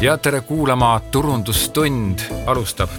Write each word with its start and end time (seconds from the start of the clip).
ja 0.00 0.18
tere 0.18 0.40
kuulama, 0.40 1.00
Turundustund 1.10 2.18
alustab. 2.46 2.90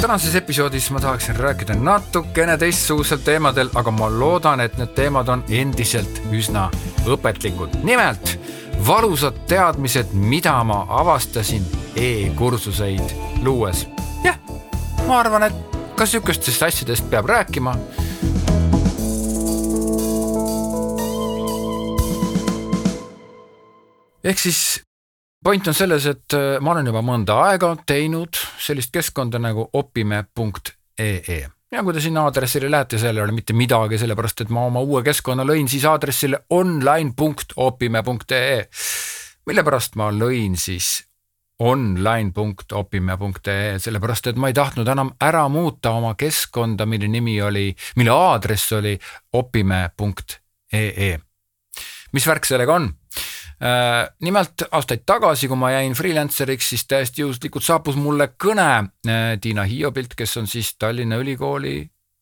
tänases 0.00 0.34
episoodis 0.34 0.90
ma 0.90 1.00
tahaksin 1.00 1.36
rääkida 1.36 1.74
natukene 1.74 2.58
teistsugusel 2.58 3.18
teemadel, 3.18 3.70
aga 3.74 3.90
ma 3.90 4.10
loodan, 4.18 4.60
et 4.60 4.76
need 4.78 4.94
teemad 4.94 5.28
on 5.28 5.44
endiselt 5.48 6.22
üsna 6.30 6.70
õpetlikud. 7.06 7.82
nimelt 7.82 8.40
valusad 8.86 9.34
teadmised, 9.48 10.12
mida 10.12 10.64
ma 10.64 10.86
avastasin 10.88 11.66
e-kursuseid 11.96 13.14
luues. 13.42 13.86
jah, 14.24 14.38
ma 15.06 15.18
arvan, 15.18 15.42
et 15.42 15.54
ka 15.96 16.06
sihukestest 16.06 16.62
asjadest 16.62 17.10
peab 17.10 17.26
rääkima 17.26 17.76
ehk 24.24 24.38
siis 24.38 24.83
point 25.44 25.68
on 25.68 25.76
selles, 25.76 26.06
et 26.06 26.36
äh, 26.36 26.60
ma 26.64 26.72
olen 26.72 26.88
juba 26.88 27.02
mõnda 27.04 27.36
aega 27.50 27.74
teinud 27.86 28.38
sellist 28.60 28.92
keskkonda 28.94 29.38
nagu 29.42 29.68
opime.ee 29.72 31.42
ja 31.74 31.82
kui 31.82 31.94
te 31.94 32.00
sinna 32.02 32.22
aadressile 32.28 32.70
lähete, 32.70 32.98
seal 33.02 33.16
ei 33.18 33.24
ole 33.24 33.32
mitte 33.34 33.52
midagi, 33.56 33.98
sellepärast 33.98 34.40
et 34.44 34.50
ma 34.54 34.60
oma 34.68 34.80
uue 34.84 35.02
keskkonna 35.06 35.44
lõin 35.46 35.68
siis 35.70 35.84
aadressile 35.90 36.38
online.opime.ee. 36.54 38.58
mille 39.46 39.62
pärast 39.66 39.92
ma 39.98 40.10
lõin 40.14 40.54
siis 40.60 40.86
online.opime.ee, 41.64 43.78
sellepärast 43.78 44.26
et 44.30 44.38
ma 44.40 44.48
ei 44.50 44.56
tahtnud 44.56 44.88
enam 44.90 45.10
ära 45.22 45.44
muuta 45.48 45.90
oma 45.98 46.14
keskkonda, 46.18 46.86
mille 46.86 47.08
nimi 47.08 47.42
oli, 47.42 47.74
mille 47.96 48.10
aadress 48.10 48.72
oli 48.78 48.98
opime.ee. 49.32 51.18
mis 52.12 52.26
värk 52.26 52.44
sellega 52.46 52.74
on? 52.74 52.94
Äh, 53.64 54.10
nimelt 54.20 54.66
aastaid 54.76 55.06
tagasi, 55.06 55.48
kui 55.48 55.56
ma 55.56 55.70
jäin 55.72 55.94
freelancer'iks, 55.96 56.66
siis 56.74 56.82
täiesti 56.84 57.22
juhuslikult 57.22 57.64
saabus 57.64 57.96
mulle 57.96 58.26
kõne 58.36 58.66
äh, 59.08 59.38
Tiina 59.40 59.64
Hiobilt, 59.64 60.12
kes 60.18 60.36
on 60.36 60.48
siis 60.50 60.74
Tallinna 60.76 61.16
Ülikooli 61.16 61.78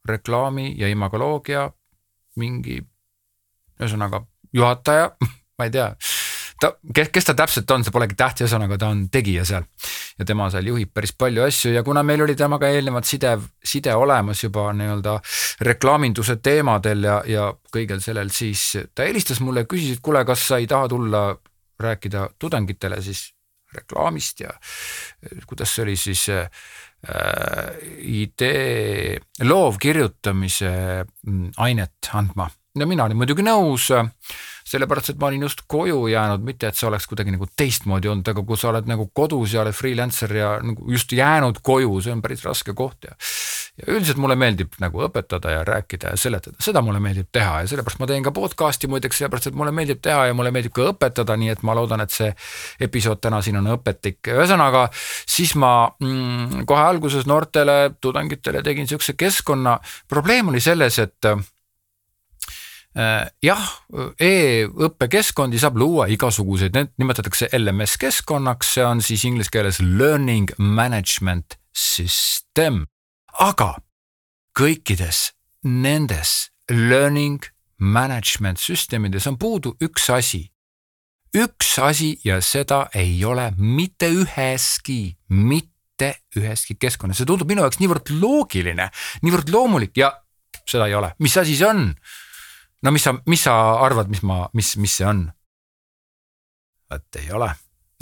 reklaami 0.07 0.75
ja 0.79 0.91
imagoloogia 0.91 1.67
mingi 2.39 2.79
ühesõnaga 3.81 4.23
juhataja 4.55 5.11
ma 5.59 5.67
ei 5.67 5.75
tea 5.75 5.89
ta, 6.63 6.71
kes, 6.95 7.11
kes 7.15 7.29
ta 7.29 7.35
täpselt 7.39 7.71
on, 7.75 7.85
see 7.85 7.95
polegi 7.95 8.17
tähtis, 8.19 8.47
ühesõnaga 8.47 8.79
ta 8.81 8.91
on 8.93 9.05
tegija 9.13 9.45
seal. 9.49 9.67
ja 10.19 10.27
tema 10.29 10.49
seal 10.53 10.69
juhib 10.71 10.93
päris 10.95 11.15
palju 11.19 11.45
asju 11.47 11.75
ja 11.75 11.83
kuna 11.87 12.05
meil 12.07 12.23
oli 12.25 12.37
temaga 12.39 12.71
eelnevalt 12.71 13.09
side, 13.09 13.35
side 13.65 13.95
olemas 13.99 14.43
juba 14.45 14.69
nii-öelda 14.77 15.19
reklaaminduse 15.69 16.39
teemadel 16.43 17.09
ja, 17.09 17.21
ja 17.27 17.51
kõigel 17.75 18.03
sellel, 18.05 18.31
siis 18.35 18.65
ta 18.95 19.07
helistas 19.09 19.41
mulle 19.41 19.65
ja 19.67 19.71
küsis, 19.71 19.97
et 19.97 20.05
kuule, 20.05 20.25
kas 20.29 20.47
sa 20.49 20.61
ei 20.63 20.69
taha 20.71 20.91
tulla 20.93 21.25
rääkida 21.83 22.29
tudengitele 22.39 23.01
siis 23.03 23.33
reklaamist 23.73 24.41
ja 24.45 24.53
kuidas 25.49 25.75
see 25.75 25.87
oli 25.87 25.97
siis 25.97 26.27
äh, 26.29 26.49
idee, 27.99 29.19
loovkirjutamise 29.43 30.73
mm, 31.27 31.55
ainet 31.57 32.13
andma. 32.15 32.51
No 32.79 32.89
mina 32.89 33.05
olin 33.05 33.21
muidugi 33.21 33.45
nõus 33.47 33.91
sellepärast, 34.73 35.13
et 35.13 35.21
ma 35.21 35.29
olin 35.29 35.43
just 35.47 35.65
koju 35.71 36.07
jäänud, 36.13 36.45
mitte 36.47 36.69
et 36.71 36.79
see 36.79 36.87
oleks 36.89 37.07
kuidagi 37.11 37.35
nagu 37.35 37.47
teistmoodi 37.57 38.11
olnud, 38.11 38.29
aga 38.33 38.45
kui 38.47 38.59
sa 38.59 38.71
oled 38.71 38.89
nagu 38.91 39.09
kodus 39.15 39.57
ja 39.57 39.63
oled 39.65 39.77
freelancer 39.77 40.35
ja 40.37 40.53
nagu 40.63 40.87
just 40.93 41.13
jäänud 41.13 41.61
koju, 41.63 41.99
see 42.05 42.15
on 42.15 42.23
päris 42.23 42.45
raske 42.47 42.75
koht 42.79 43.09
ja. 43.09 43.17
ja 43.81 43.89
üldiselt 43.93 44.21
mulle 44.23 44.37
meeldib 44.39 44.77
nagu 44.83 45.03
õpetada 45.07 45.57
ja 45.57 45.65
rääkida 45.67 46.15
ja 46.15 46.21
seletada, 46.21 46.57
seda 46.63 46.83
mulle 46.85 47.03
meeldib 47.03 47.29
teha 47.35 47.63
ja 47.63 47.71
sellepärast 47.73 48.03
ma 48.03 48.09
teen 48.11 48.27
ka 48.27 48.35
podcast'i 48.37 48.91
muideks, 48.93 49.21
sellepärast 49.21 49.51
et 49.51 49.59
mulle 49.59 49.75
meeldib 49.75 50.03
teha 50.05 50.29
ja 50.31 50.37
mulle 50.39 50.55
meeldib 50.55 50.75
ka 50.77 50.91
õpetada, 50.93 51.37
nii 51.41 51.53
et 51.57 51.65
ma 51.67 51.77
loodan, 51.79 52.05
et 52.05 52.15
see 52.15 52.31
episood 52.87 53.23
täna 53.23 53.43
siin 53.43 53.59
on 53.61 53.73
õpetlik. 53.77 54.21
ühesõnaga, 54.31 54.87
siis 55.27 55.57
ma 55.59 55.75
mm, 55.99 56.69
kohe 56.71 56.85
alguses 56.87 57.27
noortele 57.27 57.97
tudengitele 58.01 58.63
tegin 58.63 58.89
sihukese 58.89 59.19
keskkonna, 59.19 59.79
probleem 60.09 60.55
oli 60.55 60.63
selles, 60.63 60.99
et 61.03 61.33
jah, 62.95 63.69
e-õppekeskkondi 64.21 65.61
saab 65.61 65.79
luua 65.81 66.09
igasuguseid, 66.13 66.75
need 66.77 66.93
nimetatakse 67.01 67.49
LMS 67.57 67.97
keskkonnaks, 68.01 68.75
see 68.77 68.85
on 68.85 69.01
siis 69.05 69.25
inglise 69.29 69.53
keeles 69.53 69.81
learning 69.81 70.53
management 70.59 71.57
system. 71.73 72.87
aga 73.41 73.79
kõikides 74.59 75.31
nendes 75.65 76.51
learning 76.69 77.41
management 77.81 78.61
süsteemides 78.61 79.27
on 79.27 79.39
puudu 79.41 79.77
üks 79.81 80.11
asi. 80.13 80.51
üks 81.33 81.79
asi 81.81 82.19
ja 82.25 82.41
seda 82.45 82.91
ei 82.95 83.25
ole 83.25 83.53
mitte 83.57 84.11
üheski, 84.13 85.17
mitte 85.29 86.19
üheski 86.37 86.77
keskkonnas, 86.77 87.17
see 87.17 87.27
tundub 87.27 87.49
minu 87.49 87.65
jaoks 87.65 87.81
niivõrd 87.81 88.13
loogiline, 88.21 88.91
niivõrd 89.25 89.49
loomulik 89.49 89.97
ja 89.97 90.13
seda 90.69 90.91
ei 90.91 90.95
ole, 90.95 91.15
mis 91.25 91.37
asi 91.41 91.57
see 91.57 91.69
on? 91.69 91.95
No 92.83 92.93
mis 92.95 93.05
sa, 93.07 93.15
mis 93.27 93.45
sa 93.47 93.57
arvad, 93.85 94.11
mis 94.13 94.23
ma, 94.27 94.45
mis, 94.59 94.75
mis 94.81 94.97
see 95.01 95.07
on? 95.09 95.27
vot 96.93 97.21
ei 97.21 97.31
ole 97.33 97.49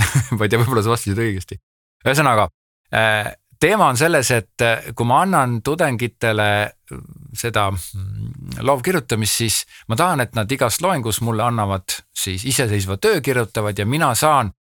ma 0.36 0.46
ei 0.46 0.50
tea, 0.50 0.60
võib-olla 0.60 0.82
sa 0.84 0.94
vastasid 0.94 1.20
õigesti. 1.20 1.58
ühesõnaga 2.06 2.48
äh, 2.96 3.32
teema 3.60 3.90
on 3.92 3.98
selles, 4.00 4.30
et 4.34 4.64
äh, 4.64 4.90
kui 4.96 5.08
ma 5.08 5.22
annan 5.26 5.58
tudengitele 5.66 6.48
äh, 6.64 7.02
seda 7.36 7.68
mm, 7.72 8.62
loovkirjutamist, 8.66 9.42
siis 9.42 9.60
ma 9.88 9.98
tahan, 10.00 10.24
et 10.24 10.34
nad 10.38 10.50
igas 10.52 10.80
loengus 10.84 11.20
mulle 11.26 11.44
annavad 11.46 12.00
siis 12.16 12.46
iseseisva 12.48 12.98
töö 13.02 13.20
kirjutavad 13.24 13.78
ja 13.78 13.86
mina 13.86 14.14
saan 14.14 14.54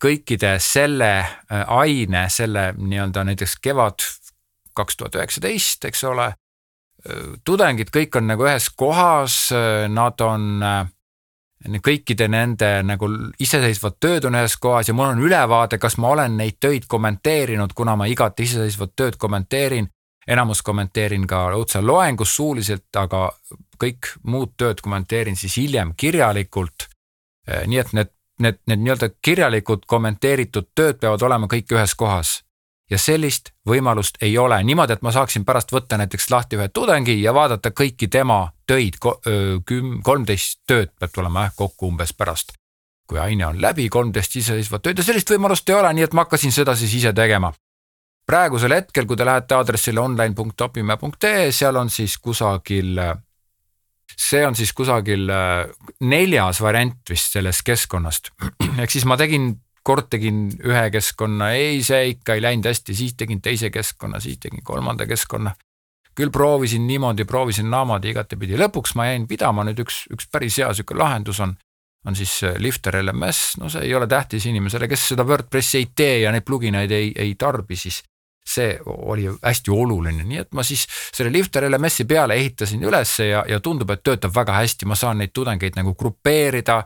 kõikide 0.00 0.54
selle 0.64 1.10
aine, 1.52 2.22
selle 2.32 2.70
nii-öelda 2.72 3.20
näiteks 3.28 3.58
kevad 3.60 4.00
kaks 4.72 4.96
tuhat 4.96 5.18
üheksateist, 5.18 5.84
eks 5.84 6.06
ole 6.08 6.30
tudengid 7.44 7.90
kõik 7.94 8.16
on 8.18 8.26
nagu 8.32 8.46
ühes 8.46 8.70
kohas, 8.76 9.48
nad 9.88 10.20
on 10.24 10.62
kõikide 11.84 12.28
nende 12.30 12.82
nagu 12.86 13.08
iseseisvad 13.42 13.98
tööd 14.00 14.28
on 14.28 14.38
ühes 14.38 14.56
kohas 14.56 14.88
ja 14.88 14.94
mul 14.94 15.12
on 15.12 15.22
ülevaade, 15.22 15.78
kas 15.78 15.98
ma 15.98 16.12
olen 16.14 16.36
neid 16.38 16.58
töid 16.60 16.86
kommenteerinud, 16.88 17.74
kuna 17.74 17.96
ma 17.96 18.06
igat 18.06 18.40
iseseisvat 18.40 18.96
tööd 18.96 19.16
kommenteerin. 19.16 19.88
enamus 20.28 20.62
kommenteerin 20.62 21.26
ka 21.26 21.46
otse 21.56 21.80
loengus 21.80 22.36
suuliselt, 22.36 22.96
aga 22.96 23.30
kõik 23.80 24.10
muud 24.22 24.52
tööd 24.56 24.80
kommenteerin 24.80 25.36
siis 25.36 25.56
hiljem 25.56 25.94
kirjalikult. 25.96 26.88
nii 27.66 27.78
et 27.78 27.92
need, 27.92 28.10
need, 28.38 28.58
need 28.66 28.78
nii-öelda 28.78 29.08
kirjalikud 29.22 29.86
kommenteeritud 29.86 30.68
tööd 30.74 31.00
peavad 31.00 31.22
olema 31.22 31.46
kõik 31.46 31.72
ühes 31.72 31.94
kohas 31.94 32.42
ja 32.90 32.98
sellist 32.98 33.52
võimalust 33.68 34.18
ei 34.22 34.38
ole 34.38 34.58
niimoodi, 34.64 34.96
et 34.96 35.02
ma 35.02 35.12
saaksin 35.12 35.44
pärast 35.44 35.72
võtta 35.72 35.98
näiteks 36.00 36.30
lahti 36.30 36.56
ühe 36.56 36.68
tudengi 36.68 37.18
ja 37.22 37.34
vaadata 37.34 37.70
kõiki 37.70 38.08
tema 38.08 38.40
töid, 38.66 38.96
küm-, 39.68 40.00
kolmteist 40.04 40.62
tööd 40.66 40.94
peab 40.98 41.12
tulema 41.14 41.48
jah 41.48 41.54
kokku 41.56 41.92
umbes 41.92 42.14
pärast. 42.16 42.56
kui 43.08 43.18
aine 43.18 43.46
on 43.46 43.60
läbi, 43.60 43.88
kolmteist 43.88 44.36
iseseisvat 44.36 44.82
tööd 44.82 44.98
ja 44.98 45.04
sellist 45.04 45.30
võimalust 45.30 45.68
ei 45.68 45.74
ole, 45.74 45.92
nii 45.96 46.04
et 46.04 46.12
ma 46.12 46.26
hakkasin 46.26 46.52
seda 46.52 46.76
siis 46.76 46.94
ise 46.94 47.12
tegema. 47.12 47.52
praegusel 48.26 48.72
hetkel, 48.72 49.06
kui 49.06 49.16
te 49.16 49.24
lähete 49.24 49.54
aadressile 49.54 50.00
online.opime.ee, 50.00 51.52
seal 51.52 51.76
on 51.76 51.90
siis 51.90 52.18
kusagil 52.18 53.00
see 54.18 54.46
on 54.46 54.54
siis 54.56 54.72
kusagil 54.72 55.30
neljas 56.00 56.60
variant 56.60 57.10
vist 57.10 57.32
sellest 57.32 57.62
keskkonnast. 57.64 58.30
ehk 58.82 58.90
siis 58.90 59.04
ma 59.04 59.16
tegin 59.16 59.54
kord 59.88 60.10
tegin 60.12 60.48
ühe 60.68 60.84
keskkonna, 60.92 61.52
ei, 61.56 61.80
see 61.86 62.12
ikka 62.12 62.36
ei 62.36 62.44
läinud 62.44 62.68
hästi, 62.68 62.96
siis 62.96 63.16
tegin 63.16 63.40
teise 63.44 63.72
keskkonna, 63.72 64.20
siis 64.20 64.38
tegin 64.42 64.64
kolmanda 64.64 65.06
keskkonna. 65.08 65.54
küll 66.18 66.32
proovisin 66.34 66.86
niimoodi, 66.86 67.22
proovisin 67.24 67.68
naamoodi 67.70 68.10
igatepidi, 68.10 68.56
lõpuks 68.58 68.96
ma 68.98 69.06
jäin 69.06 69.28
pidama 69.30 69.62
nüüd 69.68 69.84
üks, 69.84 70.00
üks 70.10 70.26
päris 70.26 70.56
hea 70.58 70.72
sihuke 70.74 70.96
lahendus 70.98 71.38
on 71.40 71.54
on 72.06 72.16
siis 72.16 72.42
äh, 72.44 72.54
Lifter 72.58 72.96
LMS, 73.02 73.56
no 73.60 73.68
see 73.68 73.86
ei 73.86 73.94
ole 73.94 74.06
tähtis 74.06 74.46
inimesele, 74.46 74.88
kes 74.88 75.08
seda 75.12 75.26
WordPressi 75.26 75.78
ei 75.78 75.88
tee 75.96 76.20
ja 76.22 76.32
neid 76.32 76.46
pluginaid 76.46 76.90
ei, 76.94 77.12
ei 77.16 77.34
tarbi, 77.38 77.76
siis 77.76 78.02
see 78.48 78.78
oli 78.86 79.26
hästi 79.28 79.70
oluline, 79.74 80.24
nii 80.24 80.40
et 80.40 80.54
ma 80.56 80.64
siis 80.64 80.86
selle 80.88 81.32
Lifter 81.32 81.66
LMS-i 81.68 82.06
peale 82.08 82.38
ehitasin 82.40 82.84
ülesse 82.84 83.28
ja, 83.28 83.44
ja 83.48 83.60
tundub, 83.60 83.90
et 83.92 84.02
töötab 84.02 84.32
väga 84.34 84.56
hästi, 84.62 84.88
ma 84.88 84.96
saan 84.96 85.20
neid 85.20 85.34
tudengeid 85.36 85.76
nagu 85.76 85.94
grupeerida 85.98 86.80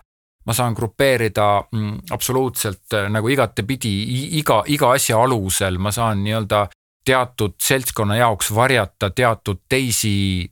ma 0.47 0.53
saan 0.53 0.75
grupeerida 0.75 1.65
mm, 1.73 1.99
absoluutselt 2.11 2.93
äh, 2.95 3.09
nagu 3.11 3.29
igatepidi 3.29 3.93
iga, 4.39 4.63
iga 4.67 4.93
asja 4.97 5.21
alusel, 5.23 5.79
ma 5.79 5.93
saan 5.95 6.25
nii-öelda 6.25 6.67
teatud 7.05 7.55
seltskonna 7.63 8.17
jaoks 8.17 8.51
varjata 8.55 9.11
teatud 9.11 9.63
teisi 9.69 10.49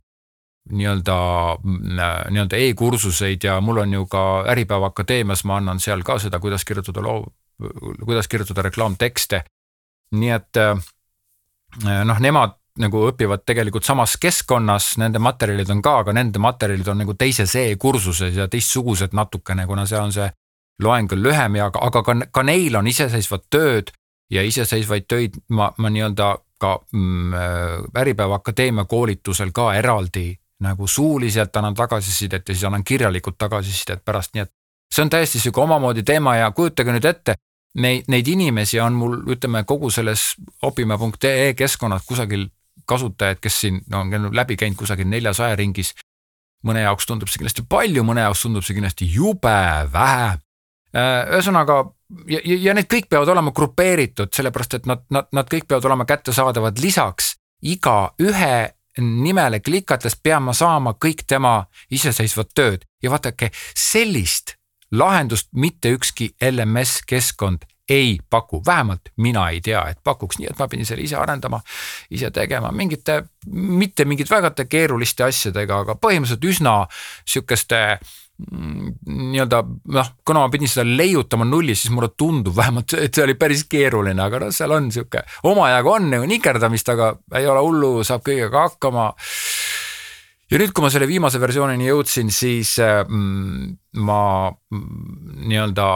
nii-öelda, 0.71 1.17
mm, 1.63 1.99
äh, 1.99 2.31
nii-öelda 2.31 2.63
e-kursuseid 2.67 3.45
ja 3.45 3.61
mul 3.61 3.83
on 3.83 3.93
ju 3.93 4.07
ka 4.07 4.45
Äripäeva 4.53 4.93
Akadeemias, 4.93 5.45
ma 5.45 5.57
annan 5.57 5.81
seal 5.81 6.03
ka 6.07 6.19
seda, 6.19 6.39
kuidas 6.39 6.65
kirjutada 6.65 7.03
loo, 7.03 7.27
kuidas 8.05 8.29
kirjutada 8.29 8.63
reklaamtekste. 8.63 9.45
nii 10.11 10.31
et 10.31 10.57
äh, 10.59 10.79
noh, 12.05 12.19
nemad 12.19 12.60
nagu 12.79 13.03
õpivad 13.09 13.43
tegelikult 13.47 13.85
samas 13.85 14.17
keskkonnas, 14.21 14.93
nende 15.03 15.19
materjalid 15.19 15.71
on 15.71 15.83
ka, 15.83 15.99
aga 16.05 16.15
nende 16.17 16.39
materjalid 16.39 16.89
on 16.89 17.03
nagu 17.03 17.15
teises 17.19 17.55
e-kursuses 17.59 18.37
ja 18.37 18.47
teistsugused 18.49 19.17
natukene, 19.17 19.67
kuna 19.67 19.87
see 19.87 19.99
on 19.99 20.13
see 20.15 20.29
loeng 20.83 21.13
on 21.13 21.23
lühem 21.23 21.57
ja 21.59 21.71
aga, 21.71 22.03
ka, 22.03 22.15
ka 22.33 22.45
neil 22.47 22.77
on 22.79 22.87
iseseisvad 22.87 23.49
tööd 23.51 23.91
ja 24.31 24.45
iseseisvaid 24.47 25.09
töid 25.11 25.41
ma, 25.49 25.71
ma 25.79 25.91
nii-öelda 25.91 26.31
ka 26.61 26.77
mm, 26.93 27.35
äh, 27.35 28.01
Äripäeva 28.03 28.39
Akadeemia 28.41 28.85
koolitusel 28.85 29.53
ka 29.53 29.73
eraldi 29.75 30.35
nagu 30.61 30.87
suuliselt 30.87 31.57
annan 31.57 31.75
tagasisidet 31.75 32.49
ja 32.49 32.55
siis 32.55 32.65
annan 32.65 32.85
kirjalikult 32.85 33.39
tagasisidet 33.39 34.05
pärast, 34.05 34.35
nii 34.35 34.45
et 34.45 34.53
see 34.95 35.03
on 35.03 35.11
täiesti 35.11 35.41
sihuke 35.41 35.61
omamoodi 35.61 36.03
teema 36.03 36.37
ja 36.37 36.51
kujutage 36.51 36.93
nüüd 36.93 37.07
ette, 37.09 37.35
neid, 37.81 38.09
neid 38.13 38.29
inimesi 38.29 38.81
on 38.81 38.99
mul, 38.99 39.17
ütleme 39.33 39.65
kogu 39.65 39.91
selles 39.91 40.35
opime.ee 40.63 41.55
keskkonnas 41.55 42.05
kusagil 42.07 42.49
kasutajaid, 42.89 43.41
kes 43.43 43.61
siin 43.61 43.81
no, 43.91 44.05
on 44.05 44.31
läbi 44.37 44.57
käinud 44.57 44.79
kusagil 44.79 45.09
neljasaja 45.09 45.57
ringis. 45.57 45.95
mõne 46.67 46.83
jaoks 46.83 47.07
tundub 47.09 47.29
see 47.29 47.41
kindlasti 47.41 47.63
palju, 47.69 48.03
mõne 48.05 48.21
jaoks 48.21 48.43
tundub 48.43 48.65
see 48.65 48.77
kindlasti 48.77 49.07
jube 49.09 49.61
vähe. 49.93 50.35
Äh, 50.93 51.31
ühesõnaga 51.33 51.79
ja, 52.29 52.41
ja, 52.45 52.57
ja 52.67 52.75
need 52.75 52.89
kõik 52.91 53.09
peavad 53.09 53.29
olema 53.33 53.53
grupeeritud, 53.57 54.33
sellepärast 54.35 54.75
et 54.81 54.87
nad, 54.91 55.07
nad, 55.11 55.31
nad 55.33 55.49
kõik 55.49 55.69
peavad 55.71 55.87
olema 55.89 56.05
kättesaadavad 56.05 56.83
lisaks 56.83 57.37
igaühe 57.63 58.75
nimele 58.99 59.61
klikates 59.61 60.17
pean 60.23 60.43
ma 60.43 60.53
saama 60.57 60.97
kõik 60.99 61.25
tema 61.29 61.65
iseseisvat 61.91 62.51
tööd 62.55 62.87
ja 63.03 63.13
vaadake 63.13 63.51
sellist 63.77 64.57
lahendust 64.91 65.49
mitte 65.53 65.93
ükski 65.95 66.33
LMS 66.43 67.05
keskkond 67.07 67.65
ei 67.91 68.19
paku, 68.31 68.63
vähemalt 68.67 69.11
mina 69.17 69.49
ei 69.51 69.61
tea, 69.61 69.83
et 69.91 69.99
pakuks, 70.05 70.39
nii 70.39 70.51
et 70.53 70.59
ma 70.59 70.69
pidin 70.71 70.87
selle 70.87 71.03
ise 71.03 71.19
arendama, 71.19 71.59
ise 72.15 72.31
tegema 72.35 72.71
mingite, 72.75 73.21
mitte 73.51 74.07
mingite 74.07 74.31
väga 74.31 74.53
keeruliste 74.71 75.27
asjadega, 75.27 75.83
aga 75.85 75.97
põhimõtteliselt 75.99 76.47
üsna 76.53 76.75
sihukeste 77.27 77.81
mm, 77.99 78.95
nii-öelda 79.33 79.63
noh, 79.97 80.13
kuna 80.27 80.45
ma 80.45 80.53
pidin 80.55 80.71
seda 80.71 80.87
leiutama 80.87 81.49
nullist, 81.49 81.87
siis 81.87 81.95
mulle 81.95 82.13
tundub 82.15 82.55
vähemalt, 82.57 82.95
et 82.95 83.15
see 83.15 83.27
oli 83.27 83.35
päris 83.41 83.67
keeruline, 83.71 84.23
aga 84.23 84.45
noh, 84.45 84.55
seal 84.55 84.77
on 84.79 84.91
sihuke 84.95 85.25
omajagu 85.51 85.95
on 85.97 86.09
nagu 86.15 86.31
nikerdamist, 86.31 86.95
aga 86.95 87.13
ei 87.43 87.51
ole 87.51 87.67
hullu, 87.67 87.93
saab 88.07 88.23
kõigega 88.27 88.69
hakkama. 88.69 89.11
Ja 90.51 90.59
nüüd, 90.59 90.73
kui 90.75 90.83
ma 90.83 90.89
selle 90.91 91.07
viimase 91.07 91.39
versioonini 91.39 91.87
jõudsin, 91.87 92.31
siis 92.35 92.77
mm, 92.79 93.77
ma 94.03 94.23
mm, 94.51 95.47
nii-öelda 95.51 95.87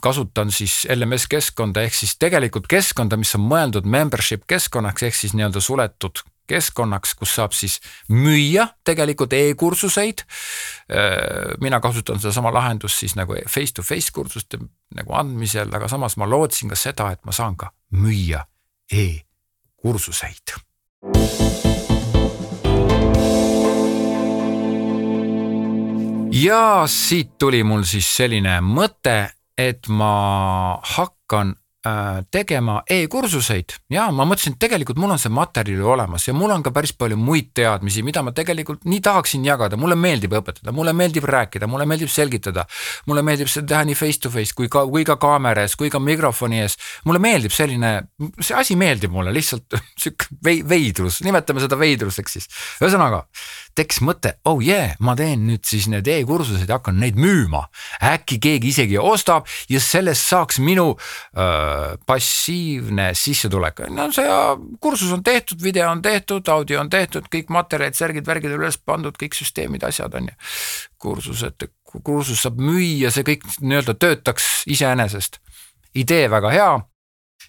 kasutan 0.00 0.52
siis 0.52 0.86
LMS 0.90 1.26
keskkonda 1.30 1.82
ehk 1.82 1.94
siis 1.94 2.16
tegelikult 2.20 2.66
keskkonda, 2.70 3.16
mis 3.20 3.34
on 3.38 3.44
mõeldud 3.48 3.88
membership 3.88 4.46
keskkonnaks 4.50 5.02
ehk 5.08 5.18
siis 5.18 5.34
nii-öelda 5.36 5.60
suletud 5.60 6.22
keskkonnaks, 6.48 7.14
kus 7.16 7.34
saab 7.38 7.54
siis 7.56 7.78
müüa 8.10 8.66
tegelikult 8.84 9.32
e-kursuseid. 9.32 10.24
Äh, 10.90 11.54
mina 11.60 11.80
kasutan 11.80 12.20
sedasama 12.20 12.52
lahendust 12.54 12.98
siis 12.98 13.16
nagu 13.16 13.36
face 13.48 13.74
to 13.74 13.82
face 13.82 14.12
kursuste 14.12 14.58
nagu 14.94 15.14
andmisel, 15.16 15.70
aga 15.72 15.88
samas 15.88 16.18
ma 16.20 16.28
lootsin 16.28 16.72
ka 16.72 16.78
seda, 16.78 17.12
et 17.14 17.24
ma 17.24 17.32
saan 17.32 17.56
ka 17.56 17.72
müüa 17.96 18.44
e-kursuseid 18.92 20.58
ja 26.32 26.84
siit 26.86 27.38
tuli 27.38 27.62
mul 27.64 27.84
siis 27.86 28.08
selline 28.16 28.56
mõte, 28.64 29.16
et 29.58 29.88
ma 29.88 30.78
hakkan 30.96 31.56
Äh, 31.82 32.20
tegema 32.30 32.76
e-kursuseid 32.86 33.72
ja 33.90 34.04
ma 34.14 34.22
mõtlesin, 34.22 34.54
et 34.54 34.60
tegelikult 34.62 35.00
mul 35.02 35.10
on 35.10 35.18
see 35.18 35.32
materjal 35.34 35.80
ju 35.80 35.88
olemas 35.90 36.28
ja 36.28 36.34
mul 36.38 36.52
on 36.54 36.62
ka 36.62 36.70
päris 36.70 36.92
palju 36.94 37.16
muid 37.18 37.48
teadmisi, 37.58 38.04
mida 38.06 38.22
ma 38.22 38.30
tegelikult 38.30 38.84
nii 38.86 39.00
tahaksin 39.02 39.42
jagada, 39.42 39.74
mulle 39.74 39.96
meeldib 39.98 40.36
õpetada, 40.38 40.70
mulle 40.70 40.94
meeldib 40.94 41.26
rääkida, 41.26 41.66
mulle 41.66 41.88
meeldib 41.90 42.12
selgitada. 42.14 42.68
mulle 43.10 43.24
meeldib 43.26 43.50
seda 43.50 43.66
teha 43.72 43.80
nii 43.88 43.98
face 43.98 44.22
to 44.22 44.30
face 44.30 44.54
kui 44.54 44.70
ka, 44.70 44.84
kui 44.86 45.02
ka 45.02 45.16
kaamera 45.18 45.66
ees, 45.66 45.74
kui 45.74 45.90
ka 45.90 45.98
mikrofoni 45.98 46.62
ees. 46.62 46.78
mulle 47.04 47.18
meeldib 47.18 47.50
selline, 47.50 47.90
see 48.38 48.54
asi 48.54 48.78
meeldib 48.78 49.10
mulle 49.10 49.34
lihtsalt 49.34 49.74
sihuke 50.04 50.62
veidrus, 50.62 51.18
nimetame 51.26 51.66
seda 51.66 51.80
veidruseks 51.82 52.38
siis. 52.38 52.48
ühesõnaga 52.78 53.24
tekkis 53.78 54.02
mõte, 54.04 54.34
oh 54.48 54.60
yeah, 54.62 54.94
ma 55.00 55.14
teen 55.18 55.46
nüüd 55.48 55.64
siis 55.68 55.88
need 55.90 56.08
e-kursused 56.08 56.68
ja 56.68 56.78
hakkan 56.78 56.98
neid 57.00 57.18
müüma. 57.20 57.64
äkki 58.02 58.38
keegi 58.42 58.72
isegi 58.72 58.98
ostab 58.98 59.48
ja 59.70 59.80
sellest 59.80 60.28
saaks 60.28 60.58
minu 60.62 60.92
öö, 60.92 61.96
passiivne 62.06 63.12
sissetulek, 63.14 63.84
no 63.90 64.08
see 64.12 64.28
kursus 64.80 65.12
on 65.12 65.22
tehtud, 65.22 65.62
video 65.62 65.90
on 65.90 66.02
tehtud, 66.02 66.48
audio 66.48 66.80
on 66.80 66.90
tehtud, 66.90 67.28
kõik 67.32 67.52
materjalid, 67.52 67.98
särgid, 67.98 68.26
värgid 68.26 68.56
üles 68.56 68.78
pandud, 68.78 69.16
kõik 69.18 69.36
süsteemid, 69.38 69.84
asjad 69.88 70.14
on 70.18 70.30
ju. 70.30 70.38
kursused, 71.02 71.68
kursus 72.04 72.44
saab 72.44 72.60
müüa, 72.62 73.10
see 73.10 73.26
kõik 73.26 73.46
nii-öelda 73.60 73.94
töötaks 73.98 74.64
iseenesest. 74.70 75.40
idee 75.94 76.30
väga 76.30 76.50
hea 76.50 76.72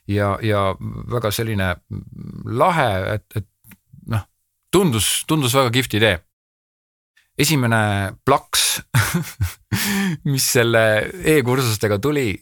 ja, 0.08 0.38
ja 0.42 0.75
väga 1.12 1.31
selline 1.31 1.75
lahe, 2.46 2.90
et, 3.16 3.25
et 3.36 3.48
tundus, 4.74 5.24
tundus 5.30 5.54
väga 5.56 5.74
kihvt 5.78 6.00
idee. 6.02 6.16
Esimene 7.38 8.14
plaks 8.25 8.81
mis 10.31 10.50
selle 10.54 10.84
e-kursustega 11.34 11.98
tuli, 12.02 12.34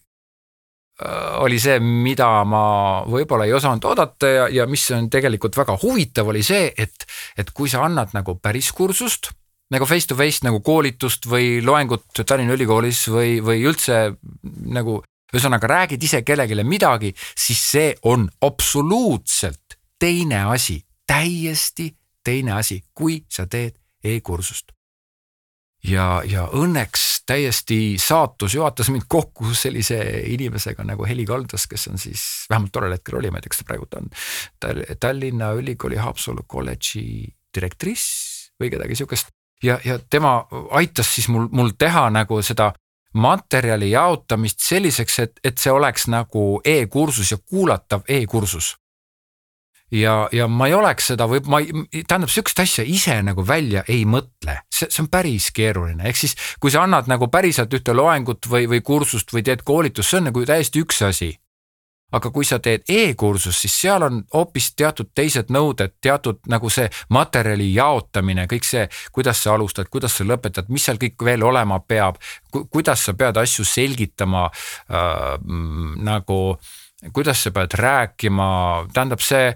Äh, 1.02 1.42
oli 1.42 1.58
see, 1.58 1.80
mida 1.82 2.28
ma 2.46 3.02
võib-olla 3.10 3.48
ei 3.48 3.54
osanud 3.58 3.86
oodata 3.90 4.30
ja, 4.30 4.48
ja 4.54 4.68
mis 4.70 4.84
on 4.94 5.08
tegelikult 5.10 5.56
väga 5.58 5.74
huvitav, 5.82 6.30
oli 6.30 6.44
see, 6.46 6.68
et, 6.78 7.08
et 7.40 7.50
kui 7.58 7.72
sa 7.72 7.86
annad 7.88 8.14
nagu 8.14 8.36
päris 8.42 8.70
kursust 8.76 9.32
nagu 9.72 9.88
face 9.88 10.10
to 10.12 10.18
face 10.20 10.44
nagu 10.46 10.60
koolitust 10.62 11.26
või 11.32 11.62
loengut 11.64 12.22
Tallinna 12.22 12.54
Ülikoolis 12.54 13.06
või, 13.10 13.40
või 13.42 13.64
üldse 13.66 14.02
nagu 14.76 15.00
ühesõnaga 15.32 15.70
räägid 15.72 16.04
ise 16.06 16.22
kellelegi 16.28 16.60
midagi, 16.68 17.14
siis 17.40 17.64
see 17.72 17.90
on 18.12 18.28
absoluutselt 18.44 19.80
teine 19.98 20.44
asi, 20.52 20.82
täiesti 21.08 21.88
teine 22.24 22.54
asi, 22.58 22.82
kui 22.94 23.24
sa 23.30 23.48
teed 23.48 23.78
e-kursust 24.04 24.72
ja, 25.88 26.22
ja 26.26 26.46
õnneks 26.54 27.24
täiesti 27.26 27.98
saatus 28.02 28.56
juhatas 28.56 28.90
mind 28.90 29.08
kokku 29.08 29.54
sellise 29.56 30.00
inimesega 30.34 30.84
nagu 30.86 31.06
Heli 31.08 31.26
Kaldas, 31.26 31.68
kes 31.70 31.88
on 31.92 32.02
siis 32.02 32.24
vähemalt 32.50 32.72
tollel 32.72 32.96
hetkel 32.98 33.18
oli, 33.20 33.32
ma 33.32 33.40
ei 33.40 33.46
tea, 33.46 33.54
kas 33.54 33.62
ta 33.62 33.68
praegu 33.70 33.88
on 33.98 34.10
Tallinna 35.00 35.52
Ülikooli 35.58 36.00
Haapsalu 36.02 36.46
kolledži 36.48 37.06
direktriss 37.56 38.52
või 38.62 38.72
kedagi 38.74 38.96
sihukest. 38.96 39.34
ja, 39.64 39.80
ja 39.86 40.00
tema 40.10 40.46
aitas 40.72 41.16
siis 41.16 41.28
mul, 41.28 41.48
mul 41.52 41.74
teha 41.78 42.10
nagu 42.10 42.42
seda 42.42 42.72
materjali 43.14 43.92
jaotamist 43.92 44.62
selliseks, 44.64 45.20
et, 45.20 45.40
et 45.44 45.58
see 45.58 45.72
oleks 45.72 46.08
nagu 46.08 46.62
e-kursus 46.66 47.32
ja 47.32 47.38
kuulatav 47.38 48.06
e-kursus 48.08 48.76
ja, 49.92 50.30
ja 50.32 50.48
ma 50.48 50.68
ei 50.68 50.76
oleks 50.76 51.12
seda 51.12 51.28
või 51.30 51.42
ma 51.52 51.60
ei, 51.62 52.04
tähendab 52.08 52.32
sihukest 52.32 52.64
asja 52.64 52.86
ise 52.88 53.18
nagu 53.26 53.44
välja 53.48 53.84
ei 53.92 54.06
mõtle, 54.10 54.62
see, 54.72 54.88
see 54.88 55.04
on 55.04 55.12
päris 55.12 55.52
keeruline, 55.56 56.04
ehk 56.08 56.24
siis 56.24 56.36
kui 56.62 56.74
sa 56.74 56.86
annad 56.86 57.10
nagu 57.12 57.28
päriselt 57.32 57.74
ühte 57.76 57.96
loengut 57.98 58.48
või, 58.50 58.68
või 58.72 58.82
kursust 58.86 59.34
või 59.36 59.46
teed 59.48 59.66
koolitust, 59.68 60.12
see 60.12 60.22
on 60.22 60.30
nagu 60.32 60.46
täiesti 60.48 60.84
üks 60.84 61.02
asi. 61.08 61.36
aga 62.12 62.28
kui 62.28 62.44
sa 62.44 62.58
teed 62.60 62.84
e-kursust, 62.92 63.62
siis 63.64 63.76
seal 63.82 64.04
on 64.04 64.18
hoopis 64.34 64.74
teatud 64.76 65.14
teised 65.16 65.48
nõuded, 65.48 65.94
teatud 66.04 66.42
nagu 66.52 66.70
see 66.70 66.90
materjali 67.10 67.70
jaotamine, 67.74 68.50
kõik 68.52 68.68
see, 68.68 68.90
kuidas 69.16 69.40
sa 69.44 69.54
alustad, 69.54 69.88
kuidas 69.88 70.18
sa 70.18 70.28
lõpetad, 70.28 70.68
mis 70.68 70.84
seal 70.84 71.00
kõik 71.00 71.24
veel 71.24 71.44
olema 71.48 71.80
peab, 71.80 72.20
kuidas 72.52 73.06
sa 73.08 73.14
pead 73.16 73.40
asju 73.40 73.64
selgitama 73.64 74.44
äh, 74.52 75.40
nagu 76.04 76.42
äh, 76.58 76.81
kuidas 77.14 77.44
sa 77.44 77.52
pead 77.52 77.74
rääkima, 77.78 78.48
tähendab 78.94 79.22
see, 79.26 79.54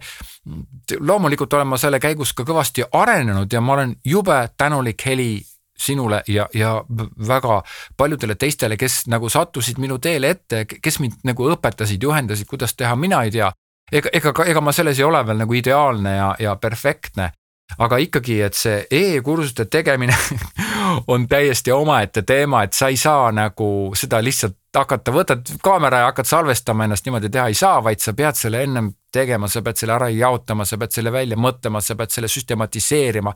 loomulikult 1.00 1.54
olen 1.54 1.68
ma 1.68 1.78
selle 1.78 2.00
käigus 2.00 2.34
ka 2.34 2.46
kõvasti 2.48 2.86
arenenud 2.92 3.54
ja 3.54 3.62
ma 3.62 3.74
olen 3.78 3.96
jube 4.06 4.40
tänulik 4.58 5.06
Heli 5.06 5.42
sinule 5.78 6.24
ja, 6.28 6.48
ja 6.54 6.84
väga 7.28 7.62
paljudele 7.98 8.36
teistele, 8.36 8.78
kes 8.78 9.06
nagu 9.12 9.30
sattusid 9.30 9.78
minu 9.78 10.00
teele 10.00 10.30
ette, 10.30 10.66
kes 10.66 11.00
mind 11.04 11.26
nagu 11.28 11.50
õpetasid, 11.52 12.04
juhendasid, 12.04 12.48
kuidas 12.48 12.76
teha, 12.76 12.96
mina 12.96 13.24
ei 13.24 13.32
tea. 13.32 13.52
ega, 13.92 14.10
ega, 14.14 14.34
ega 14.46 14.62
ma 14.62 14.72
selles 14.72 15.00
ei 15.00 15.06
ole 15.06 15.22
veel 15.28 15.44
nagu 15.44 15.54
ideaalne 15.54 16.16
ja, 16.16 16.36
ja 16.40 16.56
perfektne 16.56 17.32
aga 17.78 17.98
ikkagi, 17.98 18.40
et 18.46 18.58
see 18.58 18.84
e-kursuste 18.92 19.66
tegemine 19.72 20.16
on 21.12 21.28
täiesti 21.28 21.72
omaette 21.72 22.22
teema, 22.22 22.64
et 22.64 22.74
sa 22.74 22.92
ei 22.92 22.98
saa 22.98 23.32
nagu 23.36 23.68
seda 23.98 24.22
lihtsalt 24.24 24.58
hakata, 24.76 25.14
võtad 25.16 25.56
kaamera 25.64 26.04
ja 26.04 26.12
hakkad 26.12 26.30
salvestama 26.30 26.86
ennast 26.86 27.08
niimoodi 27.08 27.32
teha 27.32 27.48
ei 27.52 27.58
saa, 27.58 27.80
vaid 27.84 28.04
sa 28.04 28.14
pead 28.14 28.40
selle 28.40 28.64
ennem 28.64 28.92
tegema, 29.14 29.48
sa 29.52 29.64
pead 29.66 29.80
selle 29.80 29.96
ära 29.96 30.12
jaotama, 30.12 30.66
sa 30.68 30.80
pead 30.80 30.96
selle 30.96 31.12
välja 31.16 31.40
mõtlema, 31.40 31.82
sa 31.82 31.96
pead 31.96 32.16
selle 32.16 32.32
süstematiseerima. 32.32 33.36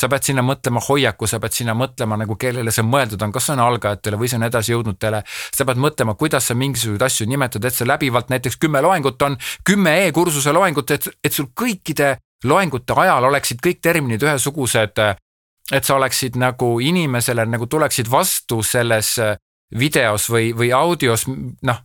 sa 0.00 0.08
pead 0.08 0.24
sinna 0.24 0.40
mõtlema 0.40 0.80
hoiaku, 0.80 1.26
sa 1.28 1.36
pead 1.40 1.52
sinna 1.52 1.74
mõtlema 1.76 2.16
nagu 2.16 2.36
kellele 2.40 2.72
see 2.72 2.84
mõeldud 2.86 3.20
on, 3.22 3.32
kas 3.32 3.46
see 3.46 3.52
on 3.52 3.60
algajatele 3.60 4.16
või 4.16 4.30
see 4.30 4.38
on 4.38 4.46
edasijõudnutele. 4.46 5.22
sa 5.56 5.64
pead 5.64 5.76
mõtlema, 5.76 6.14
kuidas 6.14 6.46
sa 6.46 6.54
mingisuguseid 6.54 7.02
asju 7.02 7.26
nimetad, 7.26 7.64
et 7.64 7.74
sa 7.74 7.84
läbivalt 7.84 8.30
näiteks 8.30 8.56
kümme 8.56 8.80
loengut 8.80 9.22
on, 9.22 9.36
kümme 9.64 10.06
e-kursuse 10.06 10.52
loengut, 10.52 10.90
et, 10.90 11.08
et 11.24 11.32
sul 11.32 11.50
kõikide 11.54 12.16
loengute 12.44 12.94
ajal 12.96 13.24
oleksid 13.24 13.60
kõik 13.64 13.80
terminid 13.82 14.22
ühesugused. 14.22 14.98
et 15.72 15.84
sa 15.84 15.94
oleksid 15.94 16.36
nagu 16.36 16.80
inimesele 16.80 17.44
nagu 17.46 17.66
tuleksid 17.66 18.10
vastu 18.10 18.62
selles 18.62 19.18
videos 19.78 20.26
või, 20.30 20.50
või 20.56 20.72
audios 20.74 21.26
noh, 21.62 21.82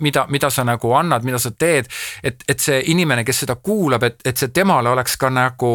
mida, 0.00 0.26
mida 0.28 0.50
sa 0.50 0.64
nagu 0.64 0.92
annad, 0.98 1.24
mida 1.24 1.38
sa 1.38 1.50
teed. 1.50 1.86
et, 2.22 2.42
et 2.48 2.60
see 2.60 2.82
inimene, 2.90 3.24
kes 3.24 3.44
seda 3.44 3.56
kuulab, 3.56 4.02
et, 4.02 4.20
et 4.24 4.36
see 4.36 4.48
temale 4.48 4.90
oleks 4.90 5.16
ka 5.16 5.30
nagu 5.30 5.72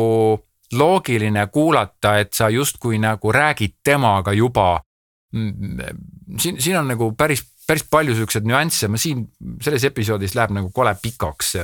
loogiline 0.73 1.47
kuulata, 1.47 2.17
et 2.19 2.33
sa 2.33 2.49
justkui 2.49 2.99
nagu 2.99 3.31
räägid 3.31 3.77
temaga 3.83 4.33
juba. 4.33 4.81
siin, 6.37 6.61
siin 6.61 6.77
on 6.77 6.87
nagu 6.87 7.11
päris, 7.15 7.43
päris 7.67 7.83
palju 7.89 8.15
siukseid 8.15 8.47
nüansse, 8.47 8.87
ma 8.87 8.97
siin 8.97 9.27
selles 9.61 9.83
episoodis 9.83 10.35
läheb 10.35 10.51
nagu 10.55 10.71
kole 10.71 10.95
pikaks 11.01 11.55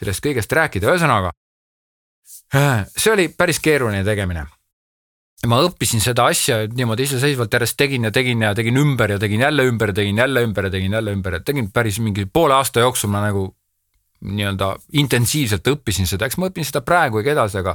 sellest 0.00 0.24
kõigest 0.24 0.52
rääkida, 0.52 0.90
ühesõnaga. 0.90 1.30
See 2.96 3.12
oli 3.12 3.28
päris 3.34 3.60
keeruline 3.60 4.04
tegemine. 4.06 4.46
Ma 5.50 5.58
õppisin 5.66 6.00
seda 6.00 6.28
asja 6.32 6.62
niimoodi 6.72 7.04
iseseisvalt 7.04 7.52
järjest 7.52 7.76
tegin 7.76 8.06
ja 8.06 8.10
tegin 8.14 8.42
ja 8.42 8.54
tegin 8.56 8.78
ümber 8.80 9.10
ja 9.10 9.18
tegin 9.20 9.42
jälle 9.44 9.66
ümber 9.68 9.90
ja 9.90 9.96
tegin 9.98 10.18
jälle 10.22 10.44
ümber 10.46 10.68
ja 10.68 10.70
tegin 10.70 10.92
jälle 10.92 11.12
ümber 11.12 11.36
ja 11.36 11.40
tegin 11.44 11.68
päris 11.72 11.98
mingi 12.00 12.24
poole 12.26 12.54
aasta 12.54 12.80
jooksul 12.80 13.12
ma 13.12 13.20
nagu 13.26 13.50
nii-öelda 14.24 14.70
intensiivselt 14.96 15.66
õppisin 15.68 16.08
seda, 16.08 16.24
eks 16.24 16.38
ma 16.40 16.48
õpin 16.48 16.64
seda 16.64 16.80
praegugi 16.80 17.34
edasi, 17.34 17.58
aga 17.60 17.74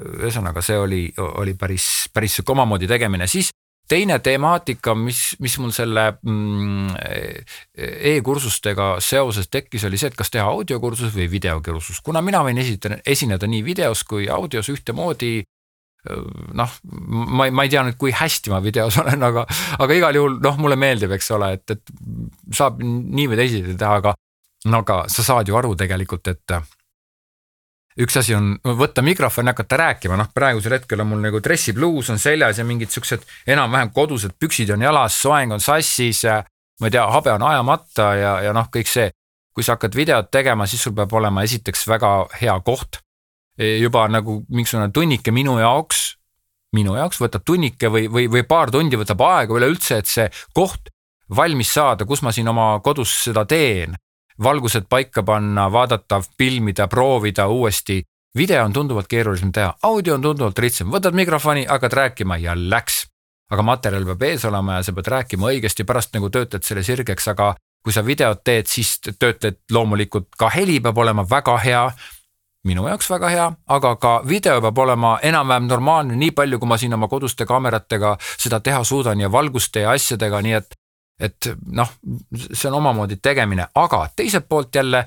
ühesõnaga, 0.00 0.62
see 0.64 0.78
oli, 0.80 1.02
oli 1.18 1.52
päris, 1.60 2.08
päris 2.14 2.38
sihuke 2.38 2.54
omamoodi 2.54 2.88
tegemine, 2.88 3.26
siis 3.28 3.50
teine 3.88 4.18
temaatika, 4.24 4.94
mis, 4.96 5.34
mis 5.44 5.56
mul 5.60 5.72
selle 5.76 6.06
mm, 6.22 6.94
e-kursustega 8.14 8.94
seoses 9.04 9.50
tekkis, 9.52 9.84
oli 9.88 10.00
see, 10.00 10.12
et 10.12 10.18
kas 10.18 10.32
teha 10.32 10.46
audiokursus 10.48 11.12
või 11.14 11.28
videokursus, 11.32 12.00
kuna 12.04 12.22
mina 12.24 12.40
võin 12.46 12.60
esitada, 12.62 13.00
esineda 13.06 13.48
nii 13.50 13.64
videos 13.66 14.04
kui 14.08 14.28
audios 14.32 14.70
ühtemoodi 14.72 15.42
noh, 16.52 16.72
ma 16.84 17.46
ei, 17.48 17.52
ma 17.54 17.64
ei 17.64 17.72
tea 17.72 17.84
nüüd, 17.86 17.96
kui 18.00 18.12
hästi 18.14 18.52
ma 18.52 18.60
videos 18.64 18.98
olen, 19.00 19.22
aga, 19.24 19.46
aga 19.80 19.96
igal 19.96 20.18
juhul 20.18 20.38
noh, 20.44 20.58
mulle 20.60 20.76
meeldib, 20.80 21.14
eks 21.16 21.30
ole, 21.36 21.54
et, 21.56 21.76
et 21.76 22.54
saab 22.54 22.82
nii 22.84 23.28
või 23.30 23.40
teisiti 23.40 23.76
teha, 23.80 24.00
aga 24.02 24.14
no 24.68 24.80
aga 24.84 25.04
sa 25.12 25.24
saad 25.24 25.48
ju 25.48 25.56
aru 25.56 25.74
tegelikult, 25.80 26.28
et 26.32 26.56
üks 28.00 28.16
asi 28.18 28.34
on 28.34 28.54
võtta 28.64 29.02
mikrofon 29.06 29.46
ja 29.46 29.54
hakata 29.54 29.76
rääkima, 29.78 30.16
noh, 30.18 30.30
praegusel 30.34 30.78
hetkel 30.78 31.04
on 31.04 31.12
mul 31.12 31.22
nagu 31.22 31.42
dressipluus 31.42 32.10
on 32.10 32.18
seljas 32.18 32.58
ja 32.58 32.64
mingid 32.66 32.90
siuksed 32.90 33.22
enam-vähem 33.46 33.92
kodused 33.94 34.34
püksid 34.40 34.72
on 34.74 34.82
jalas, 34.82 35.20
soeng 35.22 35.54
on 35.54 35.60
sassis. 35.60 36.24
ma 36.80 36.90
ei 36.90 36.90
tea, 36.90 37.06
habe 37.06 37.30
on 37.30 37.42
ajamata 37.42 38.14
ja, 38.18 38.34
ja 38.48 38.52
noh, 38.52 38.66
kõik 38.72 38.90
see. 38.90 39.10
kui 39.54 39.62
sa 39.62 39.76
hakkad 39.76 39.94
videot 39.94 40.30
tegema, 40.34 40.66
siis 40.66 40.82
sul 40.82 40.94
peab 40.94 41.12
olema 41.14 41.44
esiteks 41.46 41.86
väga 41.86 42.26
hea 42.40 42.56
koht 42.66 43.04
Eh, 43.54 43.78
juba 43.78 44.08
nagu 44.10 44.40
mingisugune 44.50 44.90
tunnike 44.90 45.30
minu 45.30 45.52
jaoks, 45.60 46.16
minu 46.74 46.96
jaoks 46.98 47.20
võtab 47.22 47.44
tunnike 47.46 47.86
või, 47.86 48.08
või, 48.10 48.26
või 48.26 48.42
paar 48.50 48.72
tundi 48.74 48.98
võtab 48.98 49.20
aega 49.22 49.54
üleüldse, 49.54 50.00
et 50.02 50.10
see 50.10 50.24
koht 50.58 50.90
valmis 51.30 51.70
saada, 51.70 52.02
kus 52.02 52.24
ma 52.26 52.32
siin 52.34 52.50
oma 52.50 52.80
kodus 52.82 53.12
seda 53.28 53.44
teen. 53.46 53.94
Valgused 54.42 54.86
paika 54.88 55.22
panna, 55.22 55.72
vaadata, 55.72 56.22
filmida, 56.38 56.88
proovida 56.88 57.48
uuesti. 57.48 58.02
video 58.38 58.64
on 58.64 58.72
tunduvalt 58.72 59.06
keerulisem 59.06 59.52
teha, 59.52 59.74
audio 59.82 60.14
on 60.14 60.22
tunduvalt 60.22 60.58
lihtsam, 60.58 60.90
võtad 60.90 61.14
mikrofoni, 61.14 61.66
hakkad 61.66 61.92
rääkima 61.92 62.36
ja 62.36 62.54
läks. 62.56 63.06
aga 63.50 63.62
materjal 63.62 64.04
peab 64.04 64.22
ees 64.22 64.44
olema 64.44 64.74
ja 64.74 64.82
sa 64.82 64.92
pead 64.92 65.06
rääkima 65.06 65.46
õigesti, 65.46 65.84
pärast 65.84 66.14
nagu 66.14 66.30
töötad 66.30 66.62
selle 66.62 66.82
sirgeks, 66.82 67.28
aga 67.28 67.54
kui 67.84 67.92
sa 67.92 68.02
videot 68.06 68.40
teed, 68.44 68.66
siis 68.66 68.98
töötled 69.18 69.58
loomulikult 69.70 70.28
ka 70.38 70.48
heli 70.50 70.80
peab 70.80 70.98
olema 70.98 71.26
väga 71.30 71.58
hea 71.58 71.90
minu 72.64 72.86
jaoks 72.88 73.10
väga 73.10 73.28
hea, 73.28 73.48
aga 73.76 73.96
ka 74.00 74.12
video 74.28 74.60
peab 74.64 74.78
olema 74.78 75.18
enam-vähem 75.22 75.68
normaalne, 75.68 76.16
nii 76.16 76.32
palju, 76.32 76.58
kui 76.58 76.68
ma 76.68 76.78
siin 76.80 76.96
oma 76.96 77.08
koduste 77.12 77.46
kaameratega 77.46 78.16
seda 78.38 78.60
teha 78.64 78.84
suudan 78.84 79.20
ja 79.20 79.32
valguste 79.32 79.84
ja 79.84 79.92
asjadega, 79.92 80.40
nii 80.40 80.56
et 80.60 80.78
et 81.20 81.50
noh, 81.70 81.90
see 82.34 82.68
on 82.70 82.80
omamoodi 82.80 83.20
tegemine, 83.22 83.68
aga 83.74 84.08
teiselt 84.16 84.48
poolt 84.48 84.74
jälle 84.74 85.04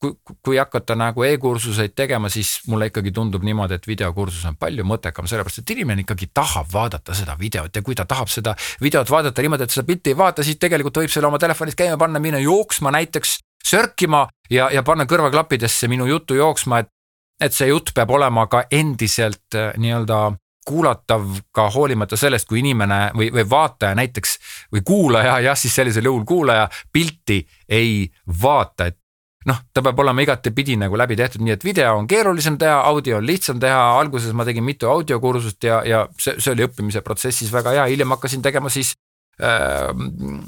kui, 0.00 0.12
kui 0.44 0.58
hakata 0.60 0.94
nagu 0.98 1.24
e-kursuseid 1.24 1.94
tegema, 1.96 2.28
siis 2.32 2.58
mulle 2.68 2.90
ikkagi 2.90 3.12
tundub 3.16 3.44
niimoodi, 3.46 3.78
et 3.78 3.88
videokursus 3.88 4.44
on 4.50 4.58
palju 4.60 4.84
mõttekam, 4.84 5.28
sellepärast 5.28 5.62
et 5.62 5.74
inimene 5.76 6.04
ikkagi 6.04 6.28
tahab 6.34 6.68
vaadata 6.72 7.16
seda 7.16 7.36
videot 7.40 7.76
ja 7.76 7.82
kui 7.82 7.96
ta 7.96 8.04
tahab 8.08 8.30
seda 8.32 8.54
videot 8.82 9.10
vaadata 9.10 9.44
niimoodi, 9.44 9.66
et 9.66 9.76
seda 9.76 9.86
pilti 9.88 10.12
ei 10.12 10.18
vaata, 10.18 10.44
siis 10.46 10.60
tegelikult 10.60 11.00
võib 11.02 11.12
selle 11.12 11.30
oma 11.30 11.40
telefonis 11.42 11.78
käima 11.78 11.98
panna, 12.00 12.20
minna 12.22 12.42
jooksma 12.42 12.92
näiteks, 12.98 13.38
sörkima 13.66 14.26
ja, 14.50 14.68
ja 14.70 14.84
panna 14.86 15.08
kõrvaklappidesse 15.08 15.88
minu 15.88 16.06
juttu 16.10 16.36
jooksma, 16.38 16.84
et 16.84 16.92
et 17.36 17.52
see 17.52 17.66
jutt 17.68 17.90
peab 17.92 18.08
olema 18.16 18.46
ka 18.48 18.62
endiselt 18.72 19.52
äh, 19.54 19.74
nii-öelda 19.76 20.30
kuulatav 20.66 21.24
ka 21.54 21.68
hoolimata 21.74 22.18
sellest, 22.18 22.48
kui 22.48 22.60
inimene 22.62 23.00
või, 23.16 23.30
või 23.34 23.46
vaataja 23.50 23.96
näiteks 23.98 24.36
või 24.74 24.84
kuulaja, 24.86 25.40
jah, 25.46 25.58
siis 25.58 25.74
sellisel 25.74 26.08
juhul 26.10 26.24
kuulaja 26.28 26.68
pilti 26.92 27.40
ei 27.68 28.06
vaata, 28.42 28.90
et 28.90 28.98
noh, 29.46 29.62
ta 29.72 29.82
peab 29.86 29.98
olema 30.02 30.24
igatepidi 30.26 30.74
nagu 30.80 30.98
läbi 30.98 31.16
tehtud, 31.16 31.44
nii 31.46 31.54
et 31.54 31.64
video 31.64 31.94
on 31.96 32.06
keerulisem 32.10 32.58
teha, 32.58 32.80
audio 32.90 33.20
on 33.20 33.26
lihtsam 33.26 33.62
teha, 33.62 33.82
alguses 34.00 34.34
ma 34.34 34.44
tegin 34.44 34.66
mitu 34.66 34.90
audiokursust 34.90 35.64
ja, 35.64 35.82
ja 35.86 36.06
see, 36.18 36.34
see 36.38 36.54
oli 36.56 36.66
õppimise 36.66 37.04
protsessis 37.06 37.52
väga 37.54 37.78
hea, 37.78 37.90
hiljem 37.94 38.16
hakkasin 38.16 38.42
tegema 38.42 38.72
siis 38.72 38.96
Ehm, 39.36 40.38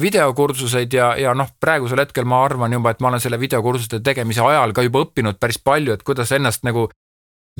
videokursuseid 0.00 0.92
ja, 0.92 1.12
ja 1.14 1.30
noh, 1.34 1.46
praegusel 1.62 2.00
hetkel 2.02 2.26
ma 2.26 2.40
arvan 2.42 2.72
juba, 2.74 2.90
et 2.90 2.98
ma 2.98 3.12
olen 3.12 3.22
selle 3.22 3.38
videokursuste 3.38 4.00
tegemise 4.02 4.42
ajal 4.42 4.74
ka 4.74 4.82
juba 4.82 5.04
õppinud 5.04 5.38
päris 5.38 5.60
palju, 5.62 5.94
et 5.94 6.02
kuidas 6.02 6.32
ennast 6.34 6.66
nagu 6.66 6.88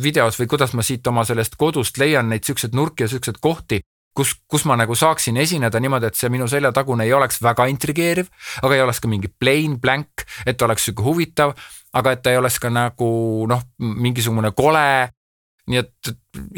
videos 0.03 0.39
või 0.41 0.49
kuidas 0.51 0.75
ma 0.75 0.83
siit 0.87 1.07
oma 1.07 1.25
sellest 1.25 1.57
kodust 1.59 1.99
leian 1.99 2.29
neid 2.29 2.45
siukseid 2.47 2.77
nurki 2.77 3.05
ja 3.05 3.09
siukseid 3.09 3.41
kohti, 3.41 3.81
kus, 4.17 4.35
kus 4.49 4.65
ma 4.69 4.77
nagu 4.79 4.95
saaksin 4.95 5.37
esineda 5.41 5.81
niimoodi, 5.81 6.11
et 6.11 6.19
see 6.19 6.31
minu 6.33 6.49
seljatagune 6.51 7.07
ei 7.07 7.15
oleks 7.17 7.41
väga 7.43 7.67
intrigeeriv, 7.73 8.29
aga 8.63 8.77
ei 8.77 8.85
oleks 8.85 9.01
ka 9.01 9.11
mingi 9.11 9.31
plain 9.31 9.79
blank, 9.81 10.27
et 10.47 10.63
oleks 10.63 10.89
sihuke 10.89 11.07
huvitav, 11.07 11.55
aga 11.97 12.15
et 12.15 12.23
ta 12.23 12.35
ei 12.35 12.41
oleks 12.41 12.59
ka 12.63 12.71
nagu 12.73 13.11
noh, 13.49 13.65
mingisugune 13.79 14.53
kole. 14.57 15.11
nii 15.71 15.79
et 15.79 16.09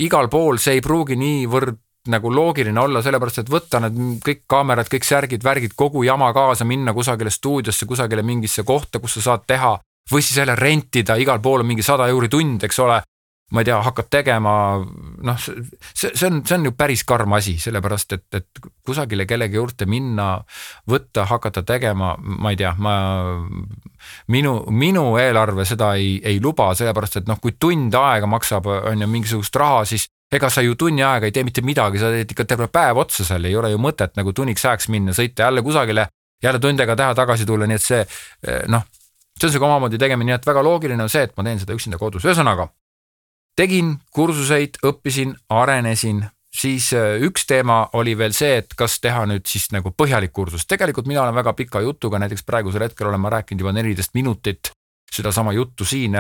igal 0.01 0.29
pool 0.33 0.57
see 0.63 0.79
ei 0.79 0.81
pruugi 0.81 1.17
niivõrd 1.21 1.77
nagu 2.09 2.31
loogiline 2.35 2.81
olla, 2.81 3.03
sellepärast 3.03 3.43
et 3.43 3.51
võtta 3.51 3.79
need 3.83 4.23
kõik 4.25 4.43
kaamerad, 4.51 4.89
kõik 4.91 5.05
särgid, 5.07 5.45
värgid, 5.45 5.75
kogu 5.79 6.03
jama 6.03 6.33
kaasa, 6.35 6.65
minna 6.65 6.95
kusagile 6.95 7.31
stuudiosse, 7.31 7.87
kusagile 7.87 8.25
mingisse 8.27 8.65
kohta, 8.67 8.99
kus 8.99 9.19
sa 9.19 9.29
saad 9.29 9.47
teha 9.47 9.77
või 10.11 10.23
siis 10.23 10.41
jälle 10.41 10.57
rentida, 10.59 11.15
igal 11.17 11.39
pool 11.41 11.63
on 11.63 11.69
mingi 11.69 11.85
sada 11.87 12.09
euri 12.11 12.29
tund, 12.29 12.65
eks 12.67 12.79
ole. 12.83 13.03
Ma 13.53 13.61
ei 13.61 13.69
tea, 13.69 13.77
hakkad 13.85 14.09
tegema, 14.13 14.53
noh, 15.29 15.41
see, 15.41 16.11
see 16.15 16.29
on, 16.29 16.41
see 16.49 16.57
on 16.57 16.69
ju 16.71 16.73
päris 16.77 17.03
karm 17.09 17.35
asi, 17.37 17.55
sellepärast 17.61 18.15
et, 18.17 18.25
et 18.39 18.63
kusagile 18.87 19.27
kellegi 19.29 19.59
juurde 19.59 19.87
minna, 19.91 20.29
võtta, 20.89 21.27
hakata 21.29 21.65
tegema, 21.69 22.15
ma 22.19 22.53
ei 22.53 22.59
tea, 22.61 22.73
ma. 22.81 22.95
minu, 24.33 24.55
minu 24.73 25.05
eelarve 25.21 25.67
seda 25.69 25.93
ei, 26.01 26.17
ei 26.25 26.41
luba, 26.43 26.71
sellepärast 26.79 27.21
et 27.21 27.29
noh, 27.31 27.41
kui 27.43 27.55
tund 27.61 27.95
aega 27.99 28.31
maksab, 28.31 28.67
on 28.73 29.05
ju 29.05 29.11
mingisugust 29.11 29.61
raha, 29.61 29.85
siis 29.89 30.09
ega 30.33 30.49
sa 30.49 30.65
ju 30.65 30.75
tunni 30.81 31.05
aega 31.05 31.29
ei 31.29 31.37
tee 31.37 31.45
mitte 31.45 31.65
midagi, 31.65 32.01
sa 32.01 32.09
teed 32.13 32.33
ikka 32.33 32.49
terve 32.49 32.71
päev 32.73 33.05
otsa 33.05 33.27
seal, 33.29 33.45
ei 33.45 33.57
ole 33.57 33.75
ju 33.75 33.81
mõtet 33.83 34.17
nagu 34.17 34.33
tunniks 34.33 34.65
ajaks 34.65 34.89
minna, 34.93 35.13
sõita 35.17 35.45
jälle 35.47 35.63
kusagile, 35.63 36.09
jälle 36.43 36.61
tund 36.63 36.81
aega 36.81 36.97
teha, 36.97 37.15
tagasi 37.21 37.47
tulla, 37.47 37.69
nii 37.69 37.79
et 37.79 37.85
see 37.85 38.03
noh, 38.73 38.89
see 39.37 39.49
on 39.49 39.53
sihuke 39.53 39.69
omamoodi 39.69 40.01
tegemine, 40.01 40.31
nii 40.31 40.39
et 40.41 40.47
väga 40.47 40.63
loogiline 40.65 41.05
on 41.05 41.13
see, 41.13 41.27
et 41.29 41.37
ma 41.37 41.45
teen 41.47 41.61
seda 41.61 41.77
üksinda 41.77 42.01
kodus, 42.01 42.25
ühesõnaga. 42.25 42.71
Tegin 43.57 43.97
kursuseid, 44.11 44.79
õppisin, 44.85 45.35
arenesin, 45.53 46.25
siis 46.53 46.93
eh, 46.97 47.17
üks 47.27 47.47
teema 47.49 47.87
oli 47.99 48.17
veel 48.19 48.35
see, 48.37 48.59
et 48.63 48.77
kas 48.77 48.99
teha 49.01 49.25
nüüd 49.29 49.49
siis 49.49 49.71
nagu 49.73 49.93
põhjalik 49.97 50.33
kursus, 50.33 50.67
tegelikult 50.69 51.09
mina 51.11 51.25
olen 51.25 51.37
väga 51.37 51.57
pika 51.57 51.81
jutuga, 51.85 52.21
näiteks 52.23 52.47
praegusel 52.49 52.89
hetkel 52.89 53.09
olen 53.09 53.21
ma 53.21 53.33
rääkinud 53.39 53.65
juba 53.65 53.75
neliteist 53.77 54.15
minutit 54.15 54.73
sedasama 55.13 55.53
juttu 55.53 55.85
siin. 55.85 56.17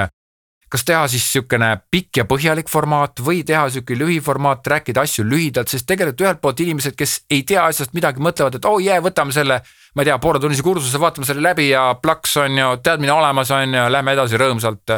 Kas 0.72 0.86
teha 0.88 1.02
siis 1.08 1.24
niisugune 1.26 1.66
pikk 1.92 2.22
ja 2.22 2.24
põhjalik 2.24 2.70
formaat 2.72 3.20
või 3.20 3.42
teha 3.44 3.66
niisugune 3.68 4.06
lühiformaat, 4.06 4.66
rääkida 4.72 5.04
asju 5.04 5.24
lühidalt, 5.28 5.68
sest 5.68 5.84
tegelikult 5.88 6.24
ühelt 6.24 6.40
poolt 6.40 6.62
inimesed, 6.64 6.96
kes 6.96 7.18
ei 7.30 7.42
tea 7.48 7.66
asjast 7.68 7.92
midagi, 7.92 8.24
mõtlevad, 8.24 8.56
et 8.56 8.68
oh 8.68 8.78
jee 8.80 8.94
yeah,, 8.94 9.04
võtame 9.04 9.36
selle, 9.36 9.58
ma 9.92 10.04
ei 10.04 10.08
tea, 10.08 10.16
pooletunnise 10.20 10.64
kursuse, 10.64 11.00
vaatame 11.00 11.28
selle 11.28 11.44
läbi 11.44 11.68
ja 11.68 11.90
plaks 12.00 12.38
on 12.40 12.56
ju, 12.56 12.70
teadmine 12.84 13.12
olemas 13.12 13.52
on 13.52 13.76
ju, 13.76 13.84
lähme 13.92 14.16
edasi 14.16 14.40
rõõmsalt. 14.40 14.96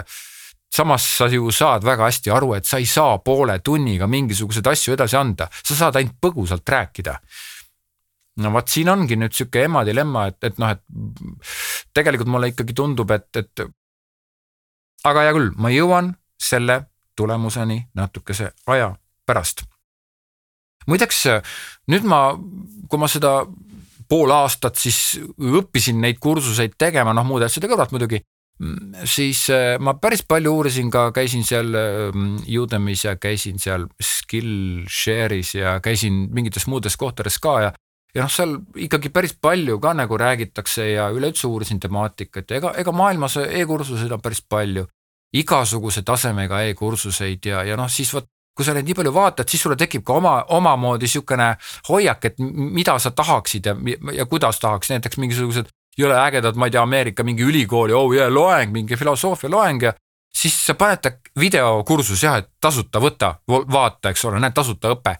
Samas 0.74 1.06
sa 1.18 1.28
ju 1.30 1.52
saad 1.54 1.84
väga 1.86 2.08
hästi 2.08 2.32
aru, 2.34 2.54
et 2.58 2.66
sa 2.66 2.80
ei 2.82 2.86
saa 2.90 3.18
poole 3.22 3.58
tunniga 3.64 4.08
mingisuguseid 4.10 4.66
asju 4.72 4.96
edasi 4.96 5.18
anda, 5.18 5.48
sa 5.62 5.76
saad 5.78 6.00
ainult 6.00 6.18
põgusalt 6.22 6.68
rääkida 6.74 7.18
no 8.42 8.50
vot, 8.54 8.68
siin 8.70 8.90
ongi 8.90 9.18
nüüd 9.18 9.34
sihuke 9.34 9.64
ema 9.68 9.84
dilemma, 9.86 10.26
et, 10.30 10.40
et 10.48 10.58
noh, 10.58 10.72
et 10.74 11.94
tegelikult 11.94 12.30
mulle 12.32 12.50
ikkagi 12.50 12.74
tundub, 12.76 13.10
et, 13.14 13.28
et 13.38 13.64
aga 15.06 15.26
hea 15.26 15.36
küll, 15.36 15.52
ma 15.60 15.70
jõuan 15.74 16.10
selle 16.40 16.80
tulemuseni 17.16 17.78
natukese 17.94 18.50
aja 18.66 18.90
pärast. 19.26 19.64
muideks 20.90 21.22
nüüd 21.92 22.06
ma, 22.08 22.26
kui 22.90 23.00
ma 23.00 23.08
seda 23.08 23.36
pool 24.08 24.32
aastat 24.34 24.76
siis 24.76 25.16
õppisin 25.38 26.00
neid 26.02 26.18
kursuseid 26.20 26.74
tegema, 26.78 27.14
noh 27.14 27.24
muude 27.26 27.46
asjade 27.46 27.70
kõrvalt 27.70 27.94
muidugi, 27.94 28.20
siis 29.04 29.48
äh, 29.50 29.78
ma 29.82 29.96
päris 29.98 30.22
palju 30.28 30.52
uurisin 30.54 30.90
ka, 30.90 31.08
käisin 31.12 31.42
seal 31.44 31.74
ähm, 31.74 32.36
Udemy's 32.46 33.04
ja 33.04 33.16
käisin 33.16 33.58
seal 33.58 33.88
Skillshare'is 33.98 35.54
ja 35.58 35.80
käisin 35.82 36.28
mingites 36.30 36.66
muudes 36.66 36.96
kohtades 36.96 37.38
ka 37.42 37.60
ja 37.60 37.72
ja 38.14 38.22
noh, 38.22 38.30
seal 38.30 38.60
ikkagi 38.78 39.10
päris 39.10 39.34
palju 39.42 39.80
ka 39.82 39.94
nagu 39.94 40.18
räägitakse 40.18 40.86
ja 40.92 41.08
üleüldse 41.10 41.48
uurisin 41.50 41.80
temaatikat 41.80 42.50
ja 42.50 42.60
ega, 42.60 42.74
ega 42.78 42.92
maailmas 42.92 43.36
e-kursuseid 43.42 44.12
on 44.12 44.22
päris 44.22 44.44
palju. 44.48 44.86
igasuguse 45.34 46.02
tasemega 46.06 46.60
e-kursuseid 46.62 47.46
ja, 47.46 47.64
ja 47.66 47.76
noh, 47.76 47.90
siis 47.90 48.14
vot 48.14 48.28
kui 48.54 48.62
sa 48.62 48.70
neid 48.74 48.86
nii 48.86 48.94
palju 48.94 49.10
vaatad, 49.14 49.48
siis 49.50 49.64
sulle 49.64 49.74
tekib 49.76 50.04
ka 50.06 50.14
oma, 50.20 50.34
omamoodi 50.54 51.08
sihukene 51.10 51.56
hoiak, 51.88 52.24
et 52.24 52.36
mida 52.38 52.94
sa 53.02 53.10
tahaksid 53.10 53.66
ja, 53.66 53.74
ja 54.14 54.26
kuidas 54.30 54.60
tahaks, 54.62 54.92
näiteks 54.94 55.18
mingisugused 55.18 55.72
jõle 55.98 56.16
ägedad, 56.18 56.56
ma 56.58 56.68
ei 56.68 56.74
tea, 56.74 56.82
Ameerika 56.82 57.26
mingi 57.26 57.46
ülikooli, 57.46 57.94
oh 57.94 58.12
yeah, 58.14 58.32
loeng, 58.32 58.72
mingi 58.74 58.98
filosoofia 58.98 59.50
loeng 59.50 59.88
ja 59.88 59.94
siis 60.34 60.56
sa 60.66 60.74
paned 60.74 61.02
ta 61.02 61.12
videokursus 61.38 62.24
jah, 62.26 62.40
et 62.42 62.50
tasuta 62.60 63.00
võta, 63.02 63.36
vaata, 63.46 64.10
eks 64.10 64.24
ole, 64.28 64.42
näed, 64.42 64.54
tasuta 64.56 64.90
õpe 64.96 65.16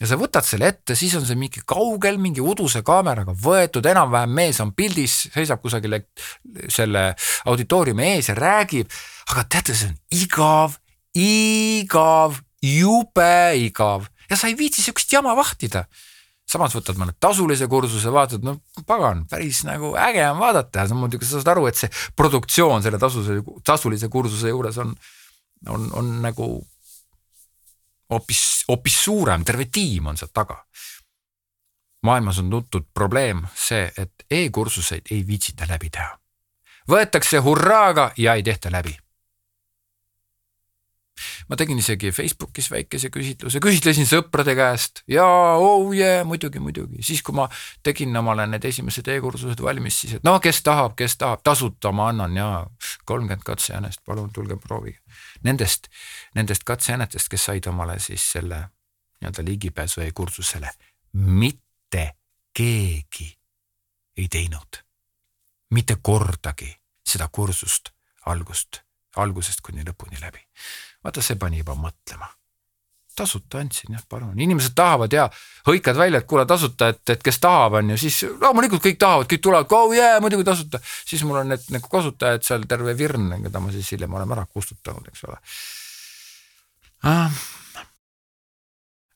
ja 0.00 0.08
sa 0.08 0.16
võtad 0.20 0.46
selle 0.46 0.70
ette, 0.72 0.96
siis 0.96 1.14
on 1.18 1.26
see 1.28 1.38
mingi 1.38 1.62
kaugel 1.68 2.16
mingi 2.20 2.40
uduse 2.40 2.82
kaameraga 2.86 3.34
võetud, 3.36 3.84
enam-vähem 3.92 4.32
mees 4.32 4.60
on 4.64 4.72
pildis, 4.76 5.26
seisab 5.34 5.60
kusagil 5.62 5.98
selle 6.72 7.10
auditooriumi 7.52 8.14
ees 8.14 8.30
ja 8.32 8.36
räägib. 8.38 8.88
aga 9.30 9.44
teate, 9.44 9.76
see 9.76 9.90
on 9.92 9.98
igav, 10.22 10.78
igav, 11.14 12.40
jube 12.64 13.34
igav 13.60 14.08
ja 14.30 14.38
sa 14.38 14.48
ei 14.48 14.56
viitsi 14.56 14.82
siukest 14.82 15.12
jama 15.12 15.36
vahtida. 15.36 15.84
Samas 16.50 16.74
võtad 16.74 16.98
mõne 16.98 17.14
tasulise 17.20 17.68
kursuse, 17.70 18.10
vaatad, 18.12 18.44
no 18.46 18.56
pagan, 18.86 19.24
päris 19.30 19.62
nagu 19.68 19.92
äge 19.98 20.24
on 20.30 20.40
vaadata 20.40 20.84
ja 20.84 20.96
muidugi 20.98 21.28
sa 21.28 21.38
saad 21.38 21.52
aru, 21.54 21.68
et 21.70 21.78
see 21.78 21.90
produktsioon 22.16 22.82
selle 22.82 22.98
tasulise, 22.98 23.40
tasulise 23.66 24.10
kursuse 24.10 24.50
juures 24.50 24.80
on, 24.82 24.94
on, 25.68 25.88
on 26.00 26.16
nagu 26.24 26.50
hoopis, 28.10 28.64
hoopis 28.68 29.04
suurem, 29.04 29.44
terve 29.46 29.68
tiim 29.72 30.10
on 30.10 30.18
seal 30.18 30.32
taga. 30.34 30.64
maailmas 32.02 32.38
on 32.38 32.50
tuntud 32.50 32.88
probleem 32.94 33.44
see, 33.54 33.92
et 33.96 34.24
e-kursuseid 34.30 35.12
ei 35.12 35.26
viitsita 35.26 35.68
läbi 35.68 35.90
teha. 35.90 36.18
võetakse 36.90 37.38
hurraaga 37.44 38.10
ja 38.16 38.34
ei 38.34 38.42
tehta 38.42 38.72
läbi. 38.72 38.96
Ma 41.50 41.56
tegin 41.58 41.80
isegi 41.82 42.12
Facebookis 42.14 42.68
väikese 42.70 43.10
küsitluse, 43.10 43.60
küsitlesin 43.62 44.06
sõprade 44.06 44.54
käest. 44.54 45.02
Ja 45.10 45.24
oh 45.58 45.90
yeah, 45.90 46.22
muidugi, 46.26 46.62
muidugi, 46.62 47.02
siis 47.02 47.24
kui 47.26 47.34
ma 47.34 47.48
tegin 47.82 48.14
omale 48.16 48.46
need 48.46 48.64
esimesed 48.70 49.08
e-kursused 49.10 49.62
valmis, 49.64 49.98
siis 50.04 50.18
et 50.18 50.26
no 50.26 50.36
kes 50.42 50.62
tahab, 50.66 50.94
kes 50.98 51.18
tahab, 51.18 51.42
tasuta 51.46 51.90
ma 51.92 52.10
annan 52.12 52.36
ja 52.38 52.50
kolmkümmend 53.04 53.42
katsejänest, 53.46 54.04
palun 54.06 54.30
tulge 54.32 54.56
proovige. 54.62 55.00
Nendest, 55.42 55.90
nendest 56.38 56.62
katsejäänetest, 56.68 57.28
kes 57.32 57.48
said 57.50 57.66
omale 57.66 57.98
siis 57.98 58.30
selle 58.36 58.62
nii-öelda 59.20 59.44
ligipääsu 59.44 60.04
e-kursusele, 60.06 60.70
mitte 61.12 62.04
keegi 62.54 63.26
ei 64.16 64.28
teinud. 64.30 64.84
Mitte 65.70 65.96
kordagi 66.02 66.70
seda 67.06 67.28
kursust 67.32 67.90
algust, 68.26 68.82
algusest 69.22 69.64
kuni 69.64 69.86
lõpuni 69.86 70.20
läbi. 70.20 70.44
vaata, 71.04 71.22
see 71.24 71.38
pani 71.40 71.62
juba 71.62 71.78
mõtlema 71.78 72.28
tasuta 73.20 73.58
andsin 73.60 73.94
jah, 73.94 74.02
palun, 74.08 74.38
inimesed 74.40 74.74
tahavad 74.76 75.12
ja 75.12 75.26
hõikad 75.68 75.98
välja, 75.98 76.22
et 76.22 76.28
kuule 76.30 76.46
tasuta, 76.48 76.90
et, 76.94 77.02
et 77.12 77.22
kes 77.24 77.40
tahab, 77.42 77.76
on 77.80 77.92
ju, 77.92 77.98
siis 78.00 78.20
loomulikult 78.40 78.82
kõik 78.84 78.98
tahavad, 79.02 79.28
kõik 79.30 79.44
tulevad, 79.44 79.74
oh 79.76 79.94
yeah, 79.94 80.18
muidugi 80.24 80.46
tasuta. 80.46 80.80
siis 81.04 81.24
mul 81.26 81.42
on 81.42 81.52
need 81.52 81.66
nagu 81.74 81.90
kasutajad 81.92 82.46
seal 82.46 82.66
terve 82.70 82.96
virn, 82.96 83.32
keda 83.44 83.62
ma 83.62 83.72
siis 83.74 83.92
hiljem 83.94 84.14
olen 84.16 84.36
ära 84.36 84.46
kustutanud, 84.48 85.10
eks 85.12 85.26
ole 85.28 85.40
ah.. 87.10 87.40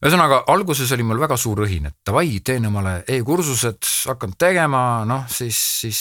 Ühesõnaga 0.04 0.42
alguses 0.52 0.90
oli 0.92 1.04
mul 1.06 1.20
väga 1.22 1.36
suur 1.40 1.62
õhin, 1.64 1.88
et 1.88 1.96
davai, 2.06 2.40
teen 2.44 2.66
omale 2.68 2.98
e-kursused, 3.08 3.88
hakkan 4.10 4.34
tegema, 4.38 5.04
noh 5.08 5.24
siis, 5.32 5.58
siis 5.80 6.00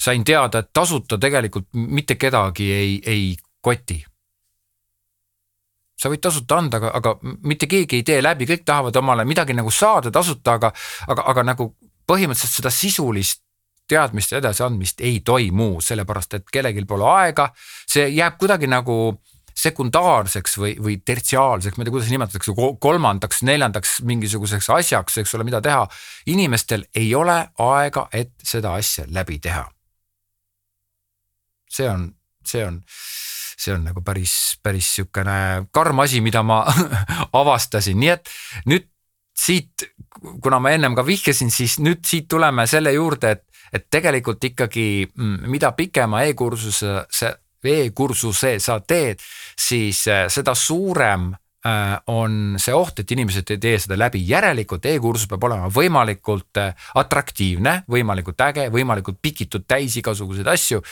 sain 0.00 0.24
teada, 0.24 0.62
et 0.64 0.72
tasuta 0.72 1.18
tegelikult 1.20 1.68
mitte 1.76 2.16
kedagi 2.16 2.70
ei, 2.72 3.00
ei 3.04 3.26
koti. 3.60 3.98
Sa 5.96 6.12
võid 6.12 6.20
tasuta 6.24 6.58
anda, 6.60 6.80
aga, 6.80 6.92
aga 6.96 7.14
mitte 7.48 7.68
keegi 7.68 8.00
ei 8.00 8.04
tee 8.04 8.22
läbi, 8.24 8.48
kõik 8.48 8.64
tahavad 8.68 8.96
omale 9.00 9.24
midagi 9.28 9.56
nagu 9.56 9.72
saada 9.72 10.12
tasuta, 10.12 10.56
aga, 10.56 10.72
aga, 11.08 11.28
aga 11.32 11.44
nagu 11.52 11.70
põhimõtteliselt 12.08 12.60
seda 12.60 12.72
sisulist 12.72 13.42
teadmiste 13.88 14.40
edasiandmist 14.40 15.00
ei 15.04 15.20
toimu, 15.24 15.76
sellepärast 15.84 16.40
et 16.40 16.52
kellelgi 16.52 16.84
pole 16.88 17.06
aega, 17.12 17.50
see 17.86 18.08
jääb 18.16 18.38
kuidagi 18.40 18.68
nagu 18.70 19.16
sekundaarseks 19.56 20.58
või, 20.60 20.74
või 20.82 20.98
tertsiaalseks, 21.04 21.76
ma 21.76 21.82
ei 21.82 21.88
tea, 21.88 21.94
kuidas 21.94 22.10
nimetatakse, 22.12 22.54
kolmandaks, 22.80 23.42
neljandaks 23.48 23.94
mingisuguseks 24.08 24.68
asjaks, 24.76 25.16
eks 25.22 25.34
ole, 25.36 25.46
mida 25.48 25.62
teha. 25.64 25.86
inimestel 26.26 26.84
ei 26.94 27.14
ole 27.14 27.38
aega, 27.64 28.08
et 28.12 28.34
seda 28.44 28.74
asja 28.76 29.06
läbi 29.08 29.38
teha. 29.38 29.64
see 31.76 31.88
on, 31.90 32.10
see 32.44 32.64
on 32.64 32.82
see 33.56 33.72
on 33.72 33.86
nagu 33.88 34.02
päris, 34.04 34.58
päris 34.62 34.88
sihukene 34.96 35.66
karm 35.72 36.00
asi, 36.04 36.20
mida 36.20 36.42
ma 36.44 36.60
avastasin, 37.40 37.98
nii 38.00 38.12
et 38.12 38.30
nüüd 38.68 38.88
siit, 39.36 39.88
kuna 40.42 40.60
ma 40.60 40.72
ennem 40.76 40.96
ka 40.96 41.04
vihjasin, 41.06 41.50
siis 41.52 41.78
nüüd 41.80 42.04
siit 42.06 42.28
tuleme 42.28 42.66
selle 42.68 42.92
juurde, 42.92 43.32
et, 43.36 43.44
et 43.72 43.88
tegelikult 43.90 44.44
ikkagi 44.44 44.86
mm, 45.08 45.48
mida 45.52 45.72
pikema 45.76 46.24
e-kursuse, 46.28 47.02
see 47.12 47.32
e-kursuse 47.64 48.56
sa 48.62 48.80
teed, 48.80 49.22
siis 49.58 50.06
äh, 50.08 50.26
seda 50.32 50.54
suurem 50.54 51.30
äh, 51.32 51.96
on 52.12 52.56
see 52.62 52.74
oht, 52.74 53.00
et 53.00 53.16
inimesed 53.16 53.54
ei 53.54 53.60
tee 53.62 53.78
seda 53.82 53.98
läbi, 53.98 54.22
järelikult. 54.28 54.86
E-kursus 54.86 55.28
peab 55.30 55.48
olema 55.48 55.70
võimalikult 55.72 56.62
äh, 56.62 56.88
atraktiivne, 57.00 57.82
võimalikult 57.90 58.40
äge, 58.48 58.68
võimalikult 58.74 59.20
pikitud 59.22 59.66
täis 59.68 59.96
igasuguseid 60.02 60.48
asju 60.52 60.82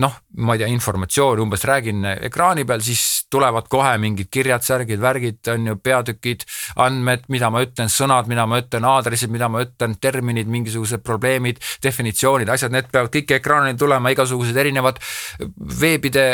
noh, 0.00 0.14
ma 0.40 0.54
ei 0.54 0.62
tea, 0.62 0.68
informatsiooni 0.72 1.42
umbes 1.44 1.64
räägin 1.68 2.04
ekraani 2.28 2.64
peal, 2.68 2.80
siis 2.84 3.26
tulevad 3.32 3.66
kohe 3.72 3.92
mingid 4.00 4.30
kirjad, 4.32 4.64
särgid, 4.64 5.00
värgid, 5.02 5.40
on 5.52 5.66
ju, 5.68 5.76
peatükid, 5.84 6.46
andmed, 6.80 7.26
mida 7.32 7.50
ma 7.52 7.60
ütlen, 7.64 7.90
sõnad, 7.92 8.30
mida 8.30 8.46
ma 8.48 8.62
ütlen, 8.62 8.86
aadressid, 8.88 9.32
mida 9.32 9.50
ma 9.52 9.64
ütlen, 9.66 9.98
terminid, 10.00 10.48
mingisugused 10.52 11.04
probleemid, 11.04 11.60
definitsioonid, 11.84 12.48
asjad, 12.52 12.72
need 12.72 12.88
peavad 12.92 13.12
kõik 13.12 13.34
ekraanile 13.36 13.76
tulema, 13.80 14.14
igasugused 14.14 14.56
erinevad 14.64 15.02
veebide 15.82 16.26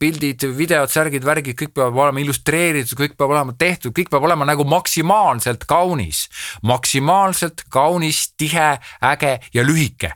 pildid, 0.00 0.44
videod, 0.58 0.92
särgid, 0.92 1.24
värgid, 1.24 1.56
kõik 1.56 1.72
peavad 1.76 1.96
olema 2.06 2.24
illustreeritud, 2.24 2.98
kõik 3.00 3.16
peab 3.16 3.32
olema 3.32 3.56
tehtud, 3.56 3.96
kõik 3.96 4.12
peab 4.12 4.28
olema 4.28 4.48
nagu 4.48 4.68
maksimaalselt 4.68 5.64
kaunis, 5.70 6.26
maksimaalselt 6.68 7.64
kaunis, 7.72 8.26
tihe, 8.36 8.74
äge 9.00 9.38
ja 9.56 9.64
lühike 9.64 10.12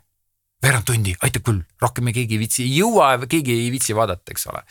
veerand 0.63 0.87
tundi, 0.89 1.15
aitab 1.25 1.47
küll, 1.47 1.63
rohkem 1.83 2.09
me 2.09 2.15
keegi 2.17 2.37
ei 2.37 2.43
viitsi, 2.43 2.65
ei 2.67 2.81
jõua, 2.81 3.13
keegi 3.31 3.57
ei 3.65 3.71
viitsi 3.73 3.97
vaadata, 3.97 4.35
eks 4.35 4.49
ole. 4.53 4.65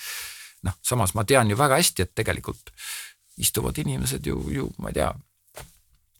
noh, 0.67 0.75
samas 0.83 1.15
ma 1.15 1.23
tean 1.23 1.49
ju 1.49 1.57
väga 1.57 1.79
hästi, 1.79 2.05
et 2.05 2.15
tegelikult 2.19 2.73
istuvad 3.39 3.77
inimesed 3.79 4.25
ju, 4.27 4.41
ju 4.51 4.67
ma 4.83 4.91
ei 4.91 4.97
tea, 4.97 5.13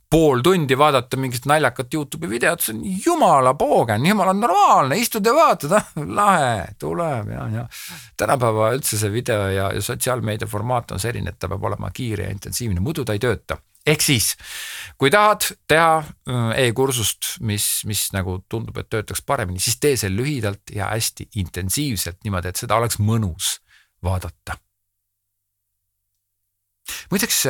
pool 0.10 0.42
tundi 0.42 0.78
vaadata 0.78 1.18
mingit 1.22 1.46
naljakat 1.46 1.94
Youtube'i 1.94 2.30
videot, 2.32 2.64
see 2.64 2.74
on 2.74 2.82
jumala 3.06 3.54
poogen, 3.60 4.06
jumala 4.10 4.34
normaalne, 4.34 4.98
istud 4.98 5.26
ja 5.26 5.36
vaatad, 5.36 5.76
ah 5.78 5.92
lahe, 6.02 6.64
tuleb 6.82 7.30
ja, 7.36 7.46
ja. 7.54 7.66
tänapäeva 8.18 8.72
üldse 8.78 8.98
see 8.98 9.12
video 9.14 9.50
ja, 9.54 9.70
ja 9.76 9.84
sotsiaalmeedia 9.86 10.50
formaat 10.50 10.96
on 10.96 11.04
selline, 11.04 11.30
et 11.30 11.40
ta 11.40 11.52
peab 11.52 11.68
olema 11.70 11.92
kiire 11.94 12.26
ja 12.26 12.34
intensiivne, 12.34 12.82
muidu 12.82 13.06
ta 13.06 13.14
ei 13.14 13.22
tööta 13.22 13.60
ehk 13.88 14.04
siis, 14.04 14.34
kui 15.00 15.12
tahad 15.14 15.46
teha 15.68 16.00
äh, 16.00 16.50
e-kursust, 16.66 17.36
mis, 17.46 17.68
mis 17.90 18.08
nagu 18.16 18.40
tundub, 18.50 18.78
et 18.82 18.90
töötaks 18.90 19.24
paremini, 19.26 19.62
siis 19.64 19.80
tee 19.80 19.96
see 20.00 20.12
lühidalt 20.14 20.74
ja 20.76 20.92
hästi 20.94 21.30
intensiivselt 21.42 22.20
niimoodi, 22.24 22.52
et 22.52 22.64
seda 22.66 22.80
oleks 22.80 23.00
mõnus 23.00 23.58
vaadata. 24.04 24.58
muideks 27.12 27.46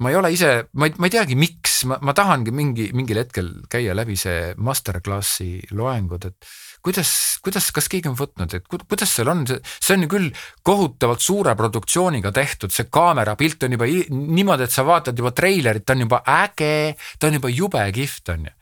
ma 0.00 0.10
ei 0.10 0.16
ole 0.16 0.32
ise, 0.32 0.68
ma 0.76 0.88
ei, 0.88 0.94
ma 1.00 1.08
ei 1.08 1.14
teagi, 1.14 1.36
miks, 1.38 1.80
ma, 1.88 1.98
ma 2.04 2.12
tahangi 2.16 2.52
mingi, 2.52 2.90
mingil 2.96 3.20
hetkel 3.22 3.52
käia 3.72 3.94
läbi 3.96 4.16
see 4.20 4.52
masterclass'i 4.60 5.50
loengud, 5.76 6.28
et 6.28 6.50
kuidas, 6.86 7.10
kuidas, 7.42 7.70
kas 7.74 7.90
keegi 7.90 8.10
on 8.10 8.16
võtnud, 8.18 8.54
et 8.54 8.66
kuidas 8.70 9.10
seal 9.10 9.30
on, 9.32 9.42
see 9.46 9.96
on 9.96 10.06
ju 10.06 10.10
küll 10.12 10.30
kohutavalt 10.66 11.24
suure 11.24 11.56
produktsiooniga 11.58 12.30
tehtud, 12.36 12.74
see 12.74 12.86
kaamerapilt 12.92 13.66
on 13.66 13.76
juba 13.76 13.88
niimoodi, 13.90 14.68
et 14.68 14.74
sa 14.74 14.86
vaatad 14.86 15.18
juba 15.18 15.34
treilerit, 15.34 15.86
ta 15.86 15.96
on 15.96 16.06
juba 16.06 16.22
äge, 16.38 16.94
ta 17.18 17.30
on 17.30 17.40
juba 17.40 17.52
jube 17.52 17.82
kihvt, 17.96 18.34
on 18.36 18.46
ju. 18.50 18.54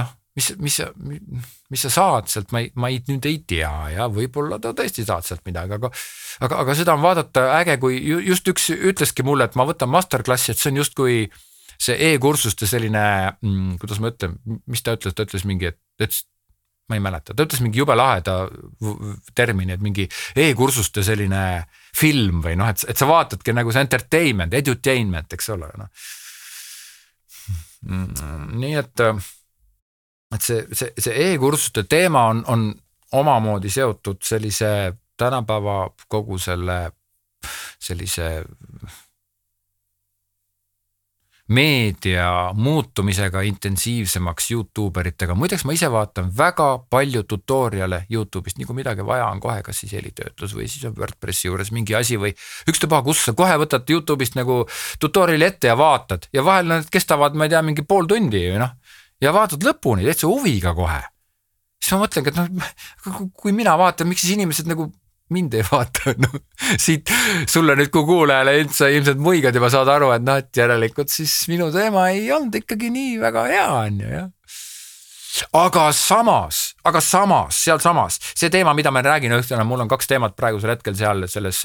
noh, 0.00 0.14
mis, 0.38 0.52
mis 0.62 0.80
mis 1.70 1.84
sa 1.86 1.90
saad 1.92 2.30
sealt, 2.30 2.50
ma 2.54 2.64
ei, 2.64 2.70
ma 2.80 2.90
ei, 2.90 2.98
nüüd 3.06 3.26
ei 3.30 3.38
tea 3.46 3.70
ja 3.94 4.08
võib-olla 4.10 4.58
ta 4.62 4.72
tõesti 4.76 5.04
saad 5.06 5.26
sealt 5.26 5.44
midagi, 5.46 5.76
aga 5.76 5.90
aga, 6.46 6.62
aga 6.64 6.74
seda 6.78 6.96
on 6.96 7.04
vaadata 7.04 7.46
äge, 7.60 7.76
kui 7.82 8.00
just 8.26 8.48
üks 8.50 8.70
ütleski 8.74 9.26
mulle, 9.26 9.46
et 9.46 9.58
ma 9.58 9.68
võtan 9.68 9.92
masterclass'i, 9.92 10.54
et 10.54 10.60
see 10.62 10.72
on 10.72 10.80
justkui 10.82 11.20
see 11.80 11.96
e-kursuste 12.10 12.68
selline 12.68 13.04
mm,, 13.38 13.78
kuidas 13.80 14.02
ma 14.02 14.10
ütlen, 14.12 14.36
mis 14.68 14.82
ta 14.84 14.96
ütles, 14.98 15.14
ta 15.16 15.24
ütles 15.28 15.46
mingi, 15.48 15.70
et, 15.70 15.78
et 16.02 16.16
ma 16.90 16.98
ei 16.98 17.04
mäleta, 17.04 17.34
ta 17.34 17.46
ütles 17.46 17.62
mingi 17.64 17.80
jube 17.80 17.96
laheda 17.96 18.36
termini, 19.36 19.76
et 19.76 19.84
mingi 19.84 20.06
e-kursuste 20.36 21.04
selline 21.06 21.42
film 21.96 22.42
või 22.44 22.56
noh, 22.58 22.70
et, 22.70 22.84
et 22.90 22.98
sa 22.98 23.08
vaatadki 23.10 23.54
nagu 23.56 23.72
see 23.74 23.84
entertainment, 23.86 24.54
edutainment, 24.58 25.36
eks 25.36 25.52
ole, 25.56 25.70
noh. 25.80 26.06
mm,. 27.86 28.54
nii 28.60 28.78
et, 28.82 29.04
et 30.36 30.46
see, 30.46 30.64
see, 30.70 30.94
see 30.98 31.28
e-kursuste 31.30 31.86
teema 31.90 32.26
on, 32.34 32.44
on 32.50 32.70
omamoodi 33.20 33.70
seotud 33.72 34.22
sellise 34.22 34.70
tänapäeva 35.20 35.82
kogu 36.08 36.38
selle 36.40 36.82
sellise 37.80 38.44
meedia 41.50 42.50
muutumisega 42.54 43.40
intensiivsemaks 43.42 44.50
Youtube 44.50 45.00
eritega, 45.02 45.34
muideks 45.34 45.64
ma 45.66 45.74
ise 45.74 45.88
vaatan 45.90 46.28
väga 46.36 46.68
palju 46.90 47.24
tutorial'e 47.26 48.04
Youtube'ist, 48.12 48.60
nii 48.60 48.68
kui 48.68 48.78
midagi 48.78 49.06
vaja 49.06 49.26
on 49.32 49.42
kohe, 49.42 49.58
kas 49.66 49.82
siis 49.82 49.96
helitöötlus 49.98 50.54
või 50.54 50.68
siis 50.70 50.86
on 50.86 50.94
Wordpressi 50.98 51.48
juures 51.48 51.72
mingi 51.74 51.96
asi 51.98 52.20
või 52.22 52.30
ükstapuha, 52.70 53.02
kus 53.06 53.24
sa 53.26 53.34
kohe 53.34 53.56
võtad 53.64 53.90
Youtube'ist 53.90 54.38
nagu 54.38 54.62
tutorial'i 55.02 55.48
ette 55.50 55.72
ja 55.72 55.78
vaatad 55.78 56.30
ja 56.32 56.46
vahel 56.46 56.70
need 56.70 56.90
kestavad, 56.94 57.34
ma 57.34 57.48
ei 57.48 57.54
tea, 57.56 57.64
mingi 57.66 57.82
pool 57.82 58.06
tundi 58.10 58.44
või 58.52 58.62
noh. 58.62 58.76
ja 59.20 59.34
vaatad 59.34 59.66
lõpuni 59.66 60.06
täitsa 60.06 60.30
huviga 60.30 60.74
kohe. 60.78 61.02
siis 61.82 61.96
ma 61.96 62.04
mõtlengi, 62.04 62.30
et 62.30 62.38
noh, 62.38 63.26
kui 63.34 63.56
mina 63.56 63.74
vaatan, 63.80 64.06
miks 64.06 64.22
siis 64.22 64.38
inimesed 64.38 64.70
nagu 64.70 64.92
mind 65.34 65.54
ei 65.58 65.64
vaata, 65.70 66.14
noh 66.18 66.36
siit 66.80 67.10
sulle 67.48 67.76
nüüd 67.78 67.92
kui 67.94 68.06
kuulajale 68.08 68.56
üldse 68.60 68.90
ilmselt 68.94 69.22
muigad 69.22 69.56
juba 69.56 69.70
saad 69.72 69.90
aru, 69.92 70.12
et 70.16 70.26
noh, 70.26 70.40
et 70.40 70.62
järelikult 70.62 71.12
siis 71.12 71.32
minu 71.50 71.70
teema 71.74 72.10
ei 72.14 72.28
olnud 72.32 72.60
ikkagi 72.62 72.92
nii 72.94 73.16
väga 73.22 73.46
hea, 73.50 73.66
on 73.86 74.02
ju 74.02 74.10
jah. 74.10 74.28
aga 75.56 75.86
samas, 75.96 76.62
aga 76.84 77.02
samas, 77.04 77.62
sealsamas 77.64 78.18
see 78.32 78.50
teema, 78.52 78.74
mida 78.76 78.92
ma 78.94 79.02
räägin 79.06 79.36
õhtuna, 79.38 79.64
mul 79.66 79.86
on 79.86 79.90
kaks 79.90 80.10
teemat 80.10 80.36
praegusel 80.38 80.74
hetkel 80.74 80.96
seal 80.98 81.26
selles 81.30 81.62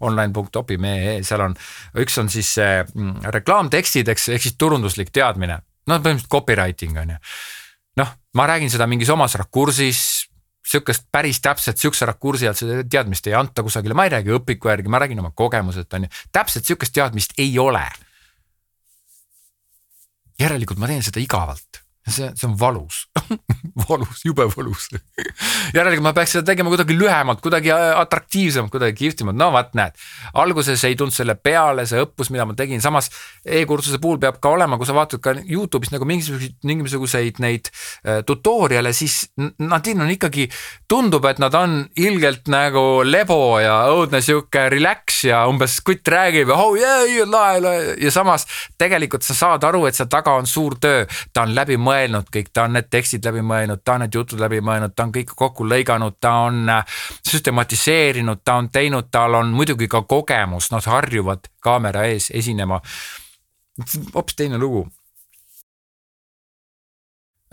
online.opi.ee, 0.00 1.20
seal 1.26 1.46
on, 1.48 1.56
üks 2.02 2.18
on 2.22 2.32
siis 2.32 2.54
see 2.58 2.82
mm, 2.82 3.30
reklaamtekstid, 3.38 4.10
eks, 4.14 4.30
ehk 4.34 4.48
siis 4.48 4.58
turunduslik 4.60 5.14
teadmine, 5.14 5.60
no 5.86 6.00
põhimõtteliselt 6.00 6.32
copywriting 6.32 6.98
on 7.00 7.16
ju. 7.16 7.22
Noh, 7.94 8.08
ma 8.34 8.46
räägin 8.50 8.72
seda 8.72 8.88
mingis 8.90 9.10
omas 9.14 9.36
rakursis, 9.38 10.24
sihukest 10.66 11.06
päris 11.12 11.40
täpset 11.44 11.78
sihukese 11.78 12.06
rakursi 12.08 12.48
alt 12.48 12.60
seda 12.60 12.82
teadmist 12.90 13.26
ei 13.26 13.36
anta 13.38 13.62
kusagile, 13.62 13.94
ma 13.94 14.08
ei 14.08 14.14
räägi 14.16 14.34
õpiku 14.38 14.72
järgi, 14.72 14.88
ma 14.88 15.02
räägin 15.02 15.20
oma 15.20 15.30
kogemusest 15.36 15.94
on 15.94 16.08
ju, 16.08 16.12
täpselt 16.32 16.64
sihukest 16.64 16.94
teadmist 16.94 17.38
ei 17.38 17.58
ole. 17.58 17.84
järelikult 20.40 20.80
ma 20.82 20.88
teen 20.90 21.02
seda 21.06 21.20
igavalt 21.22 21.83
see, 22.08 22.30
see 22.36 22.48
on 22.48 22.58
valus. 22.58 23.08
Valus, 23.88 24.20
jube 24.24 24.44
valus. 24.46 24.88
Järelikult 25.76 26.04
ma 26.04 26.12
peaks 26.14 26.36
seda 26.36 26.44
tegema 26.46 26.70
kuidagi 26.70 26.94
lühemalt, 26.94 27.40
kuidagi 27.42 27.72
atraktiivsemalt, 27.74 28.70
kuidagi 28.70 28.94
kihvtimalt, 29.00 29.38
no 29.38 29.48
vot 29.54 29.72
näed. 29.74 29.96
alguses 30.38 30.84
ei 30.86 30.94
tulnud 30.98 31.14
selle 31.14 31.34
peale 31.34 31.86
see 31.88 32.02
õppus, 32.04 32.30
mida 32.30 32.46
ma 32.46 32.54
tegin, 32.54 32.82
samas 32.84 33.10
e-kursuse 33.42 33.98
puhul 34.02 34.20
peab 34.22 34.38
ka 34.42 34.52
olema, 34.54 34.78
kui 34.78 34.86
sa 34.86 34.94
vaatad 34.96 35.22
ka 35.24 35.34
Youtube'is 35.40 35.90
nagu 35.94 36.06
mingisuguseid, 36.06 36.54
mingisuguseid 36.70 37.40
neid 37.42 37.70
äh, 37.72 38.20
tutorial'e, 38.26 38.92
siis 38.94 39.32
nad 39.58 39.90
on 39.94 40.12
ikkagi, 40.14 40.46
tundub, 40.90 41.26
et 41.26 41.42
nad 41.42 41.54
on 41.58 41.80
ilgelt 41.98 42.46
nagu 42.52 43.02
lebo 43.06 43.58
ja 43.62 43.80
õudne 43.90 44.22
sihuke 44.24 44.68
relax 44.72 45.24
ja 45.32 45.42
umbes 45.50 45.80
kutt 45.84 46.08
räägib 46.14 46.52
ja 46.52 46.60
oh 46.60 46.78
yeah, 46.78 47.26
lae, 47.26 47.58
lae 47.64 47.82
ja 48.04 48.14
samas 48.14 48.46
tegelikult 48.78 49.26
sa 49.26 49.34
saad 49.36 49.66
aru, 49.66 49.84
et 49.88 49.98
seal 49.98 50.12
taga 50.12 50.38
on 50.38 50.46
suur 50.46 50.78
töö, 50.78 51.04
ta 51.34 51.42
on 51.48 51.56
läbi 51.58 51.80
mõeldud 51.80 51.93
mõelnud 51.94 52.30
kõik, 52.32 52.50
ta 52.52 52.66
on 52.68 52.74
need 52.76 52.88
tekstid 52.90 53.24
läbi 53.26 53.42
mõelnud, 53.46 53.82
ta 53.84 53.96
on 53.96 54.04
need 54.04 54.16
jutud 54.18 54.40
läbi 54.42 54.60
mõelnud, 54.64 54.94
ta 54.96 55.06
on 55.06 55.12
kõik 55.14 55.34
kokku 55.36 55.66
lõiganud, 55.68 56.18
ta 56.20 56.34
on 56.48 56.68
äh, 56.70 56.98
süstematiseerinud, 57.28 58.42
ta 58.44 58.58
on 58.60 58.70
teinud, 58.74 59.10
tal 59.14 59.38
on 59.38 59.54
muidugi 59.54 59.88
ka 59.90 60.02
kogemus, 60.08 60.70
nad 60.74 60.86
harjuvad 60.90 61.48
kaamera 61.64 62.06
ees 62.10 62.30
esinema. 62.34 62.80
hoopis 64.14 64.36
teine 64.36 64.58
lugu. 64.58 64.86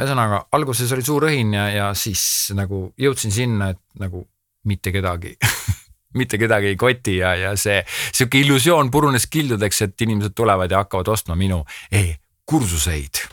ühesõnaga 0.02 0.48
alguses 0.58 0.92
oli 0.92 1.04
suur 1.06 1.28
õhin 1.28 1.54
ja, 1.54 1.68
ja 1.70 1.88
siis 1.94 2.50
nagu 2.58 2.88
jõudsin 2.98 3.32
sinna, 3.32 3.70
et 3.70 3.80
nagu 4.02 4.24
mitte 4.66 4.92
kedagi 4.92 5.36
mitte 6.20 6.38
kedagi 6.42 6.74
ei 6.74 6.76
koti 6.76 7.18
ja, 7.18 7.36
ja 7.36 7.54
see 7.56 7.84
sihuke 8.12 8.42
illusioon 8.42 8.92
purunes 8.92 9.28
kildudeks, 9.28 9.82
et 9.86 10.08
inimesed 10.08 10.36
tulevad 10.36 10.72
ja 10.72 10.84
hakkavad 10.84 11.14
ostma 11.14 11.38
minu 11.38 11.64
e-kursuseid 11.92 13.26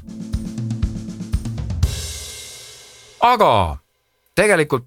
aga 3.21 3.79
tegelikult 4.39 4.87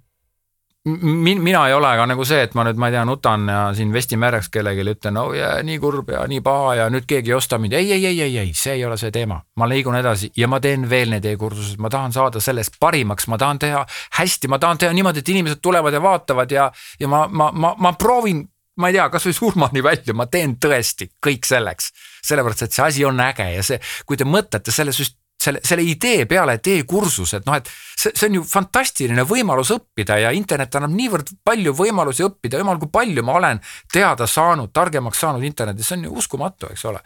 min-, 0.86 1.42
mina 1.42 1.68
ei 1.68 1.74
ole 1.74 1.92
ka 1.98 2.06
nagu 2.10 2.26
see, 2.26 2.42
et 2.46 2.56
ma 2.58 2.66
nüüd, 2.66 2.80
ma 2.82 2.90
ei 2.90 2.96
tea, 2.96 3.04
nutan 3.06 3.46
ja 3.50 3.60
siin 3.78 3.92
vesti 3.94 4.18
märjaks 4.20 4.50
kellelegi 4.54 4.86
ütlen, 4.96 5.20
oh 5.22 5.34
yeah, 5.36 5.60
nii 5.66 5.80
kurb 5.82 6.10
ja 6.14 6.24
nii 6.30 6.42
paha 6.46 6.76
ja 6.80 6.88
nüüd 6.94 7.06
keegi 7.10 7.34
ei 7.34 7.38
osta 7.38 7.60
mind. 7.62 7.76
ei, 7.78 7.92
ei, 7.94 8.06
ei, 8.06 8.22
ei, 8.22 8.38
ei, 8.46 8.54
see 8.58 8.78
ei 8.80 8.86
ole 8.86 8.98
see 8.98 9.12
teema. 9.14 9.42
ma 9.56 9.70
liigun 9.70 9.98
edasi 10.00 10.32
ja 10.38 10.50
ma 10.52 10.60
teen 10.60 10.90
veel 10.90 11.14
neid 11.14 11.26
e-kursuseid, 11.34 11.82
ma 11.82 11.90
tahan 11.90 12.14
saada 12.16 12.42
sellest 12.42 12.80
parimaks, 12.80 13.28
ma 13.28 13.38
tahan 13.38 13.60
teha 13.62 13.86
hästi, 14.20 14.50
ma 14.50 14.60
tahan 14.60 14.82
teha 14.82 14.94
niimoodi, 14.98 15.22
et 15.22 15.30
inimesed 15.36 15.62
tulevad 15.62 15.94
ja 15.94 16.02
vaatavad 16.02 16.52
ja, 16.52 16.72
ja 17.00 17.12
ma, 17.12 17.28
ma, 17.28 17.52
ma, 17.52 17.76
ma 17.78 17.94
proovin 17.94 18.48
ma 18.82 18.90
ei 18.90 18.96
tea, 18.96 19.10
kasvõi 19.14 19.36
surmani 19.36 19.84
välja, 19.84 20.16
ma 20.18 20.26
teen 20.32 20.56
tõesti 20.58 21.12
kõik 21.22 21.46
selleks. 21.46 21.92
sellepärast, 22.26 22.64
et 22.66 22.74
see 22.74 22.86
asi 22.86 23.06
on 23.06 23.20
äge 23.22 23.46
ja 23.54 23.64
see, 23.66 23.80
kui 24.06 24.18
te 24.18 24.26
mõtlete 24.26 24.74
selle 24.74 24.94
süst-, 24.96 25.21
selle, 25.42 25.62
selle 25.66 25.86
idee 25.88 26.26
peale, 26.30 26.58
et 26.60 26.70
e-kursus, 26.76 27.36
et 27.38 27.48
noh, 27.48 27.58
et 27.58 27.70
see, 27.72 28.14
see 28.14 28.30
on 28.30 28.40
ju 28.40 28.46
fantastiline 28.48 29.26
võimalus 29.28 29.74
õppida 29.76 30.20
ja 30.22 30.34
internet 30.38 30.78
annab 30.78 30.94
niivõrd 30.96 31.34
palju 31.46 31.74
võimalusi 31.78 32.26
õppida, 32.28 32.62
jumal, 32.62 32.80
kui 32.82 32.92
palju 32.94 33.26
ma 33.26 33.38
olen 33.40 33.62
teada 33.92 34.28
saanud, 34.30 34.74
targemaks 34.74 35.24
saanud 35.26 35.46
internetis, 35.48 35.90
see 35.90 36.00
on 36.00 36.10
ju 36.10 36.18
uskumatu, 36.24 36.72
eks 36.74 36.86
ole. 36.92 37.04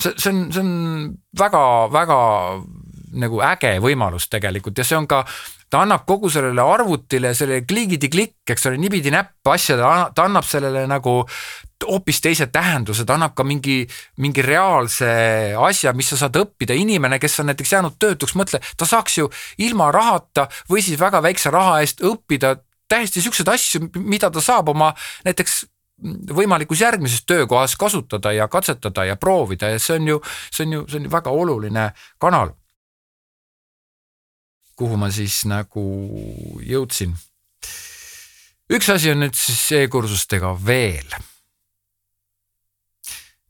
see, 0.00 0.14
see 0.16 0.32
on, 0.32 0.44
see 0.52 0.64
on 0.64 0.74
väga-väga 1.38 2.20
nagu 3.20 3.40
äge 3.42 3.74
võimalus 3.82 4.28
tegelikult 4.30 4.78
ja 4.78 4.86
see 4.86 4.98
on 4.98 5.08
ka 5.10 5.24
ta 5.70 5.84
annab 5.84 6.06
kogu 6.06 6.30
sellele 6.32 6.62
arvutile 6.66 7.32
selle 7.38 7.60
kligidi-klikk, 7.62 8.42
eks 8.50 8.66
ole, 8.70 8.78
nibidi 8.82 9.12
näpp 9.14 9.46
asjade, 9.52 9.86
ta 10.14 10.26
annab 10.26 10.46
sellele 10.46 10.86
nagu 10.90 11.20
hoopis 11.86 12.20
teise 12.20 12.46
tähenduse, 12.52 13.04
ta 13.06 13.16
annab 13.16 13.34
ka 13.38 13.44
mingi, 13.46 13.82
mingi 14.20 14.42
reaalse 14.44 15.10
asja, 15.58 15.92
mis 15.96 16.10
sa 16.12 16.18
saad 16.24 16.38
õppida, 16.40 16.76
inimene, 16.76 17.18
kes 17.22 17.40
on 17.40 17.50
näiteks 17.50 17.72
jäänud 17.76 17.98
töötuks, 18.00 18.36
mõtle, 18.38 18.60
ta 18.76 18.88
saaks 18.88 19.18
ju 19.18 19.30
ilma 19.58 19.90
rahata 19.94 20.48
või 20.70 20.84
siis 20.84 21.00
väga 21.00 21.22
väikse 21.24 21.52
raha 21.54 21.80
eest 21.84 22.04
õppida 22.04 22.56
täiesti 22.90 23.22
siukseid 23.22 23.48
asju, 23.48 23.88
mida 23.94 24.30
ta 24.30 24.42
saab 24.42 24.72
oma 24.72 24.92
näiteks 25.24 25.62
võimalikus 26.34 26.80
järgmises 26.80 27.24
töökohas 27.28 27.76
kasutada 27.76 28.32
ja 28.32 28.48
katsetada 28.48 29.04
ja 29.04 29.16
proovida. 29.16 29.68
Ja 29.70 29.78
see 29.78 29.98
on 30.00 30.08
ju, 30.08 30.20
see 30.50 30.66
on 30.66 30.72
ju, 30.72 30.84
see 30.88 31.00
on 31.00 31.08
ju 31.08 31.12
väga 31.12 31.30
oluline 31.30 31.90
kanal. 32.18 32.54
Kuhu 34.80 34.96
ma 34.96 35.10
siis 35.12 35.42
nagu 35.44 35.84
jõudsin. 36.64 37.16
üks 38.70 38.88
asi 38.88 39.10
on 39.10 39.20
nüüd 39.20 39.34
siis 39.34 39.66
e-kursustega 39.76 40.54
veel 40.66 41.10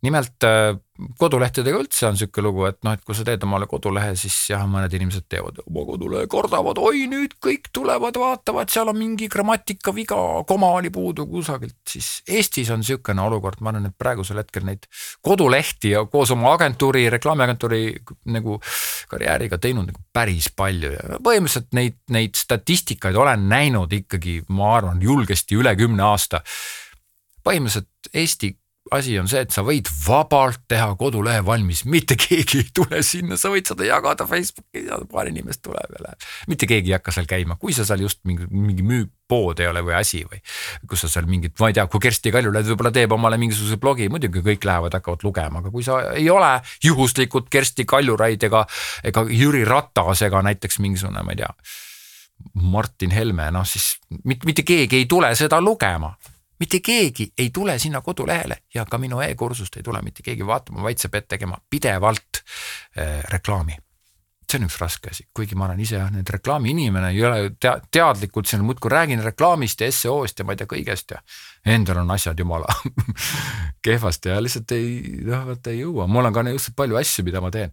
nimelt 0.04 0.44
äh, 0.46 0.76
kodulehtedega 1.20 1.80
üldse 1.80 2.06
on 2.08 2.16
sihuke 2.18 2.42
lugu, 2.44 2.64
et 2.68 2.78
noh, 2.84 2.94
et 2.96 3.02
kui 3.04 3.16
sa 3.16 3.24
teed 3.26 3.42
omale 3.44 3.66
kodulehe, 3.70 4.12
siis 4.18 4.34
jah, 4.50 4.62
mõned 4.68 4.92
inimesed 4.96 5.26
teevad 5.30 5.60
oma 5.64 5.84
kodulehe, 5.88 6.28
kardavad, 6.30 6.80
oi 6.80 7.06
nüüd 7.10 7.36
kõik 7.42 7.70
tulevad, 7.76 8.16
vaatavad, 8.20 8.70
seal 8.72 8.90
on 8.92 8.98
mingi 8.98 9.28
grammatikaviga, 9.32 10.18
koma 10.48 10.72
oli 10.78 10.92
puudu 10.92 11.26
kusagilt, 11.30 11.78
siis 11.88 12.10
Eestis 12.28 12.72
on 12.72 12.84
niisugune 12.84 13.24
olukord, 13.24 13.60
ma 13.60 13.72
arvan, 13.72 13.90
et 13.90 13.96
praegusel 14.00 14.40
hetkel 14.40 14.66
neid 14.68 14.88
kodulehti 15.24 15.94
ja 15.94 16.04
koos 16.10 16.32
oma 16.36 16.54
agentuuri, 16.56 17.06
reklaamiagentuuri 17.16 17.82
nagu 18.36 18.60
karjääriga 19.10 19.60
teinud 19.60 19.90
nagu 19.90 20.04
päris 20.12 20.50
palju 20.56 20.94
ja 20.96 21.20
põhimõtteliselt 21.20 21.74
neid, 21.76 22.00
neid 22.12 22.40
statistikaid 22.40 23.16
olen 23.20 23.48
näinud 23.50 23.92
ikkagi, 24.00 24.40
ma 24.48 24.74
arvan, 24.78 25.02
julgesti 25.04 25.58
üle 25.60 25.74
kümne 25.78 26.08
aasta. 26.08 26.44
Põhimõtteliselt 27.44 27.88
Eesti 28.14 28.54
asi 28.90 29.18
on 29.20 29.28
see, 29.30 29.42
et 29.44 29.54
sa 29.54 29.62
võid 29.66 29.88
vabalt 30.04 30.64
teha 30.70 30.88
kodulehe 30.98 31.42
valmis, 31.46 31.84
mitte 31.88 32.16
keegi 32.18 32.62
ei 32.62 32.68
tule 32.74 33.02
sinna, 33.06 33.38
sa 33.40 33.52
võid 33.52 33.68
seda 33.70 33.86
jagada 33.86 34.26
Facebookis 34.28 34.86
ja 34.88 34.98
paar 35.10 35.30
inimest 35.30 35.62
tuleb 35.64 35.96
ja 35.96 36.04
läheb. 36.06 36.26
mitte 36.50 36.68
keegi 36.70 36.92
ei 36.92 36.96
hakka 36.98 37.14
seal 37.14 37.28
käima, 37.30 37.56
kui 37.60 37.74
sa 37.76 37.86
seal 37.86 38.02
just 38.04 38.22
mingi, 38.28 38.48
mingi 38.50 38.86
müükpood 38.86 39.62
ei 39.62 39.70
ole 39.70 39.84
või 39.86 39.94
asi 39.98 40.24
või 40.26 40.42
kus 40.90 41.04
sa 41.04 41.12
seal 41.12 41.28
mingit, 41.30 41.54
ma 41.62 41.70
ei 41.70 41.76
tea, 41.78 41.86
kui 41.90 42.02
Kersti 42.02 42.32
Kaljulaid 42.34 42.70
võib-olla 42.72 42.92
teeb 42.94 43.14
omale 43.14 43.38
mingisuguse 43.40 43.78
blogi, 43.82 44.08
muidugi 44.12 44.42
kõik 44.46 44.66
lähevad, 44.66 44.98
hakkavad 44.98 45.26
lugema, 45.26 45.62
aga 45.62 45.74
kui 45.74 45.86
sa 45.86 46.00
ei 46.16 46.26
ole 46.30 46.56
juhuslikult 46.84 47.50
Kersti 47.52 47.86
Kaljuraid 47.88 48.48
ega, 48.50 48.64
ega 49.06 49.24
Jüri 49.30 49.62
Ratas 49.68 50.26
ega 50.26 50.42
näiteks 50.46 50.82
mingisugune, 50.82 51.22
ma 51.22 51.36
ei 51.36 51.44
tea. 51.44 51.54
Martin 52.72 53.12
Helme, 53.12 53.50
noh 53.52 53.66
siis 53.68 53.98
mitte, 54.24 54.46
mitte 54.48 54.64
keegi 54.66 55.02
ei 55.02 55.06
tule 55.06 55.28
seda 55.36 55.60
lugema 55.60 56.14
mitte 56.60 56.80
keegi 56.84 57.32
ei 57.38 57.50
tule 57.50 57.78
sinna 57.78 58.00
kodulehele 58.00 58.56
ja 58.74 58.84
ka 58.86 58.98
minu 58.98 59.20
e-kursust 59.24 59.76
ei 59.76 59.82
tule 59.82 60.02
mitte 60.02 60.22
keegi 60.22 60.46
vaatama, 60.46 60.82
vaid 60.82 61.00
sa 61.00 61.08
pead 61.08 61.28
tegema 61.28 61.58
pidevalt 61.70 62.42
äh, 62.98 63.22
reklaami. 63.32 63.76
see 64.50 64.58
on 64.58 64.66
üks 64.66 64.80
raske 64.82 65.12
asi, 65.12 65.28
kuigi 65.34 65.54
ma 65.54 65.68
olen 65.68 65.78
ise 65.80 66.00
nüüd 66.10 66.30
reklaamiinimene, 66.34 67.12
ei 67.14 67.20
ole 67.22 67.52
tea, 67.62 67.76
teadlikult 67.94 68.50
siin 68.50 68.64
muudkui 68.66 68.90
räägin 68.90 69.22
reklaamist 69.22 69.80
ja 69.80 69.90
seo-st 69.94 70.42
ja 70.42 70.44
ma 70.44 70.56
ei 70.56 70.58
tea 70.58 70.66
kõigest 70.72 71.14
ja. 71.14 71.20
Endal 71.70 72.00
on 72.02 72.10
asjad 72.10 72.38
jumala 72.42 72.66
kehvasti 73.86 74.32
ja 74.32 74.40
lihtsalt 74.42 74.74
ei, 74.74 75.22
noh 75.22 75.46
vaata 75.52 75.70
ei 75.70 75.84
jõua, 75.84 76.08
mul 76.10 76.26
on 76.26 76.34
ka 76.34 76.42
niisugused 76.42 76.74
palju 76.74 76.98
asju, 76.98 77.24
mida 77.30 77.44
ma 77.44 77.52
teen. 77.54 77.70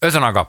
ühesõnaga 0.00 0.46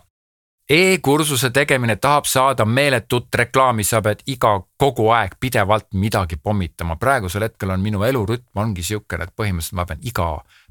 e-kursuse 0.70 1.50
tegemine 1.50 1.96
tahab 1.96 2.26
saada 2.30 2.66
meeletut 2.66 3.36
reklaami, 3.36 3.84
sa 3.84 4.02
pead 4.06 4.22
iga, 4.30 4.54
kogu 4.78 5.10
aeg 5.16 5.40
pidevalt 5.42 5.88
midagi 5.98 6.38
pommitama, 6.38 6.96
praegusel 7.02 7.48
hetkel 7.48 7.74
on 7.74 7.82
minu 7.82 8.04
elurütm 8.06 8.62
ongi 8.62 8.86
siukene, 8.86 9.26
et 9.26 9.34
põhimõtteliselt 9.36 9.80
ma 9.80 9.88
pean 9.90 10.04
iga 10.06 10.30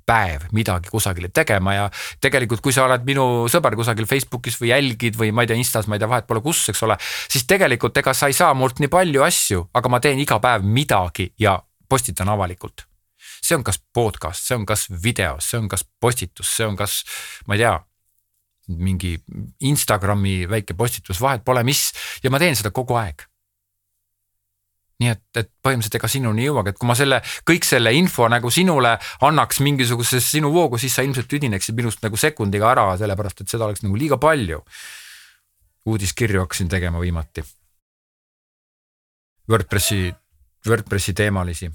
päev 0.09 0.47
midagi 0.57 0.89
kusagile 0.89 1.29
tegema 1.35 1.75
ja 1.75 1.89
tegelikult, 2.23 2.63
kui 2.65 2.73
sa 2.73 2.87
oled 2.87 3.05
minu 3.05 3.49
sõber 3.53 3.77
kusagil 3.77 4.07
Facebookis 4.09 4.57
või 4.61 4.71
jälgid 4.71 5.19
või 5.19 5.33
ma 5.35 5.45
ei 5.45 5.51
tea, 5.51 5.59
Instas, 5.61 5.89
ma 5.91 5.99
ei 5.99 6.03
tea, 6.03 6.09
vahet 6.09 6.29
pole 6.31 6.41
kus, 6.47 6.63
eks 6.73 6.85
ole. 6.87 6.97
siis 7.29 7.45
tegelikult 7.51 7.99
ega 7.99 8.15
sa 8.15 8.31
ei 8.31 8.37
saa 8.39 8.55
mult 8.55 8.81
nii 8.81 8.93
palju 8.93 9.27
asju, 9.27 9.67
aga 9.75 9.93
ma 9.93 10.01
teen 10.01 10.23
iga 10.23 10.39
päev 10.41 10.65
midagi 10.65 11.33
ja 11.39 11.59
postitan 11.89 12.29
avalikult. 12.29 12.87
see 13.43 13.57
on 13.57 13.63
kas 13.65 13.79
podcast, 13.95 14.47
see 14.47 14.57
on 14.57 14.65
kas 14.67 14.89
video, 15.03 15.37
see 15.41 15.59
on 15.59 15.69
kas 15.69 15.85
postitus, 16.01 16.57
see 16.57 16.67
on 16.67 16.77
kas, 16.77 17.03
ma 17.47 17.55
ei 17.55 17.67
tea 17.67 17.77
mingi 18.69 19.17
Instagrami 19.69 20.43
väike 20.51 20.77
postitus, 20.77 21.21
vahet 21.21 21.45
pole 21.45 21.65
mis 21.65 21.89
ja 22.23 22.31
ma 22.31 22.41
teen 22.43 22.57
seda 22.57 22.71
kogu 22.75 22.99
aeg 23.01 23.25
nii 24.99 25.11
et, 25.13 25.25
et 25.39 25.51
põhimõtteliselt 25.63 25.99
ega 26.01 26.11
sinuni 26.11 26.43
ei 26.43 26.49
jõuagi, 26.49 26.73
et 26.73 26.79
kui 26.81 26.89
ma 26.91 26.97
selle, 26.99 27.21
kõik 27.47 27.67
selle 27.67 27.93
info 27.95 28.27
nagu 28.31 28.51
sinule 28.51 28.97
annaks 29.27 29.61
mingisugusesse 29.63 30.35
sinu 30.39 30.51
voogu, 30.55 30.79
siis 30.79 30.97
sa 30.99 31.05
ilmselt 31.07 31.29
tüdineksid 31.31 31.77
minust 31.79 32.03
nagu 32.03 32.19
sekundiga 32.19 32.73
ära, 32.73 32.89
sellepärast 32.99 33.45
et 33.45 33.53
seda 33.53 33.69
oleks 33.69 33.85
nagu 33.87 33.99
liiga 33.99 34.19
palju. 34.19 34.65
uudiskirju 35.89 36.41
hakkasin 36.43 36.69
tegema 36.69 37.01
viimati. 37.01 37.45
Wordpressi, 39.49 40.13
Wordpressi 40.67 41.15
teemalisi. 41.15 41.71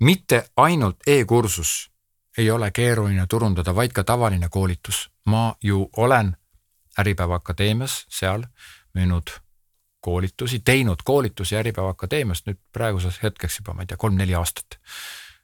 mitte 0.00 0.44
ainult 0.56 1.02
e-kursus 1.06 1.90
ei 2.38 2.50
ole 2.50 2.70
keeruline 2.70 3.26
turundada, 3.30 3.74
vaid 3.74 3.92
ka 3.92 4.04
tavaline 4.04 4.48
koolitus. 4.50 5.10
ma 5.26 5.54
ju 5.62 5.90
olen 5.96 6.36
Äripäeva 6.98 7.34
Akadeemias 7.34 8.06
seal 8.08 8.42
müünud 8.94 9.30
koolitusi, 10.00 10.58
teinud 10.58 11.02
koolitusi 11.04 11.56
Äripäeva 11.56 11.88
Akadeemiast 11.88 12.46
nüüd 12.46 12.58
praeguseks 12.72 13.22
hetkeks 13.22 13.58
juba, 13.58 13.74
ma 13.74 13.82
ei 13.82 13.86
tea, 13.86 13.96
kolm-neli 13.96 14.34
aastat. 14.34 14.78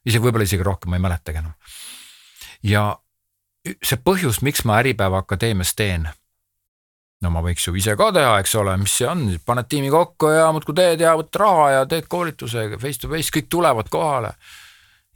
isegi 0.06 0.24
võib-olla 0.24 0.44
isegi 0.44 0.62
rohkem, 0.62 0.90
ma 0.90 0.96
ei 0.96 1.06
mäletagi 1.06 1.38
enam. 1.38 1.52
ja 2.62 2.98
see 3.82 3.98
põhjus, 4.04 4.42
miks 4.42 4.64
ma 4.64 4.78
Äripäeva 4.82 5.24
Akadeemias 5.24 5.74
teen. 5.74 6.08
no 7.22 7.30
ma 7.30 7.42
võiks 7.42 7.66
ju 7.66 7.74
ise 7.74 7.96
ka 7.96 8.12
teha, 8.12 8.38
eks 8.38 8.54
ole, 8.54 8.76
mis 8.76 8.98
see 8.98 9.08
on, 9.08 9.24
paned 9.46 9.68
tiimi 9.68 9.90
kokku 9.90 10.28
ja 10.28 10.52
muudkui 10.52 10.74
teed 10.74 11.00
ja 11.00 11.16
võtad 11.16 11.40
raha 11.40 11.70
ja 11.70 11.86
teed 11.86 12.06
koolituse 12.08 12.68
face 12.78 13.00
to 13.00 13.08
face, 13.08 13.32
kõik 13.34 13.48
tulevad 13.48 13.88
kohale 13.88 14.34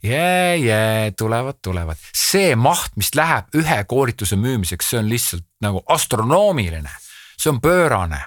jee, 0.03 0.57
jee, 0.57 1.11
tulevad, 1.17 1.59
tulevad, 1.63 1.99
see 2.15 2.55
maht, 2.55 2.95
mis 2.99 3.13
läheb 3.15 3.53
ühe 3.57 3.81
koolituse 3.87 4.37
müümiseks, 4.39 4.89
see 4.91 5.01
on 5.01 5.09
lihtsalt 5.09 5.45
nagu 5.65 5.83
astronoomiline, 5.87 6.91
see 7.37 7.51
on 7.53 7.61
pöörane. 7.61 8.21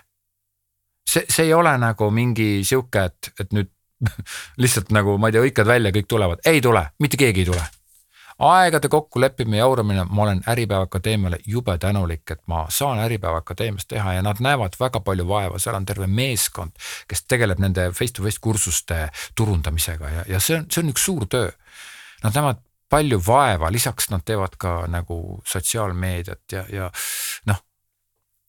See, 1.09 1.25
see 1.29 1.47
ei 1.49 1.55
ole 1.57 1.73
nagu 1.81 2.11
mingi 2.13 2.61
sihuke, 2.69 3.07
et, 3.09 3.33
et 3.41 3.55
nüüd 3.57 3.71
lihtsalt 4.63 4.93
nagu 4.95 5.17
ma 5.19 5.31
ei 5.31 5.37
tea, 5.37 5.45
hõikad 5.47 5.69
välja, 5.69 5.93
kõik 5.95 6.09
tulevad, 6.11 6.43
ei 6.47 6.61
tule, 6.65 6.85
mitte 7.01 7.21
keegi 7.21 7.47
ei 7.47 7.51
tule. 7.53 7.65
Aegade 8.39 8.89
kokkuleppimine, 8.89 9.57
jauramine, 9.57 10.05
ma 10.11 10.23
olen 10.23 10.41
Äripäeva 10.49 10.83
Akadeemiale 10.83 11.39
jube 11.47 11.79
tänulik, 11.79 12.31
et 12.31 12.41
ma 12.47 12.67
saan 12.69 12.99
Äripäeva 12.99 13.37
Akadeemias 13.37 13.87
teha 13.87 14.13
ja 14.13 14.23
nad 14.23 14.37
näevad 14.41 14.79
väga 14.81 15.01
palju 15.01 15.29
vaeva, 15.29 15.59
seal 15.59 15.75
on 15.75 15.87
terve 15.87 16.07
meeskond, 16.07 16.71
kes 17.09 17.25
tegeleb 17.25 17.59
nende 17.59 17.91
face-to-face 17.91 18.39
kursuste 18.41 19.09
turundamisega 19.35 20.11
ja, 20.11 20.25
ja 20.29 20.41
see 20.41 20.59
on, 20.59 20.67
see 20.71 20.85
on 20.85 20.93
üks 20.95 21.07
suur 21.11 21.27
töö. 21.27 21.51
Nad 22.23 22.35
näevad 22.35 22.63
palju 22.91 23.21
vaeva, 23.27 23.73
lisaks 23.73 24.11
nad 24.11 24.23
teevad 24.25 24.55
ka 24.59 24.85
nagu 24.91 25.41
sotsiaalmeediat 25.47 26.53
ja, 26.53 26.65
ja 26.73 26.91
noh, 27.51 27.59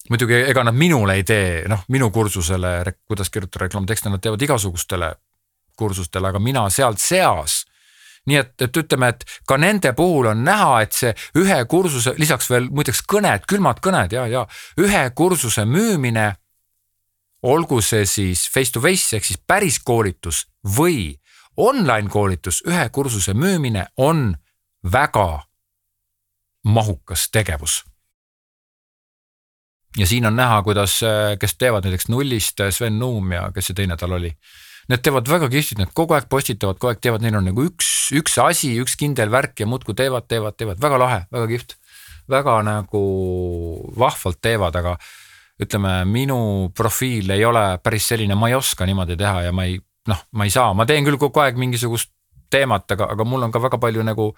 muidugi 0.10 0.38
ega 0.52 0.64
nad 0.64 0.78
minule 0.78 1.18
ei 1.18 1.24
tee, 1.24 1.66
noh 1.68 1.82
minu 1.88 2.12
kursusele, 2.12 2.94
kuidas 3.08 3.30
kirjutada 3.34 3.66
reklaamtekste, 3.66 4.10
nad 4.10 4.22
teevad 4.22 4.42
igasugustele 4.42 5.16
kursustele, 5.80 6.30
aga 6.30 6.40
mina 6.40 6.70
sealt 6.70 7.00
seas 7.02 7.64
nii 8.28 8.40
et, 8.42 8.54
et 8.62 8.78
ütleme, 8.82 9.10
et 9.14 9.26
ka 9.48 9.58
nende 9.58 9.94
puhul 9.98 10.32
on 10.32 10.44
näha, 10.44 10.82
et 10.84 10.96
see 10.96 11.14
ühe 11.40 11.58
kursuse, 11.70 12.14
lisaks 12.18 12.50
veel 12.52 12.70
muideks 12.70 13.02
kõned, 13.10 13.48
külmad 13.50 13.82
kõned 13.84 14.14
ja, 14.16 14.28
ja 14.28 14.46
ühe 14.82 15.04
kursuse 15.16 15.66
müümine. 15.66 16.34
olgu 17.42 17.82
see 17.82 18.06
siis 18.06 18.50
face 18.52 18.72
to 18.72 18.82
face 18.82 19.16
ehk 19.16 19.26
siis 19.26 19.40
päris 19.48 19.80
koolitus 19.80 20.48
või 20.78 21.16
online 21.58 22.10
koolitus, 22.10 22.62
ühe 22.68 22.90
kursuse 22.90 23.34
müümine 23.34 23.88
on 23.98 24.36
väga 24.84 25.44
mahukas 26.64 27.30
tegevus 27.32 27.84
ja 29.98 30.08
siin 30.08 30.26
on 30.26 30.36
näha, 30.36 30.62
kuidas, 30.64 31.00
kes 31.40 31.56
teevad 31.58 31.84
näiteks 31.84 32.08
nullist 32.08 32.62
Sven 32.70 33.00
Nuum 33.00 33.32
ja 33.32 33.52
kes 33.56 33.72
see 33.72 33.78
teine 33.82 33.98
tal 33.98 34.12
oli. 34.20 34.32
Need 34.90 35.04
teevad 35.06 35.28
väga 35.30 35.52
kihvtit, 35.54 35.78
nad 35.78 35.92
kogu 35.94 36.16
aeg 36.18 36.26
postitavad, 36.32 36.80
kogu 36.82 36.90
aeg 36.90 37.02
teevad, 37.04 37.22
neil 37.22 37.38
on 37.38 37.46
nagu 37.46 37.66
üks, 37.68 38.10
üks 38.18 38.40
asi, 38.42 38.72
üks 38.82 38.96
kindel 38.98 39.30
värk 39.30 39.62
ja 39.62 39.68
muudkui 39.70 39.94
teevad, 39.98 40.26
teevad, 40.26 40.58
teevad, 40.58 40.80
väga 40.82 40.98
lahe, 40.98 41.20
väga 41.34 41.50
kihvt. 41.52 41.78
väga 42.30 42.60
nagu 42.62 43.00
vahvalt 43.98 44.38
teevad, 44.42 44.76
aga 44.78 44.92
ütleme, 45.62 45.94
minu 46.06 46.70
profiil 46.78 47.32
ei 47.34 47.46
ole 47.46 47.80
päris 47.82 48.06
selline, 48.12 48.36
ma 48.38 48.50
ei 48.50 48.56
oska 48.58 48.86
niimoodi 48.86 49.18
teha 49.18 49.48
ja 49.48 49.52
ma 49.54 49.66
ei 49.66 49.80
noh, 50.10 50.22
ma 50.32 50.46
ei 50.46 50.54
saa, 50.54 50.74
ma 50.74 50.86
teen 50.90 51.06
küll 51.06 51.18
kogu 51.22 51.42
aeg 51.42 51.58
mingisugust 51.58 52.12
teemat, 52.54 52.86
aga, 52.96 53.12
aga 53.14 53.26
mul 53.26 53.46
on 53.46 53.54
ka 53.54 53.62
väga 53.62 53.80
palju 53.82 54.06
nagu 54.06 54.30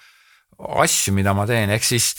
asju, 0.84 1.14
mida 1.16 1.36
ma 1.38 1.46
teen, 1.48 1.72
ehk 1.72 1.86
siis 1.88 2.12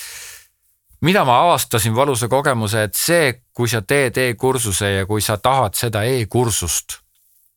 mida 1.04 1.24
ma 1.28 1.40
avastasin 1.46 1.96
valusa 1.96 2.30
kogemuse, 2.32 2.86
et 2.88 2.96
see, 2.96 3.32
kui 3.52 3.68
sa 3.68 3.82
teed 3.84 4.16
e-kursuse 4.22 4.92
ja 5.00 5.06
kui 5.08 5.24
sa 5.24 5.36
tahad 5.40 5.76
seda 5.76 6.04
e-kursust 6.08 7.01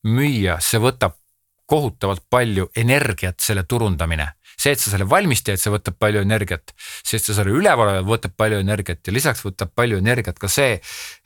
müüa, 0.06 0.60
see 0.64 0.82
võtab 0.82 1.18
kohutavalt 1.66 2.26
palju 2.30 2.70
energiat, 2.78 3.40
selle 3.42 3.64
turundamine. 3.66 4.34
see, 4.56 4.72
et 4.72 4.80
sa 4.80 4.88
selle 4.94 5.04
valmis 5.10 5.42
teed, 5.44 5.60
see 5.60 5.72
võtab 5.74 5.98
palju 6.00 6.22
energiat, 6.24 6.72
see, 6.80 7.18
et 7.18 7.26
sa 7.26 7.34
selle 7.36 7.52
üleval 7.52 7.90
oled, 7.92 8.06
võtab 8.08 8.38
palju 8.40 8.62
energiat. 8.64 9.02
Ja 9.04 9.14
lisaks 9.14 9.44
võtab 9.44 9.74
palju 9.76 9.98
energiat 10.00 10.40
ka 10.40 10.48
see, 10.48 10.78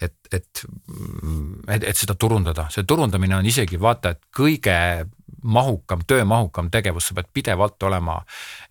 et, 0.01 0.15
et, 0.33 0.63
et, 1.67 1.85
et 1.91 1.99
seda 1.99 2.15
turundada, 2.17 2.65
see 2.73 2.87
turundamine 2.89 3.37
on 3.37 3.45
isegi 3.45 3.77
vaata, 3.77 4.15
et 4.15 4.23
kõige 4.33 4.79
mahukam, 5.43 6.03
töömahukam 6.07 6.69
tegevus, 6.71 7.09
sa 7.09 7.17
pead 7.17 7.29
pidevalt 7.33 7.83
olema 7.83 8.19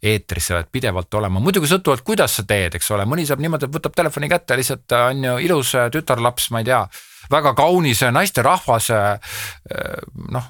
eetris, 0.03 0.51
sa 0.51 0.61
pead 0.61 0.73
pidevalt 0.79 1.21
olema, 1.21 1.43
muidugi 1.43 1.71
sõltuvalt, 1.71 2.05
kuidas 2.07 2.39
sa 2.39 2.47
teed, 2.49 2.79
eks 2.79 2.91
ole, 2.97 3.07
mõni 3.09 3.27
saab 3.29 3.43
niimoodi, 3.45 3.69
et 3.69 3.77
võtab 3.79 3.97
telefoni 3.97 4.31
kätte, 4.31 4.59
lihtsalt 4.59 4.99
on 4.99 5.31
ju 5.31 5.37
ilus 5.49 5.77
tütarlaps, 5.95 6.51
ma 6.53 6.65
ei 6.65 6.69
tea 6.69 6.83
väga 7.31 7.53
kaunis 7.57 8.01
naisterahvas 8.13 8.89
noh, 10.33 10.47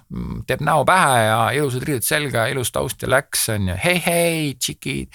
teeb 0.46 0.62
näo 0.66 0.84
pähe 0.88 1.22
ja 1.24 1.38
ilusad 1.56 1.86
riided 1.86 2.06
selga, 2.06 2.46
ilus 2.52 2.70
taust 2.74 3.02
ja 3.02 3.10
läks 3.10 3.48
on 3.54 3.70
ju, 3.72 3.78
hei, 3.84 4.02
hei, 4.04 4.52
tšikid, 4.58 5.10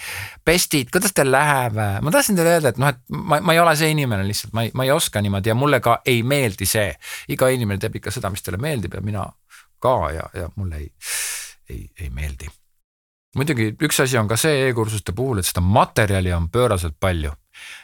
bestid, 0.45 0.91
kuidas 0.93 1.15
teil 1.15 1.31
läheb? 1.33 1.77
ma 1.77 2.13
tahtsin 2.13 2.39
teile 2.39 2.57
öelda, 2.57 2.73
et 2.73 2.81
noh, 2.81 2.91
et 2.93 3.01
ma, 3.15 3.39
ma 3.39 3.55
ei 3.55 3.61
ole 3.63 3.75
see 3.79 3.93
inimene 3.95 4.27
lihtsalt, 4.27 4.53
ma 4.55 4.65
ei, 4.67 4.73
ma 4.75 4.87
ei 4.87 4.93
oska 4.95 5.23
niimoodi 5.23 5.53
ja 5.53 5.57
mulle 5.57 5.79
ka 5.83 5.99
ei 6.05 6.23
meeldi 6.27 6.67
see. 6.69 6.91
iga 7.33 7.49
inimene 7.53 7.79
teeb 7.81 8.01
ikka 8.01 8.11
seda, 8.13 8.31
mis 8.33 8.43
talle 8.43 8.59
meeldib 8.61 8.97
ja 8.97 9.03
mina 9.05 9.27
ka 9.83 9.95
ja, 10.15 10.25
ja 10.33 10.49
mulle 10.55 10.81
ei, 10.81 10.89
ei, 11.69 11.85
ei 11.99 12.09
meeldi. 12.09 12.49
muidugi 13.35 13.71
üks 13.81 14.03
asi 14.03 14.17
on 14.17 14.27
ka 14.29 14.37
see 14.39 14.67
e-kursuste 14.69 15.15
puhul, 15.17 15.41
et 15.41 15.49
seda 15.49 15.63
materjali 15.65 16.33
on 16.33 16.49
pööraselt 16.53 16.99
palju. 16.99 17.33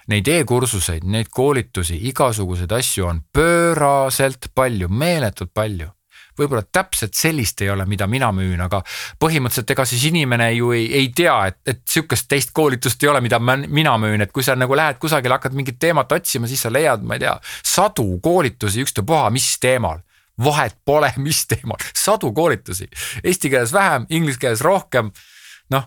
Neid 0.10 0.28
e-kursuseid, 0.28 1.06
neid 1.06 1.30
koolitusi, 1.30 2.00
igasuguseid 2.10 2.72
asju 2.74 3.06
on 3.06 3.22
pööraselt 3.34 4.50
palju, 4.56 4.90
meeletult 4.90 5.54
palju 5.54 5.92
võib-olla 6.40 6.64
täpselt 6.72 7.18
sellist 7.18 7.62
ei 7.64 7.70
ole, 7.74 7.86
mida 7.90 8.08
mina 8.08 8.32
müün, 8.36 8.60
aga 8.64 8.82
põhimõtteliselt 9.22 9.74
ega 9.76 9.86
siis 9.90 10.06
inimene 10.10 10.50
ju 10.56 10.72
ei, 10.76 10.86
ei 11.02 11.10
tea, 11.16 11.36
et, 11.52 11.60
et 11.68 11.82
sihukest 11.90 12.30
teist 12.32 12.54
koolitust 12.56 13.04
ei 13.04 13.12
ole, 13.12 13.22
mida 13.26 13.42
ma, 13.44 13.58
mina 13.60 13.98
müün, 14.02 14.24
et 14.24 14.32
kui 14.36 14.46
sa 14.46 14.56
nagu 14.56 14.78
lähed 14.78 15.02
kusagile, 15.02 15.36
hakkad 15.36 15.58
mingit 15.58 15.80
teemat 15.82 16.12
otsima, 16.16 16.48
siis 16.48 16.64
sa 16.66 16.72
leiad, 16.74 17.04
ma 17.04 17.18
ei 17.18 17.26
tea, 17.26 17.36
sadu 17.66 18.08
koolitusi 18.24 18.86
ükstapuha, 18.86 19.30
mis 19.36 19.52
teemal 19.62 20.00
vahet 20.44 20.78
pole, 20.86 21.12
mis 21.26 21.46
teemal, 21.50 21.80
sadu 21.96 22.34
koolitusi, 22.36 22.90
eesti 23.24 23.52
keeles 23.52 23.74
vähem, 23.74 24.08
inglise 24.10 24.40
keeles 24.42 24.62
rohkem. 24.66 25.12
noh, 25.70 25.86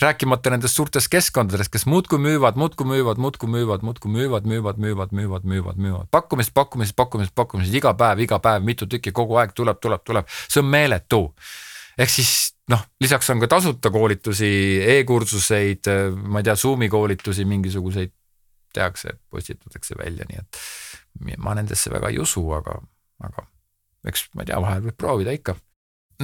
rääkimata 0.00 0.50
nendest 0.50 0.76
suurtest 0.76 1.10
keskkondadest, 1.12 1.70
kes 1.72 1.84
muudkui 1.86 2.18
müüvad, 2.18 2.56
muudkui 2.56 2.86
müüvad, 2.88 3.20
muudkui 3.20 3.48
müüvad, 3.48 3.82
muudkui 3.84 4.10
müüvad, 4.10 4.46
müüvad, 4.48 4.78
müüvad, 4.80 5.12
müüvad, 5.12 5.44
müüvad, 5.44 5.76
müüvad, 5.76 6.08
pakkumised, 6.10 6.54
pakkumised, 6.56 6.96
pakkumised, 6.96 7.34
pakkumised 7.36 7.74
iga 7.74 7.92
päev, 7.94 8.24
iga 8.24 8.40
päev 8.42 8.64
mitu 8.64 8.88
tükki 8.90 9.12
kogu 9.12 9.36
aeg 9.40 9.52
tuleb, 9.54 9.80
tuleb, 9.80 10.02
tuleb, 10.06 10.30
see 10.48 10.62
on 10.62 10.70
meeletu. 10.72 11.20
ehk 12.00 12.10
siis 12.10 12.54
noh, 12.72 12.80
lisaks 13.00 13.30
on 13.30 13.42
ka 13.42 13.50
tasuta 13.50 13.90
koolitusi 13.92 14.48
e, 14.80 14.98
e-kursuseid, 15.00 15.90
ma 16.24 16.40
ei 16.40 16.48
tea, 16.48 16.56
Zoom'i 16.56 16.88
koolitusi, 16.88 17.44
mingisuguseid 17.44 18.14
tehakse, 18.74 19.18
postitatakse 19.30 19.98
välja, 19.98 20.24
nii 20.30 20.40
et 20.40 21.38
ma 21.38 21.54
nendesse 21.58 21.90
väga 21.92 22.08
ei 22.08 22.20
usu, 22.22 22.44
aga, 22.56 22.78
aga 23.26 23.44
eks 24.06 24.28
ma 24.34 24.44
ei 24.44 24.50
tea, 24.50 24.60
vahel 24.62 24.86
võib 24.88 24.96
proovida 24.98 25.34
ikka. 25.36 25.56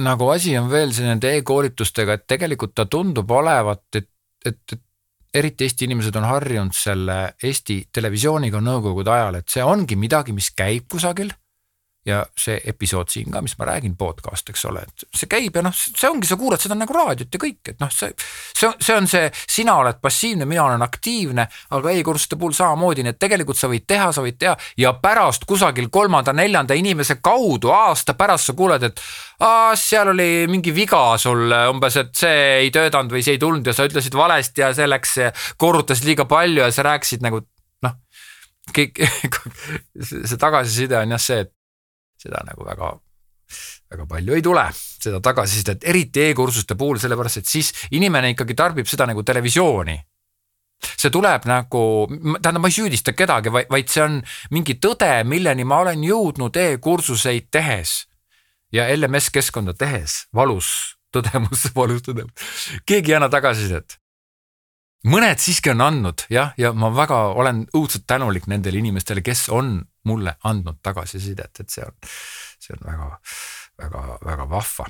nagu 0.03 0.29
asi 0.29 0.57
on 0.57 0.69
veel 0.69 0.93
see 0.93 1.07
nende 1.07 1.31
e-koolitustega, 1.37 2.17
et 2.17 2.27
tegelikult 2.29 2.75
ta 2.77 2.85
tundub 2.85 3.31
olevat, 3.31 3.85
et, 3.95 4.09
et, 4.45 4.61
et 4.73 4.83
eriti 5.37 5.65
Eesti 5.65 5.85
inimesed 5.85 6.15
on 6.15 6.27
harjunud 6.29 6.75
selle 6.75 7.17
Eesti 7.43 7.87
televisiooniga 7.93 8.61
nõukogude 8.63 9.11
ajal, 9.13 9.41
et 9.41 9.49
see 9.49 9.65
ongi 9.65 9.97
midagi, 9.99 10.33
mis 10.33 10.51
käib 10.55 10.87
kusagil 10.91 11.33
ja 12.07 12.21
see 12.39 12.57
episood 12.71 13.11
siin 13.11 13.31
ka, 13.31 13.41
mis 13.43 13.57
ma 13.59 13.67
räägin, 13.67 13.97
podcast, 13.99 14.47
eks 14.49 14.65
ole, 14.69 14.83
et 14.87 15.05
see 15.11 15.27
käib 15.29 15.57
ja 15.59 15.63
noh, 15.65 15.75
see 15.75 16.07
ongi, 16.09 16.27
sa 16.29 16.37
kuulad 16.39 16.63
seda 16.63 16.77
nagu 16.77 16.95
raadiot 16.95 17.33
ja 17.33 17.41
kõik, 17.41 17.59
et 17.73 17.81
noh, 17.83 17.91
see, 17.91 18.13
see, 18.55 18.69
see 18.83 18.95
on 18.95 19.09
see, 19.11 19.27
sina 19.49 19.75
oled 19.81 19.99
passiivne, 20.03 20.47
mina 20.47 20.63
olen 20.69 20.85
aktiivne, 20.85 21.47
aga 21.75 21.93
e-kursuste 21.93 22.39
puhul 22.39 22.55
samamoodi, 22.55 23.03
nii 23.03 23.15
et 23.15 23.19
tegelikult 23.19 23.59
sa 23.59 23.69
võid 23.71 23.87
teha, 23.89 24.11
sa 24.15 24.23
võid 24.23 24.39
teha 24.39 24.55
ja 24.79 24.93
pärast 25.03 25.43
kusagil 25.49 25.89
kolmanda-neljanda 25.91 26.77
inimese 26.79 27.19
kaudu 27.23 27.73
aasta 27.75 28.15
pärast 28.17 28.51
sa 28.51 28.55
kuuled, 28.57 28.87
et 28.87 29.03
aa, 29.43 29.75
seal 29.75 30.13
oli 30.13 30.47
mingi 30.51 30.73
viga 30.75 31.03
sul 31.21 31.51
umbes, 31.67 31.99
et 31.99 32.15
see 32.15 32.39
ei 32.63 32.71
töötanud 32.73 33.11
või 33.17 33.25
see 33.25 33.35
ei 33.35 33.43
tulnud 33.43 33.67
ja 33.67 33.75
sa 33.75 33.87
ütlesid 33.89 34.15
valesti 34.15 34.63
ja 34.63 34.71
see 34.77 34.87
läks, 34.87 35.17
korrutasid 35.59 36.07
liiga 36.07 36.27
palju 36.29 36.63
ja 36.63 36.71
sa 36.71 36.87
rääkisid 36.87 37.25
nagu 37.25 37.43
noh, 37.83 37.99
kõik 38.75 39.03
see 40.07 40.39
tagasiside 40.39 41.01
on 41.03 41.15
jah 41.15 41.21
see, 41.21 41.45
et 41.45 41.56
seda 42.17 42.41
nagu 42.47 42.65
väga, 42.65 42.91
väga 43.93 44.05
palju 44.09 44.35
ei 44.37 44.43
tule, 44.45 44.65
seda 44.75 45.21
tagasisidet, 45.23 45.85
eriti 45.87 46.29
e-kursuste 46.29 46.77
puhul, 46.79 46.99
sellepärast 47.01 47.41
et 47.43 47.49
siis 47.49 47.73
inimene 47.95 48.33
ikkagi 48.33 48.57
tarbib 48.57 48.89
seda 48.89 49.07
nagu 49.09 49.23
televisiooni. 49.23 49.97
See 50.77 51.09
tuleb 51.09 51.47
nagu, 51.49 51.81
tähendab, 52.37 52.61
ma 52.61 52.69
ei 52.69 52.75
süüdista 52.75 53.13
kedagi, 53.17 53.49
vaid, 53.53 53.69
vaid 53.73 53.89
see 53.89 54.03
on 54.03 54.19
mingi 54.53 54.75
tõde, 54.81 55.09
milleni 55.25 55.65
ma 55.65 55.81
olen 55.81 56.03
jõudnud 56.05 56.59
e-kursuseid 56.61 57.49
tehes 57.53 58.03
ja 58.73 58.85
LMS 58.93 59.31
keskkonda 59.33 59.73
tehes, 59.73 60.27
valus 60.35 60.97
tõdemus, 61.13 61.69
valus 61.77 62.03
tõdemus. 62.05 62.51
keegi 62.85 63.13
ei 63.13 63.17
anna 63.17 63.29
tagasisidet. 63.33 63.97
Mõned 65.07 65.39
siiski 65.39 65.71
on 65.71 65.81
andnud 65.85 66.25
jah, 66.33 66.51
ja 66.59 66.73
ma 66.75 66.89
väga 66.91 67.19
olen 67.37 67.63
õudselt 67.77 68.07
tänulik 68.09 68.47
nendele 68.49 68.81
inimestele, 68.81 69.21
kes 69.23 69.47
on 69.53 69.79
mulle 70.07 70.37
andnud 70.47 70.79
tagasisidet, 70.83 71.63
et 71.63 71.73
see 71.73 71.85
on, 71.85 71.97
see 72.63 72.77
on 72.77 72.87
väga, 72.87 73.09
väga, 73.83 74.05
väga 74.25 74.47
vahva. 74.49 74.87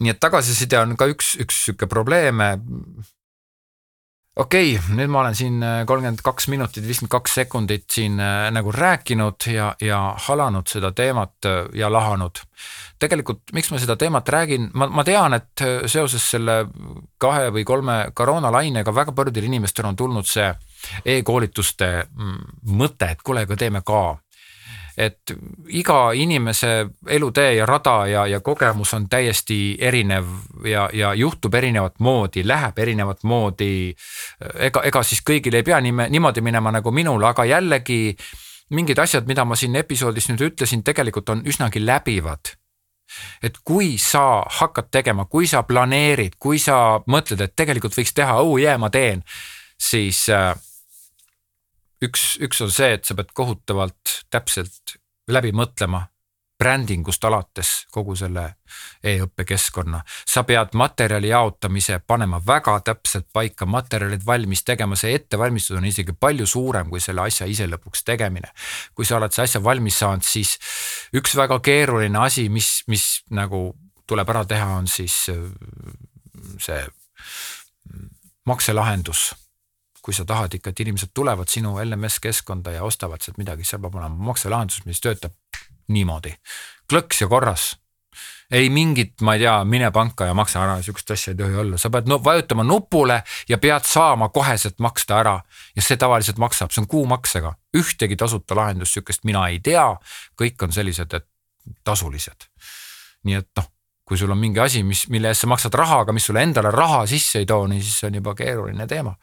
nii 0.00 0.14
et 0.14 0.20
tagasiside 0.20 0.78
on 0.80 0.96
ka 0.96 1.10
üks, 1.12 1.34
üks 1.42 1.64
sihuke 1.66 1.88
probleeme. 1.90 2.54
Okei 4.36 4.76
okay,, 4.76 4.96
nüüd 4.96 5.10
ma 5.10 5.20
olen 5.24 5.34
siin 5.34 5.58
kolmkümmend 5.86 6.22
kaks 6.24 6.48
minutit, 6.52 6.86
viiskümmend 6.86 7.12
kaks 7.12 7.34
sekundit 7.40 7.88
siin 7.90 8.20
äh, 8.20 8.46
nagu 8.54 8.72
rääkinud 8.72 9.46
ja, 9.52 9.72
ja 9.80 10.00
halanud 10.28 10.70
seda 10.70 10.92
teemat 10.92 11.48
ja 11.74 11.90
lahanud. 11.92 12.38
Tegelikult, 13.00 13.42
miks 13.56 13.70
ma 13.72 13.80
seda 13.80 13.96
teemat 13.96 14.28
räägin, 14.28 14.70
ma, 14.74 14.86
ma 14.92 15.04
tean, 15.04 15.34
et 15.34 15.64
äh, 15.64 15.84
seoses 15.90 16.24
selle 16.36 16.62
kahe 17.20 17.50
või 17.54 17.64
kolme 17.66 17.98
koroonalainega 18.14 18.94
väga 18.94 19.14
paljudel 19.16 19.50
inimestel 19.50 19.90
on 19.90 19.98
tulnud 19.98 20.28
see 20.28 20.50
e-koolituste 21.04 21.90
mm, 22.06 22.58
mõte, 22.76 23.10
et 23.14 23.22
kuule, 23.24 23.44
aga 23.48 23.58
teeme 23.58 23.82
ka 23.86 24.02
et 24.96 25.32
iga 25.68 26.12
inimese 26.14 26.86
elutee 27.08 27.54
ja 27.54 27.66
rada 27.66 28.06
ja, 28.06 28.26
ja 28.26 28.40
kogemus 28.40 28.94
on 28.94 29.08
täiesti 29.08 29.76
erinev 29.80 30.26
ja, 30.64 30.88
ja 30.92 31.14
juhtub 31.14 31.54
erinevat 31.54 31.98
moodi, 31.98 32.46
läheb 32.46 32.78
erinevat 32.78 33.22
moodi. 33.22 33.94
ega, 34.54 34.82
ega 34.84 35.02
siis 35.02 35.22
kõigil 35.26 35.54
ei 35.54 35.66
pea 35.66 35.80
nime, 35.80 36.08
niimoodi 36.10 36.40
minema 36.40 36.72
nagu 36.72 36.90
minul, 36.90 37.24
aga 37.24 37.44
jällegi 37.44 38.16
mingid 38.70 38.98
asjad, 38.98 39.26
mida 39.26 39.44
ma 39.44 39.56
siin 39.58 39.76
episoodis 39.76 40.30
nüüd 40.30 40.46
ütlesin, 40.52 40.82
tegelikult 40.86 41.28
on 41.28 41.42
üsnagi 41.46 41.82
läbivad 41.84 42.54
et 43.42 43.56
kui 43.66 43.96
sa 43.98 44.42
hakkad 44.60 44.90
tegema, 44.90 45.24
kui 45.26 45.48
sa 45.50 45.64
planeerid, 45.66 46.36
kui 46.38 46.60
sa 46.62 47.00
mõtled, 47.10 47.42
et 47.42 47.56
tegelikult 47.58 47.96
võiks 47.96 48.14
teha, 48.14 48.38
oh 48.38 48.54
yeah, 48.60 48.78
ma 48.78 48.90
teen, 48.94 49.24
siis 49.80 50.28
äh, 50.30 50.52
üks, 52.04 52.36
üks 52.40 52.62
on 52.64 52.72
see, 52.72 52.94
et 52.96 53.04
sa 53.04 53.16
pead 53.18 53.34
kohutavalt 53.36 54.24
täpselt 54.30 54.96
läbi 55.30 55.52
mõtlema, 55.56 56.06
brändingust 56.60 57.24
alates 57.24 57.68
kogu 57.92 58.12
selle 58.16 58.42
e-õppekeskkonna. 59.02 60.02
sa 60.28 60.42
pead 60.44 60.74
materjali 60.76 61.30
jaotamise 61.30 61.98
panema 62.06 62.40
väga 62.46 62.74
täpselt 62.84 63.26
paika, 63.32 63.66
materjalid 63.66 64.26
valmis 64.26 64.64
tegema, 64.64 64.96
see 64.96 65.14
ettevalmistus 65.16 65.78
on 65.78 65.88
isegi 65.88 66.12
palju 66.12 66.46
suurem 66.46 66.90
kui 66.90 67.00
selle 67.00 67.24
asja 67.24 67.46
ise 67.46 67.66
lõpuks 67.66 68.04
tegemine. 68.04 68.52
kui 68.94 69.08
sa 69.08 69.16
oled 69.16 69.32
see 69.32 69.48
asja 69.48 69.64
valmis 69.64 69.98
saanud, 69.98 70.24
siis 70.24 70.58
üks 71.16 71.36
väga 71.36 71.60
keeruline 71.64 72.18
asi, 72.18 72.48
mis, 72.48 72.82
mis 72.86 73.22
nagu 73.30 73.72
tuleb 74.06 74.28
ära 74.28 74.44
teha, 74.44 74.68
on 74.82 74.88
siis 74.88 75.16
äh, 75.32 75.40
see 76.58 76.84
makselahendus 78.44 79.30
kui 80.10 80.16
sa 80.16 80.24
tahad 80.26 80.56
ikka, 80.56 80.72
et 80.72 80.80
inimesed 80.82 81.12
tulevad 81.14 81.46
sinu 81.46 81.76
LMS 81.78 82.18
keskkonda 82.24 82.72
ja 82.74 82.82
ostavad 82.82 83.22
sealt 83.22 83.36
midagi, 83.38 83.62
seal 83.62 83.78
peab 83.78 83.94
olema 83.94 84.30
makselahendus, 84.30 84.80
mis 84.88 84.98
töötab 84.98 85.36
niimoodi, 85.94 86.32
klõks 86.90 87.22
ja 87.22 87.28
korras. 87.30 87.76
ei 88.50 88.66
mingit, 88.74 89.20
ma 89.22 89.36
ei 89.36 89.44
tea, 89.44 89.52
mine 89.64 89.92
panka 89.94 90.26
ja 90.26 90.34
maksa 90.34 90.64
ära, 90.64 90.80
sihukest 90.82 91.12
asja 91.14 91.30
ei 91.30 91.36
tohi 91.38 91.54
olla, 91.62 91.78
sa 91.78 91.92
pead 91.94 92.10
no, 92.10 92.18
vajutama 92.24 92.64
nupule 92.66 93.20
ja 93.48 93.58
pead 93.62 93.86
saama 93.86 94.28
koheselt 94.34 94.82
maksta 94.82 95.20
ära. 95.20 95.36
ja 95.76 95.82
see 95.82 95.96
tavaliselt 95.96 96.42
maksab, 96.42 96.74
see 96.74 96.82
on 96.82 96.88
kuumaksega, 96.90 97.54
ühtegi 97.78 98.16
tasuta 98.18 98.58
lahendust, 98.58 98.98
sihukest 98.98 99.22
mina 99.30 99.46
ei 99.46 99.60
tea, 99.62 99.86
kõik 100.42 100.66
on 100.66 100.74
sellised, 100.74 101.14
et 101.14 101.28
tasulised. 101.84 102.50
nii 103.22 103.38
et 103.38 103.50
noh 103.56 103.70
kui 104.10 104.18
sul 104.18 104.30
on 104.34 104.38
mingi 104.42 104.58
asi, 104.58 104.82
mis, 104.82 105.04
mille 105.06 105.30
eest 105.30 105.44
sa 105.44 105.46
maksad 105.46 105.74
raha, 105.78 106.00
aga 106.02 106.12
mis 106.12 106.24
sulle 106.26 106.42
endale 106.42 106.74
raha 106.74 107.04
sisse 107.06 107.38
ei 107.38 107.46
too, 107.46 107.68
nii 107.70 107.78
siis 107.78 108.00
see 108.00 108.08
on 108.10 108.16
juba 108.18 108.34
keeruline 108.34 108.86
teema. 108.90 109.14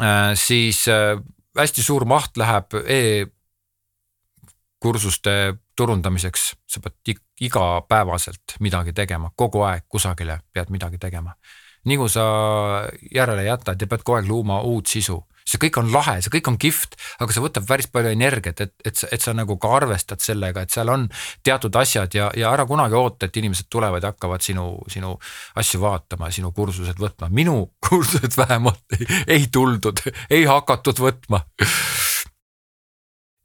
Äh, 0.00 0.34
siis 0.34 0.88
äh, 0.88 1.16
hästi 1.58 1.82
suur 1.82 2.04
maht 2.04 2.36
läheb 2.36 2.74
e 2.86 3.26
kursuste 4.82 5.54
turundamiseks, 5.76 6.54
sa 6.68 6.80
pead 6.80 7.14
igapäevaselt 7.40 8.58
midagi 8.60 8.92
tegema, 8.92 9.30
kogu 9.36 9.62
aeg 9.64 9.86
kusagile 9.88 10.40
pead 10.52 10.70
midagi 10.70 10.98
tegema. 10.98 11.34
nii 11.84 11.96
kui 12.00 12.08
sa 12.08 12.24
järele 13.12 13.44
jätad 13.44 13.80
ja 13.80 13.86
pead 13.86 14.02
kogu 14.02 14.16
aeg 14.16 14.28
looma 14.28 14.60
uut 14.60 14.86
sisu, 14.86 15.18
see 15.44 15.60
kõik 15.60 15.78
on 15.80 15.90
lahe, 15.92 16.16
see 16.24 16.32
kõik 16.32 16.48
on 16.50 16.56
kihvt, 16.60 16.96
aga 17.20 17.34
see 17.34 17.44
võtab 17.44 17.66
päris 17.68 17.88
palju 17.92 18.12
energiat, 18.14 18.62
et, 18.64 18.72
et 18.84 18.96
sa, 18.96 19.08
et 19.12 19.24
sa 19.24 19.34
nagu 19.36 19.56
ka 19.60 19.70
arvestad 19.76 20.22
sellega, 20.24 20.64
et 20.64 20.72
seal 20.72 20.90
on 20.92 21.06
teatud 21.44 21.76
asjad 21.76 22.16
ja, 22.16 22.30
ja 22.38 22.52
ära 22.54 22.64
kunagi 22.68 22.96
oota, 22.98 23.28
et 23.28 23.40
inimesed 23.40 23.68
tulevad 23.72 24.04
ja 24.04 24.14
hakkavad 24.14 24.44
sinu, 24.44 24.66
sinu 24.90 25.14
asju 25.60 25.82
vaatama, 25.84 26.30
sinu 26.34 26.52
kursused 26.56 27.00
võtma. 27.00 27.28
minu 27.30 27.58
kursused 27.88 28.36
vähemalt 28.40 28.98
ei, 28.98 29.08
ei 29.38 29.48
tuldud, 29.52 30.00
ei 30.30 30.46
hakatud 30.48 31.02
võtma. 31.04 31.44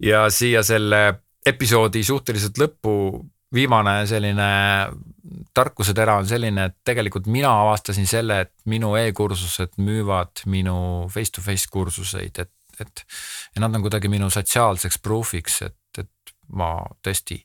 ja 0.04 0.30
siia 0.32 0.64
selle 0.64 1.04
episoodi 1.50 2.04
suhteliselt 2.04 2.60
lõppu 2.60 2.94
viimane 3.54 4.06
selline 4.08 4.50
tarkusetera 5.54 6.16
on 6.20 6.28
selline, 6.28 6.70
et 6.70 6.78
tegelikult 6.86 7.28
mina 7.32 7.52
avastasin 7.64 8.08
selle, 8.08 8.42
et 8.46 8.54
minu 8.70 8.94
e-kursused 9.00 9.78
müüvad 9.82 10.46
minu 10.50 10.78
face-to-face 11.12 11.70
kursuseid, 11.72 12.40
et, 12.40 12.52
et. 12.80 13.06
ja 13.56 13.64
nad 13.66 13.76
on 13.76 13.86
kuidagi 13.86 14.12
minu 14.12 14.30
sotsiaalseks 14.34 15.00
proof'iks, 15.04 15.62
et, 15.68 16.04
et 16.04 16.36
ma 16.56 16.74
tõesti 17.06 17.42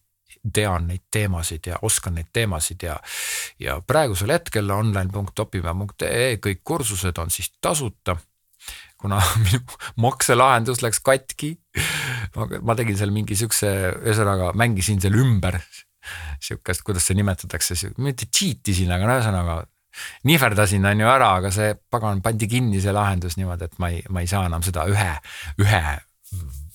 tean 0.54 0.90
neid 0.90 1.06
teemasid 1.12 1.70
ja 1.70 1.78
oskan 1.82 2.18
neid 2.18 2.28
teemasid 2.32 2.84
ja. 2.84 2.98
ja 3.58 3.78
praegusel 3.80 4.34
hetkel 4.34 4.68
online.opimäe.ee 4.70 6.36
kõik 6.44 6.60
kursused 6.64 7.18
on 7.18 7.32
siis 7.32 7.48
tasuta 7.64 8.18
kuna 9.00 9.20
minu 9.44 9.60
makselahendus 10.00 10.84
läks 10.84 11.00
katki. 11.04 11.54
ma 12.62 12.76
tegin 12.76 12.96
seal 12.98 13.12
mingi 13.14 13.36
siukse, 13.36 13.70
ühesõnaga 14.04 14.52
mängisin 14.58 15.00
seal 15.00 15.16
ümber 15.20 15.60
sihukest, 16.42 16.82
kuidas 16.86 17.06
see 17.08 17.18
nimetatakse, 17.18 17.76
mitte 17.98 18.28
cheat 18.30 18.74
isin, 18.74 18.92
aga 18.94 19.08
no 19.08 19.18
ühesõnaga 19.18 19.60
nihverdasin 20.26 20.86
on 20.90 21.04
ju 21.04 21.10
ära, 21.10 21.34
aga 21.38 21.52
see 21.54 21.74
pagan 21.90 22.22
pandi 22.22 22.48
kinni 22.50 22.80
see 22.82 22.94
lahendus 22.94 23.38
niimoodi, 23.38 23.70
et 23.70 23.78
ma 23.78 23.92
ei, 23.94 24.02
ma 24.10 24.24
ei 24.24 24.30
saa 24.30 24.46
enam 24.48 24.64
seda 24.66 24.88
ühe, 24.90 25.12
ühe 25.62 25.82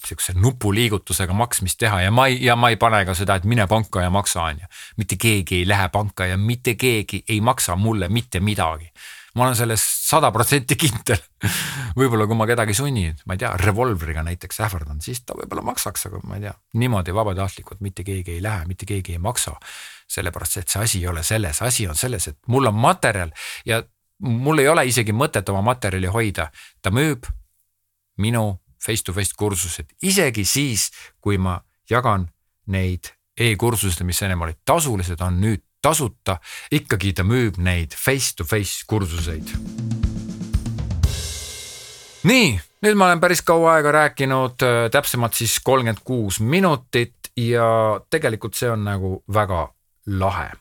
sihukese 0.05 0.33
nupuliigutusega 0.39 1.35
maksmist 1.35 1.79
teha 1.81 2.01
ja 2.05 2.11
ma 2.11 2.29
ei, 2.31 2.39
ja 2.45 2.55
ma 2.55 2.69
ei 2.71 2.79
pane 2.79 3.03
ka 3.05 3.15
seda, 3.17 3.35
et 3.39 3.47
mine 3.49 3.67
panka 3.67 4.05
ja 4.05 4.09
maksa, 4.13 4.45
on 4.47 4.61
ju. 4.63 4.69
mitte 4.97 5.19
keegi 5.19 5.61
ei 5.61 5.67
lähe 5.67 5.89
panka 5.93 6.29
ja 6.29 6.37
mitte 6.37 6.75
keegi 6.79 7.23
ei 7.29 7.41
maksa 7.41 7.75
mulle 7.75 8.07
mitte 8.09 8.39
midagi 8.39 8.91
ma 9.39 9.47
olen 9.47 9.55
selles 9.55 9.83
sada 10.09 10.31
protsenti 10.35 10.75
kindel. 10.79 11.21
võib-olla 11.99 12.27
kui 12.27 12.37
ma 12.37 12.47
kedagi 12.49 12.75
sunnin, 12.75 13.15
ma 13.25 13.35
ei 13.35 13.43
tea, 13.43 13.53
revolvriga 13.61 14.23
näiteks 14.27 14.59
ähvardan, 14.67 14.99
siis 15.03 15.23
ta 15.23 15.37
võib-olla 15.37 15.63
maksaks, 15.71 16.09
aga 16.09 16.21
ma 16.27 16.39
ei 16.39 16.47
tea, 16.47 16.53
niimoodi 16.81 17.15
vabatahtlikult 17.15 17.79
mitte 17.85 18.03
keegi 18.07 18.37
ei 18.37 18.43
lähe, 18.43 18.67
mitte 18.69 18.89
keegi 18.89 19.15
ei 19.17 19.23
maksa. 19.23 19.55
sellepärast, 20.09 20.57
et 20.57 20.71
see 20.73 20.81
asi 20.81 20.99
ei 21.03 21.07
ole 21.07 21.21
selles, 21.23 21.61
asi 21.61 21.85
on 21.87 21.95
selles, 21.95 22.27
et 22.27 22.37
mul 22.47 22.65
on 22.65 22.73
materjal 22.73 23.29
ja 23.65 23.83
mul 24.25 24.59
ei 24.59 24.67
ole 24.67 24.87
isegi 24.89 25.13
mõtet 25.13 25.49
oma 25.53 25.61
materjali 25.61 26.09
hoida, 26.09 26.47
ta 26.81 26.89
müüb 26.89 27.29
minu 28.17 28.59
face-to-face 28.81 29.37
kursused, 29.37 29.93
isegi 30.01 30.45
siis, 30.45 30.89
kui 31.21 31.37
ma 31.37 31.59
jagan 31.89 32.25
neid 32.73 33.13
e-kursused, 33.37 34.03
mis 34.03 34.21
ennem 34.25 34.41
olid 34.41 34.59
tasulised, 34.65 35.21
on 35.21 35.39
nüüd 35.43 35.63
tasuta, 35.81 36.39
ikkagi 36.71 37.13
ta 37.13 37.23
müüb 37.23 37.59
neid 37.63 37.95
face-to-face 37.95 38.85
kursuseid. 38.87 39.53
nii, 42.23 42.59
nüüd 42.83 42.97
ma 42.99 43.09
olen 43.09 43.21
päris 43.23 43.41
kaua 43.41 43.77
aega 43.77 43.91
rääkinud, 43.91 44.63
äh, 44.63 44.89
täpsemalt 44.91 45.33
siis 45.33 45.59
kolmkümmend 45.63 46.03
kuus 46.03 46.39
minutit 46.39 47.31
ja 47.37 47.99
tegelikult 48.09 48.55
see 48.59 48.71
on 48.71 48.83
nagu 48.83 49.23
väga 49.33 49.67
lahe. 50.19 50.51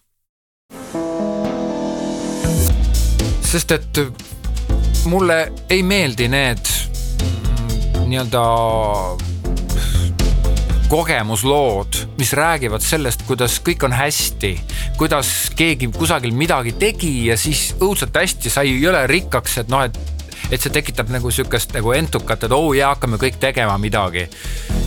sest 3.49 3.71
et 3.73 3.99
mulle 5.09 5.53
ei 5.73 5.83
meeldi 5.83 6.29
need 6.29 6.69
mm, 6.69 8.05
nii-öelda 8.11 9.28
kogemuslood, 10.89 11.89
mis 12.19 12.33
räägivad 12.33 12.81
sellest, 12.81 13.23
kuidas 13.29 13.59
kõik 13.65 13.85
on 13.85 13.93
hästi, 13.93 14.55
kuidas 14.97 15.51
keegi 15.57 15.91
kusagil 15.93 16.33
midagi 16.33 16.73
tegi 16.81 17.13
ja 17.29 17.37
siis 17.37 17.75
õudselt 17.77 18.17
hästi 18.17 18.53
sai 18.53 18.73
jõle 18.73 19.05
rikkaks, 19.11 19.59
et 19.63 19.73
noh, 19.73 19.85
et 19.85 19.99
et 20.49 20.63
see 20.63 20.73
tekitab 20.73 21.11
nagu 21.13 21.31
sihukest 21.35 21.75
nagu 21.77 21.93
entukat, 21.93 22.47
et 22.47 22.53
oo 22.57 22.71
oh, 22.71 22.77
jaa, 22.77 22.95
hakkame 22.95 23.21
kõik 23.21 23.37
tegema 23.43 23.77
midagi. 23.77 24.29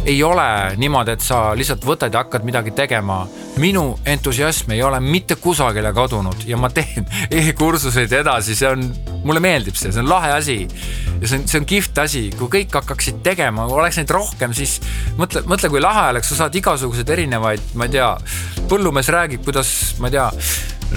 Ei 0.05 0.23
ole 0.23 0.75
niimoodi, 0.81 1.13
et 1.13 1.23
sa 1.23 1.51
lihtsalt 1.57 1.85
võtad 1.85 2.13
ja 2.13 2.23
hakkad 2.23 2.45
midagi 2.45 2.71
tegema. 2.75 3.27
minu 3.61 3.99
entusiasm 4.05 4.71
ei 4.71 4.81
ole 4.83 4.99
mitte 4.99 5.35
kusagile 5.35 5.93
kadunud 5.93 6.45
ja 6.47 6.57
ma 6.57 6.69
teen 6.69 7.05
e-kursuseid 7.37 8.13
edasi, 8.21 8.55
see 8.55 8.69
on, 8.69 8.87
mulle 9.23 9.39
meeldib 9.43 9.75
see, 9.75 9.91
see 9.91 10.01
on 10.01 10.09
lahe 10.09 10.31
asi. 10.33 10.57
ja 11.21 11.27
see 11.27 11.39
on, 11.39 11.47
see 11.47 11.59
on 11.61 11.69
kihvt 11.69 12.03
asi, 12.03 12.23
kui 12.39 12.49
kõik 12.59 12.73
hakkaksid 12.81 13.21
tegema, 13.23 13.67
oleks 13.69 14.01
neid 14.01 14.09
rohkem, 14.09 14.55
siis 14.57 14.79
mõtle, 15.19 15.45
mõtle, 15.49 15.69
kui 15.69 15.83
lahe 15.83 16.09
oleks, 16.15 16.33
sa 16.33 16.43
saad 16.43 16.55
igasuguseid 16.57 17.09
erinevaid, 17.17 17.73
ma 17.75 17.89
ei 17.89 17.97
tea, 17.97 18.11
põllumees 18.71 19.11
räägib, 19.13 19.45
kuidas, 19.45 19.95
ma 20.01 20.09
ei 20.09 20.17
tea 20.17 20.29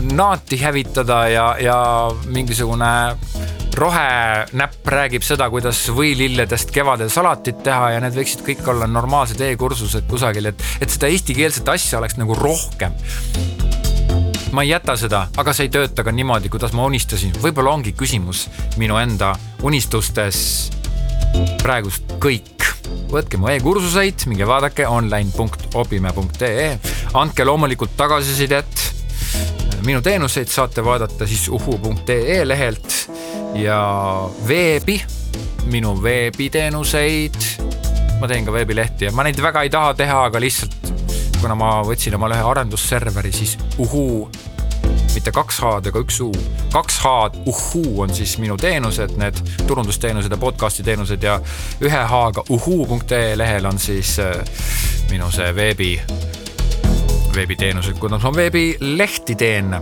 naati 0.03 0.59
hävitada 0.61 1.29
ja, 1.29 1.47
ja 1.61 1.77
mingisugune 2.27 3.17
rohenäpp 3.75 4.87
räägib 4.87 5.25
seda, 5.27 5.49
kuidas 5.51 5.81
võililledest 5.95 6.71
kevadel 6.75 7.11
salatit 7.11 7.63
teha 7.67 7.95
ja 7.95 8.03
need 8.03 8.15
võiksid 8.17 8.45
kõik 8.47 8.63
olla 8.71 8.87
normaalsed 8.91 9.41
e-kursused 9.43 10.07
kusagil, 10.11 10.51
et, 10.53 10.63
et 10.83 10.93
seda 10.93 11.11
eestikeelset 11.11 11.69
asja 11.75 11.99
oleks 11.99 12.19
nagu 12.21 12.37
rohkem. 12.39 12.95
ma 14.55 14.63
ei 14.63 14.71
jäta 14.71 14.95
seda, 14.97 15.27
aga 15.37 15.53
see 15.53 15.67
ei 15.67 15.75
tööta 15.75 16.05
ka 16.07 16.15
niimoodi, 16.15 16.49
kuidas 16.53 16.73
ma 16.73 16.87
unistasin, 16.87 17.35
võib-olla 17.43 17.75
ongi 17.75 17.93
küsimus 17.99 18.47
minu 18.79 18.99
enda 19.03 19.35
unistustes 19.63 20.71
praegust 21.63 22.19
kõik. 22.23 22.53
Võtke 23.11 23.39
mu 23.41 23.49
e-kursuseid, 23.51 24.27
minge 24.31 24.47
vaadake 24.47 24.87
online.opime.ee, 24.87 26.69
andke 27.19 27.47
loomulikult 27.47 27.97
tagasisidet 27.99 28.84
minu 29.85 30.01
teenuseid 30.03 30.49
saate 30.49 30.85
vaadata 30.85 31.27
siis 31.27 31.49
uhu.ee 31.49 32.49
lehelt 32.49 33.11
ja 33.55 33.79
veebi, 34.49 35.03
minu 35.67 36.03
veebiteenuseid. 36.03 37.35
ma 38.21 38.29
teen 38.29 38.45
ka 38.45 38.53
veebilehti 38.53 39.05
ja 39.05 39.13
ma 39.13 39.25
neid 39.27 39.43
väga 39.43 39.63
ei 39.63 39.71
taha 39.71 39.95
teha, 39.95 40.25
aga 40.25 40.41
lihtsalt 40.41 40.93
kuna 41.41 41.55
ma 41.59 41.71
võtsin 41.85 42.15
omale 42.17 42.39
ühe 42.39 42.45
arendusserveri, 42.49 43.33
siis 43.33 43.59
uhu 43.79 44.31
mitte 45.15 45.33
kaks 45.35 45.59
H-d 45.61 45.91
ega 45.91 46.01
üks 46.01 46.21
U, 46.25 46.31
kaks 46.73 46.99
H-d, 47.05 47.43
uhuu 47.51 48.01
on 48.03 48.15
siis 48.15 48.37
minu 48.43 48.57
teenused, 48.57 49.13
need 49.21 49.39
turundusteenused 49.67 50.33
ja 50.33 50.39
podcast'i 50.41 50.87
teenused 50.87 51.23
ja 51.23 51.37
ühe 51.85 52.01
H-ga 52.11 52.47
uhuu.ee 52.49 53.37
lehel 53.39 53.69
on 53.69 53.79
siis 53.79 54.17
äh, 54.23 54.41
minu 55.11 55.31
see 55.35 55.53
veebi 55.57 55.93
veebiteenused, 57.35 57.99
kuna 57.99 58.19
ma 58.23 58.33
veebilehti 58.37 59.35
teen. 59.35 59.75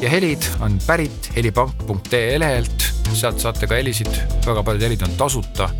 Ja 0.00 0.10
helid 0.10 0.42
on 0.60 0.78
pärit 0.86 1.30
helipank.ee 1.36 2.38
lehelt, 2.38 2.88
sealt 3.12 3.40
saate 3.40 3.66
ka 3.66 3.78
helisid, 3.78 4.10
väga 4.46 4.62
paljud 4.66 4.88
helid 4.88 5.06
on 5.06 5.16
tasuta. 5.16 5.70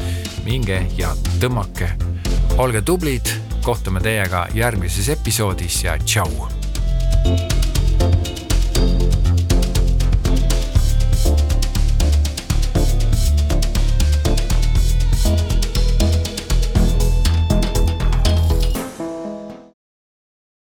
minge 0.46 0.86
ja 0.96 1.10
tõmmake, 1.42 1.88
olge 2.58 2.82
tublid, 2.82 3.32
kohtume 3.62 4.00
teiega 4.00 4.46
järgmises 4.54 5.08
episoodis 5.18 5.82
ja 5.84 5.98
tšau 5.98 7.55